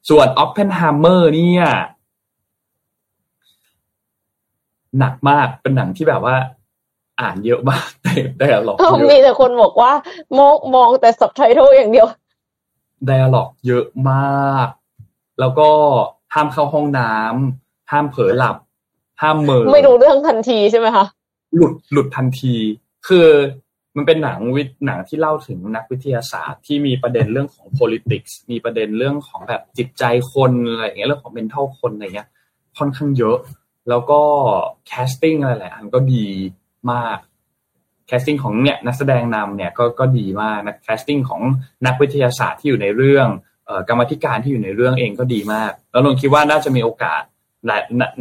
[0.09, 1.67] ส่วนออปเพนไฮเมอร์เนี่ย
[4.99, 6.37] หนักมากเป็นหนังที่แบบว่า
[7.21, 8.77] อ่านเยอะมากแต่แต่หลอก
[9.11, 9.93] มีแต่คนบอกว่า
[10.39, 12.09] มองมองแต่สับไตเติลอย่างเดียว
[13.07, 14.69] dialogue เยอะมาก
[15.41, 15.69] แล้วก็
[16.35, 18.57] ห้ามเข้าห้องน้ำห้ามเผลอหลับ
[19.23, 21.05] ห้ามเหม่อไม่รู้เรื่องทันทีใช่ไหมคะ
[21.57, 22.55] หลุดหลุดทันที
[23.09, 23.29] คือ
[23.97, 32.29] มันเป็นหนังวิหนังที่เล่าถึงนักวิทยาศาสตร์ที่มีประเด็นเรื่องของ politics มีประเด็นเรื่องของแบบจิตใจคนอะไรอย่างเงี้ยเรื่องของ mental คนอะไรเงี้ย
[32.79, 33.39] ค่อนข้างเยอะ
[33.89, 34.21] แล้วก็
[34.91, 36.27] casting อะไรหลายอันก็ดี
[36.93, 37.19] มาก
[38.09, 41.43] casting ของเนี่ยนักแสดงนำเนี่ยก็ก็ดีมากนะ casting ของ
[41.87, 43.29] นักวิทยาศาสตร์ที่อยู่ในเรื่อง
[43.89, 47.23] กรรมธิการที่อยู่ในเรื่องเองก็ดีมาก แล้วนนคิดว่าน่าจะมีโอกาส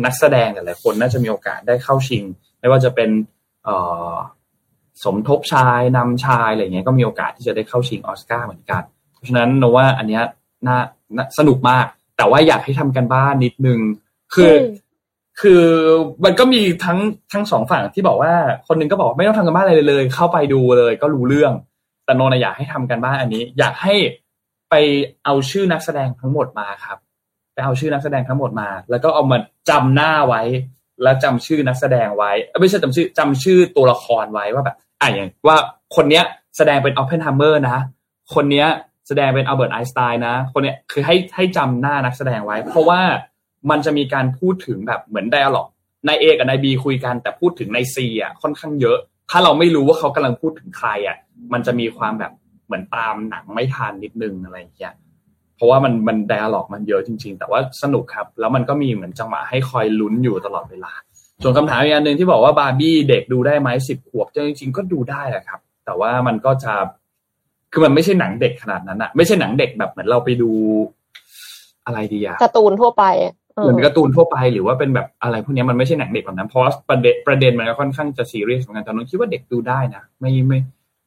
[0.06, 2.24] นักแสดงหลายคนน่าจะมีโอกาสได้เข้าชิง
[2.60, 3.10] ไม่ว่าจะเป็น
[5.04, 8.84] สมทบชายนำชายอะไรเงี้ยก็มีโอกาสที่จะได้เข้าชิงออสการ์เหมือนกัน
[9.14, 10.24] เพราะฉะนั้นนว่าอันเนี้ย
[10.68, 10.78] น่า
[11.38, 11.86] สนุกมาก
[12.18, 13.80] แต่ว่าอยากให้ทำกันบ้านนิดนึง
[14.34, 14.52] คือ
[15.40, 15.64] คือ
[16.26, 17.00] มันก็มีทั้ง
[17.34, 18.34] ทั้งสองฝั่งที่บอกว่า
[18.68, 21.54] คนนึงก็บอกไม่ต้องทำกันบ้านอะไรเลย เข้าไปดูเลย ก็รู้เรื่อง
[22.06, 23.96] แต่นนอยากให้ทำกันบ้านอันนี้ อยากให้
[24.70, 24.76] ไป
[25.26, 26.98] เอาชื่อนักแสดงทั้งหมดมาครับ
[27.54, 29.38] ไปเอาชื่อนักแสดงทั้งหมดมา แล้วก็เอามา
[29.70, 30.42] จำหน้าไว้
[31.04, 35.58] แล้วจำชื่อนักแสดงไว้ไม่ใช่จำชื่อจำชื่อตัวละครไว้ว่าแบบอะอย่างว่า
[35.96, 36.24] คนเนี้ย
[36.58, 37.80] แสดงเป็นออปเพนไฮเมอร์นะ
[38.34, 38.68] คนเนี้ย
[39.08, 43.02] แสดงเป็นอัลเบิร์ตไอน์สไตน์นะ คนเนี้ยคือให้ให้จำหน้านักแสดงไว้ เพราะว่า
[43.70, 45.68] มันจะมีการพูดถึงแบบเหมือน dialogue
[46.08, 48.98] นาย A กับนาย B คุยกันแต่พูดถึงนาย C อะค่อนข้างเยอะ
[49.32, 51.18] ถ้าเราไม่รู้ว่าเขากำลังพูดถึงใครอะ
[51.54, 52.32] มันจะมีความแบบ
[52.66, 54.94] เหมือนตามหนังไม่ทันนิดนึงอะไรอย่างเงี้ย
[55.56, 60.92] เพราะว่ามันมัน dialogue มันเยอะจริง ๆ แต่ว่าสนุกครับ แล้วมันก็มีเหมือนจังหวะให้คอยลุ้นอยู่ตลอดเวลา
[61.44, 66.74] ส่วนคำถามอีกอันหนึ่งที่บอกว่าบาร์บี้เด็กดูได้ไหมสิบขวบจริง ๆ ก็ดูได้แหละครับ แต่ว่ามันก็จะ
[67.72, 70.52] คือมันไม่ใช่หนังเด็กขนาดนั้นอะไม่ใช่หนังเด็กแบบเหมือนเราไปดู
[71.86, 73.04] อะไรดีอะการ์ตูนทั่วไป
[73.62, 80.60] เหมือนการ์ตูนทั่วไปหรือว่าเป็นแบบอะไรพวกนี้มันไม่ใช่หนังเด็กแบบนั้นเพราะประเด็นประเด็นมันค่อนข้างจะซีเรียสเหมือนกันแต่นนคิดว่าเด็กดูได้นะไม่ไม่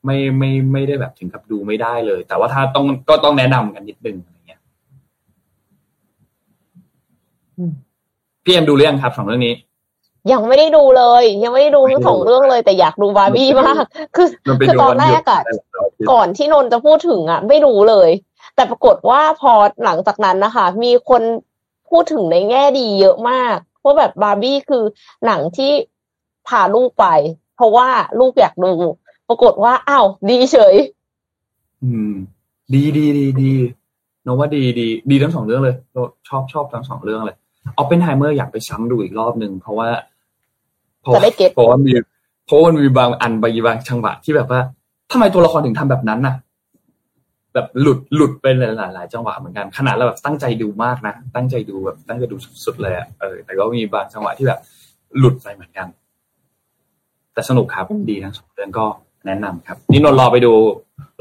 [0.04, 4.60] ไม่ไม่ไม่ได้แบบถึงกับดูไม่ได้เลย แต่ว่าถ้าต้องก็ต้องแนะนำกันนิดนึงอะไรเงี้ย
[8.44, 9.54] พี่เอ็มดูเรื่องครับสองเรื่องนี้
[10.32, 13.84] ยังไม่ได้ดูเลย ยังไม่ได้ดูทั้งสองเรื่องเลย แต่อยากดูบาร์บี้มาก
[14.16, 14.28] คือ
[14.60, 15.42] คือตอนแรกอะ
[16.10, 18.10] ก่อนที่นนจะพูดถึงอะไม่รู้เลย
[18.54, 19.52] แต่ปรากฏว่าพอ
[19.84, 21.22] หลังจากนั้นนะคะ มีคน
[21.94, 24.84] พูดถึงในแง่ดีเยอะมากว่าแบบบาร์บี้คือ
[25.26, 25.72] หนังที่
[26.48, 27.06] พาลูกไป
[27.56, 27.88] เพราะว่า
[28.18, 28.72] ลูกอยากดู
[29.28, 30.74] ปรากฏว่าอ้าวดีเฉย
[31.82, 32.12] อืม
[32.74, 33.52] ดีดีดีดี
[34.26, 35.76] นนว่าดีดีดีทั้งสองเรื่องเลย
[36.28, 37.36] ชอบชอบทั้งสองเรื่องเลย
[37.78, 39.88] ออปเพนไฮเมอร์อยากไปซ้ำดูอีกรอบหนึ่งเพราะว่า
[41.00, 41.12] เพราะ
[41.54, 41.92] เพราะว่ามี
[42.46, 44.60] เพราะมันมีบางอันบางบางจังหวะที่แบบว่า
[45.12, 46.34] ทำไมตัวละครถึงทำแบบนั้นน่ะ
[47.54, 54.60] แบบหลุดหลุดไปหลายหลายจังหวะเหมือนกันขนาดเราแบบตั้งใจดูมากนะตั้งใจดูแบบตั้งใจดูสุดๆเลยอะเออแต่ก็มีบางจังหวะที่แบบ
[55.18, 55.86] หลุดไปเหมือนกัน
[57.32, 58.86] แต่สนุกครับดีทั้งสองเรื่องก็
[59.26, 60.52] แนะนำครับ นี่นนรอไปดู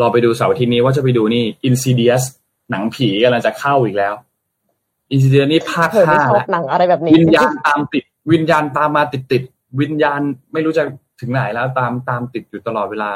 [0.01, 2.23] รอไปดูเสาร์อาทิตย์นี้ว่าจะไปดูนี่ Insidious
[2.71, 4.13] หนังผีกำลังจะเข้าอีกแล้ว
[5.13, 9.43] Insidious นี่ภาคห้าแล้วหนังอะไรแบบนี้ วิญญาณตามติด วิญญาณตามมาติดติด
[9.81, 10.19] วิญญาณ
[10.53, 10.84] ไม่รู้จะ
[11.21, 13.09] ถึงไหนแล้วตามตามติดอยู่ตลอดเวลา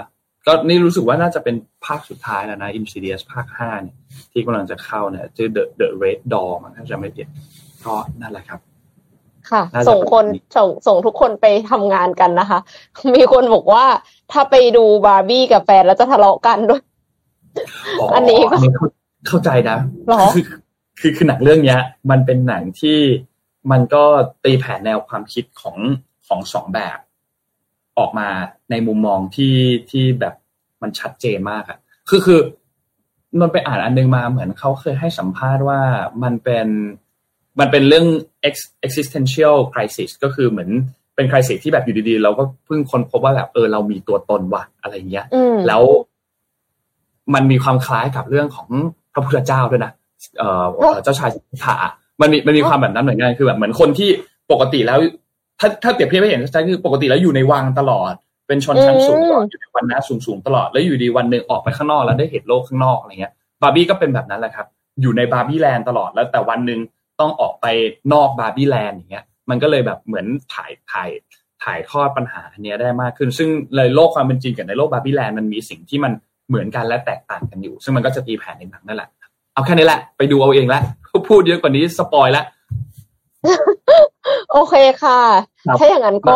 [0.48, 3.98] ก็นี่รู้สึกว่าน่าจะเป็นภาคสุดท้ายแล้วนะ Insidious ภาคห้าเนี่ย
[4.32, 7.28] ที่กำลังจะเข้าเนี่ยชื่อ The The Red Door มันถ้าจะไม่ผิด
[7.86, 8.60] ก็นั่นแหละครับ
[9.52, 10.26] ค่ะ ส่งคน
[10.58, 12.60] ส่งส่งทุกคนไปทำงานกันนะคะ
[13.16, 13.86] มีคนบอกว่า
[14.32, 16.82] ถ้าไปดูบาร์บี้กับแฟนแล้วจะทะเลาะกันด้วย
[18.16, 18.58] อันนี้ก็
[19.28, 19.78] เข้าใจนะ
[20.36, 20.44] คือ
[21.00, 21.80] คือคือหนังเรื่องเนี้ย
[22.10, 23.00] มันเป็นหนังที่
[23.72, 24.04] มันก็
[24.44, 25.78] ตีแผ่แนวความคิดของ
[26.28, 26.98] ของสองแบบ
[28.00, 28.28] ออกมา
[28.72, 29.56] ในมุมมองที่
[29.92, 30.34] ที่แบบ
[30.82, 31.78] มันชัดเจนมากอะ
[32.10, 32.40] คือคือ
[33.42, 35.80] มันไปอ่านอันนึงมาเหมือนเขาเคยให้สัมภาษณ์ว่า
[36.24, 36.68] มันเป็น
[37.60, 38.08] มันเป็นเรื่อง
[38.86, 40.70] existential crisis ก็คือเหมือน
[41.16, 45.26] เป็น crisis ที่แบบอยู่ดีๆ เราก็เพิ่งค้นพบว่าแบบเออเรามีตัวตนว่ะอะไรเงี้ย
[45.68, 45.84] แล้ว
[47.34, 48.70] มันมีความคล้ายกับเรื่องของ
[49.14, 49.92] พระพุทธเจ้าด้วยนะ
[50.38, 50.66] เออ
[51.04, 51.76] เจ้าชายสิทธา
[52.22, 54.10] มันมีมันมีความแบบนั้นเหมือนกันคือแบบเหมือนคนที่
[54.52, 55.00] ปกติแล้ว
[55.60, 58.14] ถ้าถ้าเปรียบเทียบให้เห็นชัดคือปกติแล้วอยู่ในวังตลอด
[58.48, 64.68] เป็นชนชั้นสูงอยู่ในวังนะสูงสูงตลอดแล้วอยู่ดีวันหนึ่งออกไปข้างนอกแล้วได้เห็นโลกข้างนอกอะไรเงี้ย บาร์บี้ก็เป็นแบบนั้นแหละครับ
[65.02, 66.80] อยู่ในบาร์บี้แลนด์ตลอดแล้วแต่วันหนึ่ง
[67.20, 67.66] ต้องออกไป
[68.14, 71.10] นอกบาร์บี้แลนด์อย่างเงี้ย มันก็เลยแบบเหมือนถ่ายถ่าย
[71.64, 76.12] ถ่ายทอดปัญหาเนี้ยได้มากขึ้น ซึ่งในโลกความเป็นจริงกับในโลกบาร์บี้แลนด์มันมีสิ่งที่มัน
[76.50, 79.10] เหมือนกันและแตกต่างกันอยู่ ซึ่งมันก็จะตีแผ่ในหนังนั่นแหละ
[79.54, 80.82] เอาแค่นี้แหละไปดูเอาเองละ
[81.30, 82.46] พูดเยอะกว่านี้สปอยแล้ว
[84.52, 85.20] โอเคค่ะ
[85.80, 86.34] ถ้าอย่างนั้นก็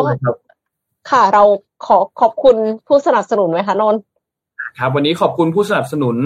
[1.12, 1.44] ค่ะเรา
[1.86, 2.56] ขอขอบคุณ
[2.88, 3.96] ผู้สนับสนุนไหมคะนน
[4.78, 6.18] ครับ วันนี้ขอบคุณผู้สนับสนุน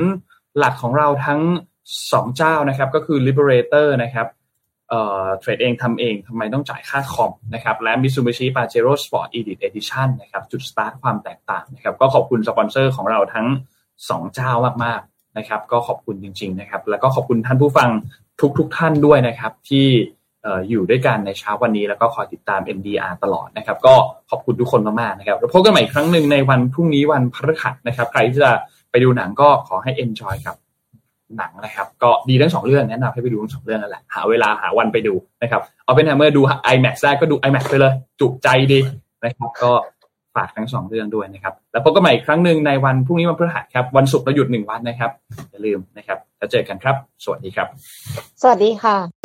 [0.57, 1.41] หลักของเราทั้ง
[2.11, 4.27] สองเจ้านะครับ ก็คือ Liberator นะครับ
[4.89, 13.47] เอ่อเทรดเองทำเองทำไมต้องจ่ายค่าคอมนะครับและ Mitsubishi Pajero Sport Edit Edition นะครับ จุดสตาร์ทความแตกต่างนะครับ ก็ขอบคุณสปอนเซอร์ของเราทั้ง
[13.89, 14.51] 2เจ้า
[14.83, 17.89] มากๆนะครับ ก็ขอบคุณจริง ๆ นะครับ แล้วก็ขอบคุณท่านผู้ฟัง
[18.57, 19.87] ทุกๆทท่านด้วยนะครับ ที่
[20.69, 23.95] อยู่ด้วยกันในเช้าวันนี้แล้วก็คอยติดตาม MDR ตลอดนะครับ ก็
[24.29, 28.51] ขอบคุณทุกคนมากๆนะครับแล้วพบกันใหม่อีกครั้งหนึ่งในวันพรุ่งนี้วันพฤหัสนะครับ ใครที่จะ
[28.91, 30.55] ไปดูหนังก็ขอให้ enjoy ครับ
[31.37, 36.41] หนังนะครับ ก็ดีทั้งสองเรื่องแนะนำให้ไปดูทั้งสองเรื่องนั่นแหละหาเวลาหาวันไปดูนะครับเอาเป็นแฮมเมอร์ดู
[36.73, 38.79] IMAX ได้ก็ดู IMAX ไปเลย จุใจดี
[39.23, 39.71] นะครับ ก็
[40.35, 45.11] ฝากทั้งสองเรื่องด้วยนะครับ แล้วพบกันใหม่อีกครั้งหนึ่งในวันพรุ่งนี้วันพฤหัสครับ วันศุกร์เราหยุดหนึ่งวันนะครับ
[45.51, 47.67] อย่าลืมนะครับแล้วเจอกันครับ สวัสดีครับ
[48.41, 49.24] สวัสดีค่ะ